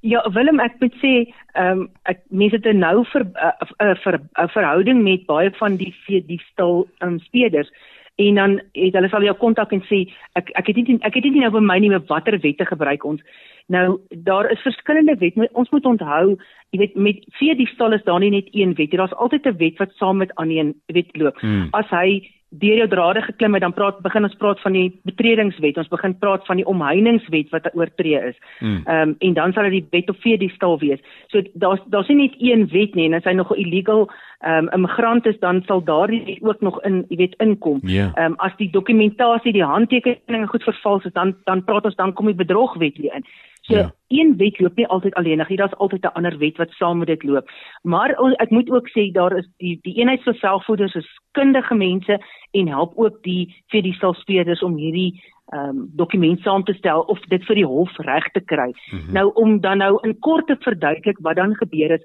Ja, 0.00 0.22
Willem, 0.32 0.60
ek 0.60 0.78
moet 0.80 0.94
sê, 1.02 1.14
ehm 1.54 1.80
um, 1.84 1.88
ek 2.08 2.22
mense 2.30 2.56
het 2.56 2.76
nou 2.76 3.04
vir 3.12 3.24
'n 3.24 3.32
uh, 3.36 3.68
uh, 3.84 3.94
vir 4.04 4.18
'n 4.18 4.28
uh, 4.40 4.48
verhouding 4.48 5.02
met 5.02 5.26
baie 5.26 5.50
van 5.58 5.76
die 5.76 5.94
die 6.06 6.40
stil 6.52 6.88
um, 7.02 7.18
speders 7.18 7.68
en 8.16 8.34
dan 8.34 8.60
het 8.72 8.94
hulle 8.94 9.08
sal 9.08 9.24
jou 9.24 9.34
kontak 9.34 9.72
en 9.72 9.82
sê 9.88 10.00
ek 10.38 10.50
ek 10.60 10.66
het 10.66 10.76
nie 10.76 10.98
ek 11.02 11.14
het 11.14 11.24
nie 11.24 11.40
nou 11.40 11.50
by 11.50 11.60
my 11.60 11.78
nie 11.78 11.92
met 11.92 12.08
watter 12.08 12.38
wette 12.40 12.66
gebruik 12.66 13.04
ons. 13.04 13.20
Nou 13.68 14.00
daar 14.10 14.50
is 14.50 14.62
verskillende 14.66 15.16
wette. 15.20 15.48
Ons 15.52 15.70
moet 15.70 15.84
onthou, 15.84 16.36
jy 16.72 16.78
weet 16.78 16.96
met 16.96 17.24
vee 17.38 17.54
die 17.54 17.68
stal 17.74 17.92
is 17.92 18.04
daar 18.04 18.20
nie 18.20 18.30
net 18.30 18.48
een 18.52 18.74
wet. 18.74 18.90
Daar's 18.90 19.12
altyd 19.12 19.46
'n 19.46 19.56
wet 19.56 19.78
wat 19.78 19.92
saam 19.92 20.16
met 20.16 20.34
ander 20.34 20.56
een 20.56 20.74
wet 20.86 21.16
loop. 21.16 21.38
Hmm. 21.40 21.68
As 21.72 21.88
hy 21.90 22.26
deur 22.50 22.76
jou 22.82 22.88
drade 22.88 23.22
geklim 23.22 23.54
het, 23.54 23.62
dan 23.62 23.74
praat 23.74 24.00
begin 24.02 24.26
ons 24.26 24.34
praat 24.34 24.60
van 24.60 24.74
die 24.74 24.88
betredingswet. 25.06 25.76
Ons 25.78 25.90
begin 25.92 26.16
praat 26.18 26.46
van 26.46 26.58
die 26.58 26.66
omheiningswet 26.66 27.52
wat 27.54 27.68
oortree 27.78 28.18
is. 28.32 28.38
Hmm. 28.58 28.82
Ehm 28.86 29.08
um, 29.08 29.14
en 29.18 29.34
dan 29.34 29.52
sal 29.52 29.68
dit 29.68 29.78
die 29.78 29.86
wet 29.90 30.10
op 30.10 30.18
vee 30.24 30.38
die 30.38 30.50
stal 30.54 30.78
wees. 30.78 30.98
So 31.30 31.42
daar's 31.54 31.80
daar's 31.86 32.08
nie 32.08 32.16
net 32.16 32.34
een 32.38 32.66
wet 32.72 32.94
nie 32.94 33.06
en 33.06 33.14
as 33.14 33.24
hy 33.24 33.32
nog 33.32 33.52
'n 33.54 33.60
illegal 33.62 34.10
ehm 34.40 34.66
um, 34.66 34.68
immigrant 34.72 35.26
is, 35.26 35.38
dan 35.38 35.62
sal 35.66 35.84
daardie 35.84 36.38
ook 36.42 36.60
nog 36.60 36.82
in, 36.82 37.04
jy 37.08 37.16
weet, 37.16 37.34
inkom. 37.38 37.78
Ja. 37.82 37.88
Ehm 37.88 38.16
yeah. 38.16 38.26
um, 38.26 38.34
as 38.38 38.56
die 38.56 38.70
dokumentasie, 38.70 39.52
die 39.52 39.64
handtekeninge 39.64 40.46
goed 40.46 40.62
vervals 40.62 41.04
is, 41.04 41.12
dan 41.12 41.36
dan 41.44 41.64
praat 41.64 41.84
ons 41.84 41.96
dan 41.96 42.12
kom 42.12 42.26
die 42.26 42.34
bedrogwet 42.34 42.98
weer 42.98 43.14
in. 43.14 43.24
So 43.60 43.76
ja. 43.76 43.92
een 44.08 44.36
wet 44.36 44.60
loop 44.60 44.76
nie 44.76 44.86
altyd 44.86 45.14
alleenig 45.14 45.48
nie. 45.48 45.56
Daar's 45.56 45.76
altyd 45.76 46.04
'n 46.04 46.16
ander 46.18 46.38
wet 46.38 46.56
wat 46.56 46.70
saam 46.70 46.98
met 46.98 47.06
dit 47.06 47.22
loop. 47.22 47.50
Maar 47.82 48.10
ek 48.38 48.50
moet 48.50 48.70
ook 48.70 48.88
sê 48.88 49.12
daar 49.12 49.36
is 49.36 49.48
die 49.56 49.78
die 49.82 49.94
eenheid 49.94 50.22
vir 50.22 50.34
selfvoeders 50.34 50.94
is 50.94 51.20
kundige 51.32 51.74
mense 51.74 52.20
en 52.50 52.68
help 52.68 52.92
ook 52.96 53.22
die 53.22 53.54
vir 53.68 53.82
die 53.82 53.94
selfspeerders 53.94 54.62
om 54.62 54.76
hierdie 54.76 55.20
ehm 55.52 55.68
um, 55.68 55.90
dokument 55.96 56.40
saam 56.40 56.64
te 56.64 56.72
stel 56.72 57.00
of 57.00 57.20
dit 57.20 57.44
vir 57.44 57.54
die 57.54 57.66
hof 57.66 57.96
reg 57.98 58.30
te 58.32 58.40
kry. 58.40 58.72
Mm 58.92 58.98
-hmm. 58.98 59.12
Nou 59.12 59.30
om 59.34 59.60
dan 59.60 59.78
nou 59.78 59.98
in 60.02 60.18
kort 60.18 60.46
te 60.46 60.56
verduidelik 60.60 61.18
wat 61.20 61.36
dan 61.36 61.54
gebeur 61.54 61.90
het. 61.90 62.04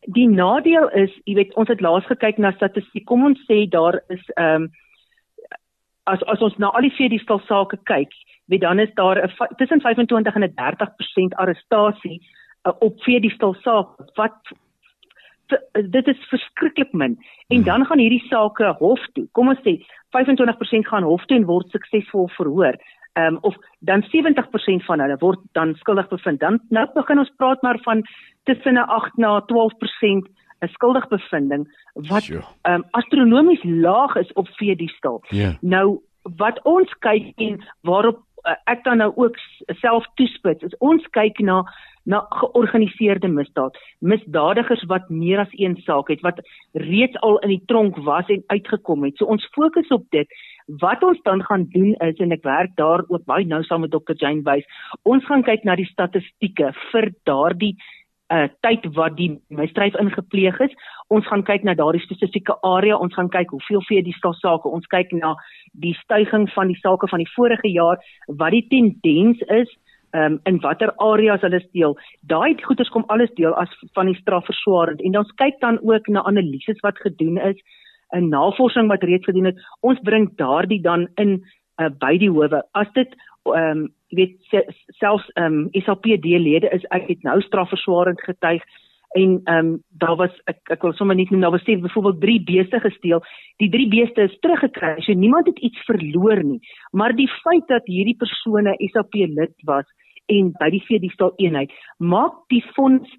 Die 0.00 0.28
nadeel 0.28 0.90
is, 0.90 1.20
jy 1.24 1.34
weet, 1.34 1.54
ons 1.54 1.68
het 1.68 1.80
laas 1.80 2.06
gekyk 2.06 2.38
na 2.38 2.52
statistiek. 2.52 3.04
Kom 3.04 3.24
ons 3.24 3.40
sê 3.50 3.68
daar 3.68 4.00
is 4.08 4.30
ehm 4.34 4.62
um, 4.62 4.70
as 6.06 6.22
as 6.32 6.40
ons 6.40 6.56
na 6.62 6.70
al 6.70 6.86
die 6.86 6.94
vredestal 6.96 7.40
sake 7.46 7.78
kyk, 7.90 8.12
weet 8.50 8.60
dan 8.60 8.78
is 8.78 8.92
daar 8.94 9.18
'n 9.18 9.56
tussen 9.56 9.80
25 9.80 10.34
en 10.34 10.44
'n 10.44 10.54
30% 10.54 11.34
arrestasie 11.34 12.20
uh, 12.66 12.72
op 12.78 13.02
vredestal 13.02 13.54
sake 13.54 14.04
wat 14.14 14.38
dit 15.72 16.06
is 16.06 16.28
verskriklik 16.30 16.92
min 16.92 17.18
en 17.48 17.62
dan 17.62 17.86
gaan 17.86 17.98
hierdie 17.98 18.26
sake 18.28 18.74
hof 18.78 19.02
toe. 19.14 19.26
Kom 19.32 19.48
ons 19.48 19.60
sê 19.66 19.78
25% 20.16 20.88
gaan 20.90 21.02
hof 21.02 21.24
toe 21.26 21.36
en 21.36 21.46
word 21.46 21.70
suksesvol 21.70 22.28
verhoor. 22.38 22.78
Ehm 23.16 23.36
um, 23.36 23.38
of 23.42 23.54
dan 23.78 24.02
70% 24.02 24.84
van 24.84 25.00
hulle 25.00 25.16
word 25.18 25.40
dan 25.52 25.74
skuldig 25.74 26.08
bevind. 26.08 26.40
Dan 26.40 26.60
nou 26.68 26.86
begin 26.94 27.18
ons 27.18 27.32
praat 27.36 27.62
maar 27.62 27.78
van 27.82 28.02
tussen 28.44 28.74
'n 28.74 28.88
8 28.98 29.16
na 29.16 29.40
12% 29.40 30.28
'n 30.60 30.68
skuldigbevinding 30.68 31.66
wat 31.94 32.28
ehm 32.28 32.44
um, 32.72 32.84
astronomies 32.90 33.64
laag 33.64 34.16
is 34.16 34.32
op 34.32 34.48
veediefstal. 34.48 35.24
Yeah. 35.28 35.50
Ja. 35.50 35.58
Nou 35.60 36.00
wat 36.36 36.62
ons 36.62 36.90
kyk 36.98 37.32
en 37.36 37.60
waarop 37.80 38.18
uh, 38.46 38.54
ek 38.64 38.84
dan 38.84 38.96
nou 39.02 39.12
ook 39.14 39.36
self 39.66 40.06
toespits, 40.14 40.62
is 40.62 40.78
ons 40.78 41.06
kyk 41.10 41.38
na 41.38 41.64
na 42.06 42.20
georganiseerde 42.38 43.28
misdaad, 43.28 43.74
misdadigers 43.98 44.84
wat 44.86 45.08
meer 45.10 45.40
as 45.42 45.54
een 45.58 45.74
saak 45.82 46.08
het, 46.12 46.20
wat 46.22 46.38
reeds 46.72 47.18
al 47.26 47.40
in 47.42 47.56
die 47.56 47.62
tronk 47.66 47.98
was 48.06 48.28
en 48.30 48.44
uitgekom 48.46 49.02
het. 49.04 49.16
So 49.18 49.26
ons 49.26 49.48
fokus 49.56 49.90
op 49.90 50.04
dit. 50.14 50.36
Wat 50.82 51.02
ons 51.02 51.18
dan 51.26 51.42
gaan 51.42 51.66
doen 51.74 51.94
is 52.06 52.22
en 52.22 52.34
ek 52.34 52.46
werk 52.46 52.76
daar 52.78 53.02
ook 53.08 53.26
baie 53.26 53.46
nou 53.46 53.62
saam 53.66 53.82
met 53.82 53.90
Dr. 53.90 54.14
Jane 54.22 54.46
Wys. 54.46 54.66
Ons 55.02 55.26
gaan 55.26 55.42
kyk 55.46 55.66
na 55.66 55.74
die 55.78 55.88
statistieke 55.90 56.70
vir 56.92 57.10
daardie 57.26 57.74
uh 58.34 58.48
tyd 58.66 58.86
wat 58.94 59.16
die 59.16 59.30
misdryf 59.48 59.94
ingepleeg 59.94 60.58
is. 60.60 60.72
Ons 61.14 61.26
gaan 61.30 61.44
kyk 61.46 61.62
na 61.64 61.74
daardie 61.78 62.02
spesifieke 62.02 62.56
area. 62.66 62.96
Ons 62.98 63.14
gaan 63.14 63.28
kyk 63.30 63.50
hoeveel 63.54 63.82
vee 63.86 64.02
die 64.02 64.16
sake. 64.20 64.68
Ons 64.68 64.86
kyk 64.86 65.12
na 65.12 65.36
die 65.72 65.94
stygings 66.02 66.52
van 66.52 66.66
die 66.66 66.80
sake 66.82 67.08
van 67.08 67.22
die 67.22 67.32
vorige 67.34 67.68
jaar, 67.70 67.98
wat 68.26 68.50
die 68.50 68.66
tendens 68.68 69.40
is, 69.46 69.70
ehm 70.10 70.32
um, 70.32 70.40
in 70.44 70.60
watter 70.60 70.92
areas 70.96 71.40
hulle 71.40 71.60
steel. 71.60 71.96
Daai 72.22 72.56
goeders 72.62 72.88
kom 72.88 73.04
alles 73.08 73.30
deel 73.36 73.54
as 73.54 73.70
van 73.94 74.06
die 74.06 74.18
strafverswarend 74.20 75.00
en 75.00 75.18
ons 75.18 75.34
kyk 75.42 75.60
dan 75.60 75.78
ook 75.82 76.08
na 76.08 76.22
analises 76.22 76.80
wat 76.82 76.98
gedoen 76.98 77.38
is, 77.38 77.58
'n 78.14 78.28
navorsing 78.28 78.88
wat 78.88 79.02
reeds 79.02 79.24
gedoen 79.24 79.44
het. 79.44 79.58
Ons 79.80 80.00
bring 80.02 80.30
daardie 80.36 80.80
dan 80.80 81.08
in 81.16 81.44
uh, 81.80 81.88
by 81.98 82.16
die 82.18 82.30
howe. 82.30 82.62
As 82.72 82.90
dit 82.94 83.14
ehm 83.44 83.86
um, 83.86 83.88
jy 84.08 84.16
weet 84.22 84.66
selfs 85.00 85.28
ehm 85.34 85.62
um, 85.66 85.68
SAPD-lede 85.72 86.70
is 86.72 86.84
ek 86.94 87.08
het 87.08 87.22
nou 87.26 87.40
strafverswarend 87.42 88.20
getuig 88.20 88.62
en 89.16 89.40
ehm 89.44 89.58
um, 89.58 89.82
daar 89.98 90.16
was 90.16 90.34
ek 90.46 90.60
ek 90.76 90.82
wil 90.82 90.94
sommer 90.94 91.16
net 91.16 91.30
noem 91.30 91.40
daar 91.40 91.54
was 91.56 91.64
sê 91.66 91.78
byvoorbeeld 91.80 92.20
drie 92.20 92.40
beeste 92.44 92.80
gesteel. 92.80 93.22
Die 93.62 93.70
drie 93.70 93.88
beeste 93.88 94.28
is 94.28 94.38
teruggekry. 94.40 95.00
So 95.00 95.12
niemand 95.12 95.46
het 95.46 95.58
iets 95.58 95.84
verloor 95.84 96.42
nie. 96.44 96.60
Maar 96.92 97.16
die 97.16 97.30
feit 97.42 97.66
dat 97.68 97.86
hierdie 97.86 98.16
persone 98.16 98.74
SAP 98.92 99.14
lid 99.14 99.54
was 99.64 99.86
en 100.26 100.52
by 100.60 100.70
die 100.74 100.82
veediefstal 100.86 101.32
eenheid 101.42 101.72
maak 101.98 102.42
die 102.52 102.62
fonds 102.74 103.10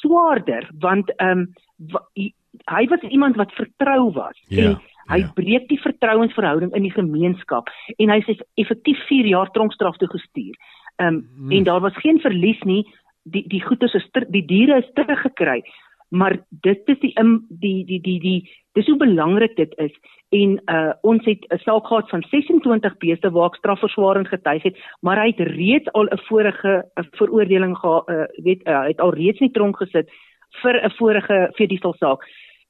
swaarder 0.00 0.68
want 0.82 1.10
ehm 1.16 1.46
um, 1.46 2.30
hy 2.68 2.84
was 2.90 3.04
iemand 3.12 3.36
wat 3.36 3.52
vertrou 3.56 4.12
was 4.12 4.38
ja. 4.48 4.64
en 4.64 4.78
Hy 5.08 5.22
ja. 5.22 5.32
breek 5.34 5.68
die 5.68 5.80
vertrouensverhouding 5.80 6.74
in 6.76 6.82
die 6.82 6.94
gemeenskap 6.94 7.70
en 7.96 8.10
hy 8.12 8.20
is 8.26 8.42
effektief 8.60 9.00
4 9.08 9.26
jaar 9.26 9.50
tronkstraf 9.50 9.96
toe 9.96 10.08
gestuur. 10.08 10.54
Ehm 10.98 11.14
um, 11.14 11.26
mm. 11.36 11.52
en 11.52 11.64
daar 11.64 11.80
was 11.80 11.96
geen 12.02 12.20
verlies 12.20 12.60
nie. 12.62 12.84
Die 13.22 13.44
die 13.48 13.62
goeder 13.62 13.94
is 13.94 14.08
die 14.28 14.44
diere 14.46 14.78
is 14.82 14.90
teruggekry. 14.94 15.62
Maar 16.08 16.38
dit 16.50 16.82
is 16.86 16.98
die 17.00 17.14
die 17.48 17.84
die 17.84 18.00
die 18.00 18.20
die 18.20 18.50
dis 18.72 18.86
hoe 18.86 18.96
belangrik 18.96 19.56
dit 19.56 19.74
is 19.78 19.94
en 20.28 20.58
uh 20.68 20.92
ons 21.02 21.24
het 21.24 21.44
'n 21.48 21.58
saak 21.58 21.86
gehad 21.86 22.08
van 22.10 22.22
26 22.30 22.96
beeste 22.98 23.30
waar 23.30 23.50
ek 23.50 23.60
strafverswarend 23.60 24.28
getuig 24.28 24.62
het, 24.62 24.76
maar 25.00 25.16
hy 25.16 25.26
het 25.32 25.40
reeds 25.40 25.92
al 25.92 26.04
'n 26.04 26.20
vorige 26.28 26.84
'n 26.96 27.08
veroordeling 27.12 27.76
gehad, 27.76 28.08
uh, 28.08 28.24
weet 28.44 28.60
uh, 28.68 28.80
hy 28.80 28.88
het 28.88 29.00
al 29.00 29.14
reeds 29.14 29.40
nie 29.40 29.50
tronk 29.50 29.76
gesit 29.76 30.08
vir 30.62 30.84
'n 30.84 30.90
vorige 30.90 31.50
vredestal 31.52 31.94
saak. 31.98 32.20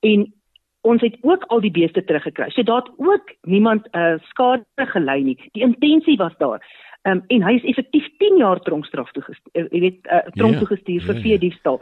En 0.01 0.33
ons 0.81 1.03
het 1.03 1.17
ook 1.21 1.45
al 1.49 1.61
die 1.61 1.71
beeste 1.71 2.05
teruggekry. 2.05 2.51
So 2.51 2.63
daar 2.63 2.83
het 2.83 2.93
ook 2.97 3.33
niemand 3.43 3.89
'n 3.93 3.99
uh, 3.99 4.19
skade 4.29 4.65
gelei 4.77 5.23
nie. 5.23 5.39
Die 5.53 5.63
intensie 5.63 6.17
was 6.17 6.37
daar. 6.39 6.61
Ehm 7.03 7.17
um, 7.17 7.25
en 7.27 7.43
hy 7.43 7.55
is 7.55 7.65
effektief 7.65 8.07
10 8.19 8.37
jaar 8.37 8.61
tronkstraf 8.61 9.11
toegestuur, 9.11 9.65
uh, 9.65 9.71
jy 9.71 9.81
weet, 9.81 10.07
uh, 10.07 10.19
tronk 10.35 10.51
yeah, 10.53 10.59
toegestuur 10.59 11.01
vir 11.01 11.15
yeah. 11.15 11.23
veediefstal. 11.23 11.81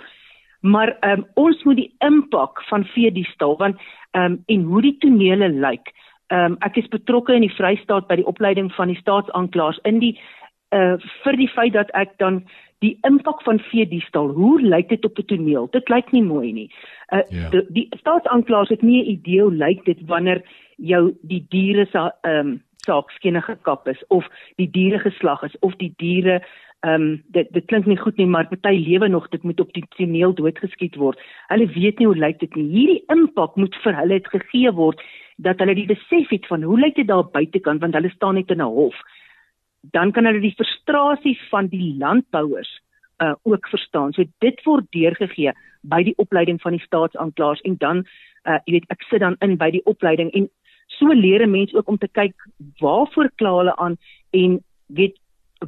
Maar 0.60 0.96
ehm 1.00 1.18
um, 1.18 1.26
ons 1.34 1.62
moet 1.62 1.76
die 1.76 1.94
impak 1.98 2.62
van 2.62 2.84
veediefstal 2.84 3.56
want 3.56 3.76
ehm 4.10 4.24
um, 4.24 4.42
en 4.46 4.62
hoe 4.62 4.82
die 4.82 4.96
tonele 4.98 5.48
lyk. 5.48 5.92
Ehm 6.26 6.52
um, 6.52 6.56
ek 6.60 6.76
is 6.76 6.88
betrokke 6.88 7.34
in 7.34 7.40
die 7.40 7.54
Vrystaat 7.54 8.06
by 8.06 8.16
die 8.16 8.26
opleiding 8.26 8.72
van 8.74 8.88
die 8.88 9.00
staatsanklaers 9.00 9.78
in 9.82 9.98
die 9.98 10.18
uh 10.74 10.96
vir 11.22 11.36
die 11.36 11.48
feit 11.48 11.72
dat 11.72 11.90
ek 11.94 12.18
dan 12.18 12.44
die 12.84 12.98
impak 13.08 13.42
van 13.42 13.58
veediefstal, 13.70 14.28
hoe 14.36 14.60
lyk 14.60 14.88
dit 14.88 15.04
op 15.04 15.18
'n 15.18 15.24
toneel? 15.24 15.68
Dit 15.70 15.88
lyk 15.88 16.12
nie 16.12 16.22
mooi 16.22 16.52
nie. 16.52 16.70
Uh 17.12 17.22
yeah. 17.28 17.42
Ja. 17.42 17.48
die, 17.50 17.66
die 17.68 17.88
staatsanklaers 17.98 18.68
het 18.68 18.82
nie 18.82 19.02
'n 19.02 19.10
idee 19.10 19.42
hoe 19.42 19.54
lyk 19.54 19.84
dit 19.84 19.98
wanneer 20.06 20.42
jou 20.76 21.14
die 21.22 21.46
diere 21.48 21.86
se 21.86 22.12
ehm 22.22 22.46
um, 22.46 22.62
saak 22.86 23.10
skene 23.10 23.42
gekap 23.42 23.88
is 23.88 24.06
of 24.08 24.28
die 24.56 24.70
diere 24.70 24.98
geslag 24.98 25.42
is 25.42 25.58
of 25.60 25.74
die 25.76 25.92
diere 25.96 26.42
ehm 26.80 27.02
um, 27.02 27.22
dit 27.32 27.52
dit 27.52 27.66
klink 27.66 27.86
nie 27.86 27.96
goed 27.96 28.16
nie 28.16 28.26
maar 28.26 28.48
party 28.48 28.76
lewe 28.88 29.08
nog 29.08 29.28
dit 29.28 29.42
moet 29.42 29.60
op 29.60 29.72
die 29.72 29.84
toneel 29.96 30.34
doodgeskiet 30.34 30.96
word. 30.96 31.18
Hulle 31.48 31.66
weet 31.66 31.98
nie 31.98 32.06
hoe 32.06 32.16
lyk 32.16 32.38
dit 32.38 32.54
nie. 32.54 32.68
Hierdie 32.70 33.04
impak 33.08 33.56
moet 33.56 33.74
vir 33.84 33.94
hulle 33.94 34.20
gegee 34.22 34.72
word 34.72 35.00
dat 35.36 35.58
hulle 35.58 35.74
die 35.74 35.86
besef 35.86 36.30
het 36.30 36.46
van 36.46 36.62
hoe 36.62 36.78
lyk 36.80 36.94
dit 36.96 37.08
daar 37.08 37.24
buitekant 37.24 37.80
want 37.80 37.94
hulle 37.94 38.10
staan 38.10 38.34
net 38.34 38.50
in 38.50 38.62
'n 38.62 38.74
hof 38.78 38.94
dan 39.92 40.12
kan 40.12 40.24
hulle 40.24 40.40
die 40.40 40.54
frustrasie 40.54 41.38
van 41.50 41.68
die 41.68 41.94
landbouers 41.98 42.82
uh 43.24 43.34
ook 43.42 43.68
verstaan. 43.68 44.12
So 44.12 44.24
dit 44.44 44.62
word 44.64 44.84
deurgegee 44.90 45.52
by 45.80 46.02
die 46.02 46.16
opleiding 46.16 46.60
van 46.60 46.76
die 46.76 46.84
staatsanklaers 46.84 47.60
en 47.60 47.76
dan 47.78 48.04
uh 48.44 48.58
jy 48.64 48.78
weet 48.78 48.90
ek 48.92 49.06
sit 49.10 49.20
dan 49.20 49.36
in 49.40 49.56
by 49.56 49.70
die 49.70 49.84
opleiding 49.84 50.32
en 50.32 50.50
so 50.98 51.12
leer 51.12 51.42
'n 51.42 51.50
mens 51.50 51.74
ook 51.74 51.88
om 51.88 51.98
te 51.98 52.08
kyk 52.08 52.34
waarvoor 52.80 53.30
kla 53.36 53.56
hulle 53.56 53.76
aan 53.76 53.96
en 54.30 54.60
weet 54.86 55.16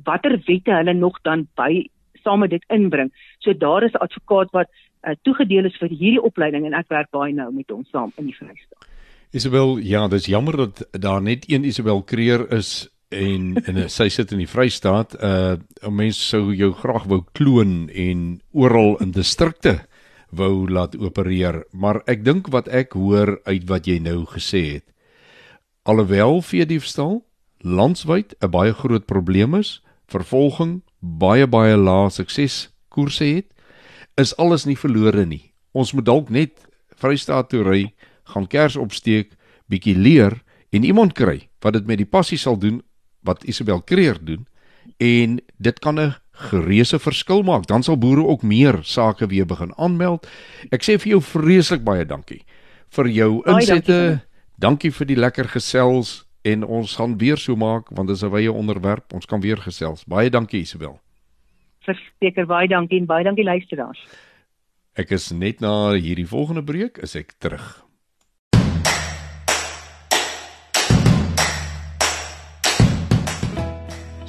watter 0.04 0.42
wette 0.46 0.70
hulle 0.70 0.94
nog 0.94 1.20
dan 1.22 1.48
by 1.54 1.88
saam 2.22 2.40
met 2.40 2.50
dit 2.50 2.64
inbring. 2.68 3.12
So 3.38 3.52
daar 3.52 3.82
is 3.82 3.92
'n 3.92 4.04
advokaat 4.06 4.50
wat 4.50 4.68
uh, 5.02 5.14
toegedeel 5.22 5.64
is 5.64 5.76
vir 5.76 5.88
hierdie 5.88 6.22
opleiding 6.22 6.66
en 6.66 6.74
ek 6.74 6.88
werk 6.88 7.10
baie 7.10 7.32
nou 7.32 7.52
met 7.52 7.70
hom 7.70 7.84
saam 7.84 8.12
in 8.16 8.26
die 8.26 8.36
Vrystaat. 8.36 8.88
Isabel, 9.30 9.78
ja, 9.78 10.08
dis 10.08 10.26
jammer 10.26 10.56
dat 10.56 10.88
daar 10.92 11.22
net 11.22 11.44
een 11.50 11.64
Isabel 11.64 12.02
Kreer 12.02 12.52
is 12.52 12.88
en 13.08 13.56
en 13.64 13.80
sy 13.90 14.08
sit 14.12 14.32
in 14.32 14.42
die 14.42 14.50
Vrystaat. 14.50 15.16
Uh 15.22 15.56
mense 15.90 16.20
sou 16.20 16.52
jou 16.54 16.72
graag 16.76 17.08
wou 17.08 17.22
kloon 17.32 17.88
en 17.88 18.40
oral 18.52 18.96
in 19.02 19.12
distrikte 19.12 19.78
wou 20.30 20.68
laat 20.68 20.96
opereer, 20.96 21.62
maar 21.72 22.02
ek 22.06 22.24
dink 22.24 22.50
wat 22.52 22.68
ek 22.68 22.92
hoor 22.92 23.38
uit 23.48 23.64
wat 23.68 23.86
jy 23.88 23.96
nou 23.98 24.26
gesê 24.28 24.60
het. 24.76 24.84
Alhoewel 25.88 26.42
veediefstal 26.44 27.22
landwyd 27.64 28.34
'n 28.42 28.50
baie 28.50 28.72
groot 28.72 29.06
probleem 29.06 29.54
is, 29.54 29.80
vervolging 30.06 30.82
baie 31.00 31.46
baie 31.46 31.76
lae 31.76 32.10
sukseskoerse 32.10 33.24
het, 33.24 33.54
is 34.16 34.36
alles 34.36 34.66
nie 34.66 34.76
verlore 34.76 35.24
nie. 35.26 35.52
Ons 35.72 35.92
moet 35.92 36.04
dalk 36.04 36.30
net 36.30 36.66
Vrystaat 36.98 37.48
toe 37.48 37.62
ry, 37.62 37.94
gaan 38.24 38.46
kers 38.46 38.76
opsteek, 38.76 39.32
bietjie 39.68 39.96
leer 39.96 40.42
en 40.70 40.84
iemand 40.84 41.14
kry 41.14 41.48
wat 41.62 41.72
dit 41.72 41.86
met 41.86 41.98
die 41.98 42.06
passie 42.06 42.38
sal 42.38 42.58
doen 42.58 42.82
wat 43.22 43.44
Isabel 43.44 43.82
Kreer 43.82 44.18
doen 44.24 44.46
en 44.96 45.40
dit 45.58 45.78
kan 45.78 46.00
'n 46.00 46.14
gereuse 46.32 46.98
verskil 46.98 47.42
maak. 47.42 47.66
Dan 47.66 47.82
sal 47.82 47.98
boere 47.98 48.26
ook 48.26 48.42
meer 48.42 48.78
sake 48.82 49.26
weer 49.26 49.46
begin 49.46 49.72
aanmeld. 49.76 50.26
Ek 50.70 50.82
sê 50.82 50.98
vir 50.98 51.10
jou 51.10 51.20
vreeslik 51.20 51.84
baie 51.84 52.04
dankie 52.04 52.44
vir 52.88 53.08
jou 53.12 53.30
insette. 53.46 53.92
Dankie, 53.92 54.20
dankie 54.58 54.92
vir 54.92 55.06
die 55.06 55.18
lekker 55.18 55.48
gesels 55.52 56.22
en 56.48 56.64
ons 56.64 56.96
gaan 56.96 57.18
weer 57.20 57.40
so 57.40 57.56
maak 57.56 57.90
want 57.90 58.08
dit 58.08 58.16
is 58.16 58.22
'n 58.22 58.30
wye 58.30 58.52
onderwerp. 58.52 59.12
Ons 59.12 59.26
kan 59.26 59.40
weer 59.40 59.56
gesels. 59.56 60.04
Baie 60.04 60.30
dankie 60.30 60.60
Isabel. 60.60 61.00
Verseker 61.80 62.46
baie 62.46 62.68
dankie 62.68 62.98
en 63.00 63.06
baie 63.06 63.24
dankie 63.24 63.44
luisteraars. 63.44 63.98
Ek 64.94 65.10
is 65.10 65.30
net 65.30 65.60
na 65.60 65.92
hierdie 65.92 66.26
volgende 66.26 66.62
breek 66.62 66.98
is 66.98 67.14
ek 67.14 67.34
terug. 67.38 67.87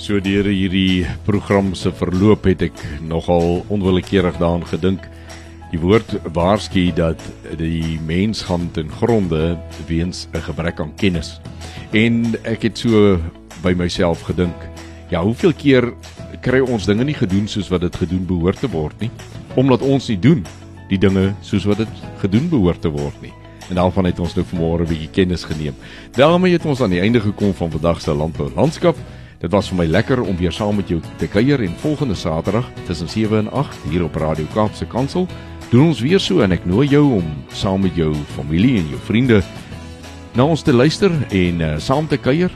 So 0.09 0.17
deur 0.17 0.47
hierdie 0.49 1.05
program 1.21 1.75
se 1.77 1.91
verloop 1.93 2.47
het 2.49 2.63
ek 2.65 2.79
nogal 3.05 3.59
onwillekeurig 3.69 4.39
daaraan 4.41 4.63
gedink. 4.65 5.03
Die 5.69 5.77
woord 5.77 6.15
waarsku 6.33 6.87
dat 6.97 7.21
die 7.59 7.99
mens 8.07 8.41
gaan 8.47 8.71
ten 8.73 8.89
gronde 8.89 9.59
weens 9.85 10.25
'n 10.33 10.41
gebrek 10.41 10.79
aan 10.81 10.95
kennis. 10.97 11.37
En 11.93 12.25
ek 12.41 12.65
het 12.65 12.77
so 12.77 13.19
by 13.61 13.75
myself 13.77 14.25
gedink, 14.25 14.57
ja, 15.11 15.21
hoeveel 15.21 15.53
keer 15.53 15.93
kry 16.41 16.59
ons 16.59 16.89
dinge 16.89 17.03
nie 17.03 17.13
gedoen 17.13 17.47
soos 17.47 17.69
wat 17.69 17.81
dit 17.81 17.95
gedoen 17.95 18.25
behoort 18.25 18.59
te 18.59 18.69
word 18.69 18.99
nie, 18.99 19.11
omdat 19.53 19.81
ons 19.81 20.07
nie 20.07 20.19
doen 20.19 20.43
die 20.89 20.97
dinge 20.97 21.35
soos 21.41 21.65
wat 21.65 21.77
dit 21.77 21.93
gedoen 22.17 22.49
behoort 22.49 22.81
te 22.81 22.89
word 22.89 23.21
nie. 23.21 23.33
En 23.69 23.75
daarvan 23.75 24.05
het 24.05 24.19
ons 24.19 24.33
nou 24.33 24.45
vanmôre 24.45 24.81
'n 24.81 24.89
bietjie 24.89 25.11
kennis 25.11 25.43
geneem. 25.43 25.75
daarmee 26.11 26.53
het 26.53 26.65
ons 26.65 26.81
aan 26.81 26.89
die 26.89 27.01
einde 27.01 27.21
gekom 27.21 27.53
van 27.53 27.71
vandag 27.71 28.01
se 28.01 28.13
landbou 28.13 28.49
landskap. 28.55 28.97
Dit 29.39 29.53
was 29.55 29.69
vir 29.71 29.77
my 29.79 29.85
lekker 29.87 30.19
om 30.19 30.35
weer 30.35 30.51
saam 30.51 30.75
met 30.75 30.89
jou 30.91 30.97
te 31.17 31.27
kuier 31.31 31.61
en 31.63 31.75
volgende 31.79 32.15
Saterdag 32.15 32.65
tussen 32.89 33.07
7 33.07 33.37
en 33.37 33.51
8 33.55 33.77
hier 33.87 34.03
op 34.03 34.17
Radio 34.19 34.43
Kaapse 34.53 34.85
Kansel 34.85 35.27
doen 35.69 35.85
ons 35.85 36.01
weer 36.03 36.19
so 36.19 36.43
en 36.43 36.51
ek 36.51 36.65
nooi 36.67 36.89
jou 36.91 37.05
om 37.21 37.29
saam 37.55 37.85
met 37.85 37.95
jou 37.95 38.11
familie 38.35 38.75
en 38.81 38.91
jou 38.91 38.99
vriende 39.07 39.39
na 40.35 40.43
ons 40.43 40.65
te 40.65 40.75
luister 40.75 41.15
en 41.31 41.63
uh, 41.63 41.71
saam 41.79 42.07
te 42.11 42.19
kuier. 42.19 42.51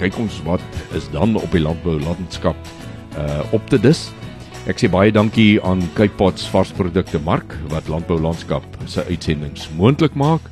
Kyk 0.00 0.16
ons 0.24 0.40
wat 0.48 0.64
is 0.96 1.04
dan 1.12 1.36
op 1.36 1.52
die 1.52 1.60
landbou 1.60 1.98
landskap 2.00 2.56
uh 3.20 3.44
op 3.52 3.68
te 3.68 3.76
dis. 3.76 4.06
Ek 4.64 4.80
sê 4.80 4.88
baie 4.88 5.12
dankie 5.12 5.60
aan 5.60 5.84
Cape 5.92 6.16
Pots 6.16 6.48
varsprodukte 6.48 7.20
mark 7.20 7.58
wat 7.68 7.92
landbou 7.92 8.16
landskap 8.16 8.64
se 8.88 9.04
uitsendings 9.04 9.68
moontlik 9.76 10.16
maak. 10.16 10.48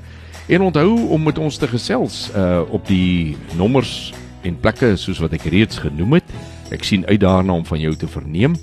En 0.53 0.69
onthou 0.69 1.09
om 1.09 1.25
met 1.25 1.41
ons 1.41 1.57
te 1.57 1.73
gesels 1.73 2.27
uh 2.37 2.67
op 2.69 2.85
die 2.91 3.39
nommers 3.57 4.11
en 4.43 4.61
plekke 4.61 4.95
soos 5.01 5.21
wat 5.23 5.35
ek 5.37 5.49
reeds 5.53 5.81
genoem 5.83 6.19
het. 6.19 6.35
Ek 6.75 6.85
sien 6.87 7.07
uit 7.07 7.21
daarna 7.21 7.59
om 7.59 7.67
van 7.67 7.81
jou 7.83 7.95
te 7.99 8.09
verneem. 8.09 8.57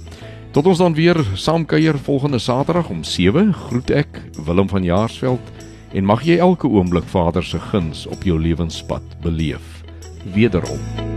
Tot 0.55 0.65
ons 0.65 0.80
dan 0.82 0.95
weer 0.97 1.19
saamkuier 1.36 1.99
volgende 2.07 2.39
Saterdag 2.39 2.89
om 2.89 3.03
7, 3.03 3.51
groet 3.53 3.91
ek 3.91 4.21
Willem 4.45 4.69
van 4.71 4.88
Jaarsveld 4.88 5.53
en 5.93 6.07
mag 6.07 6.23
jy 6.28 6.39
elke 6.43 6.67
oomblik 6.67 7.05
Vader 7.11 7.45
se 7.45 7.59
guns 7.71 8.07
op 8.07 8.25
jou 8.28 8.39
lewenspad 8.41 9.21
beleef. 9.21 9.84
Wederom. 10.34 11.16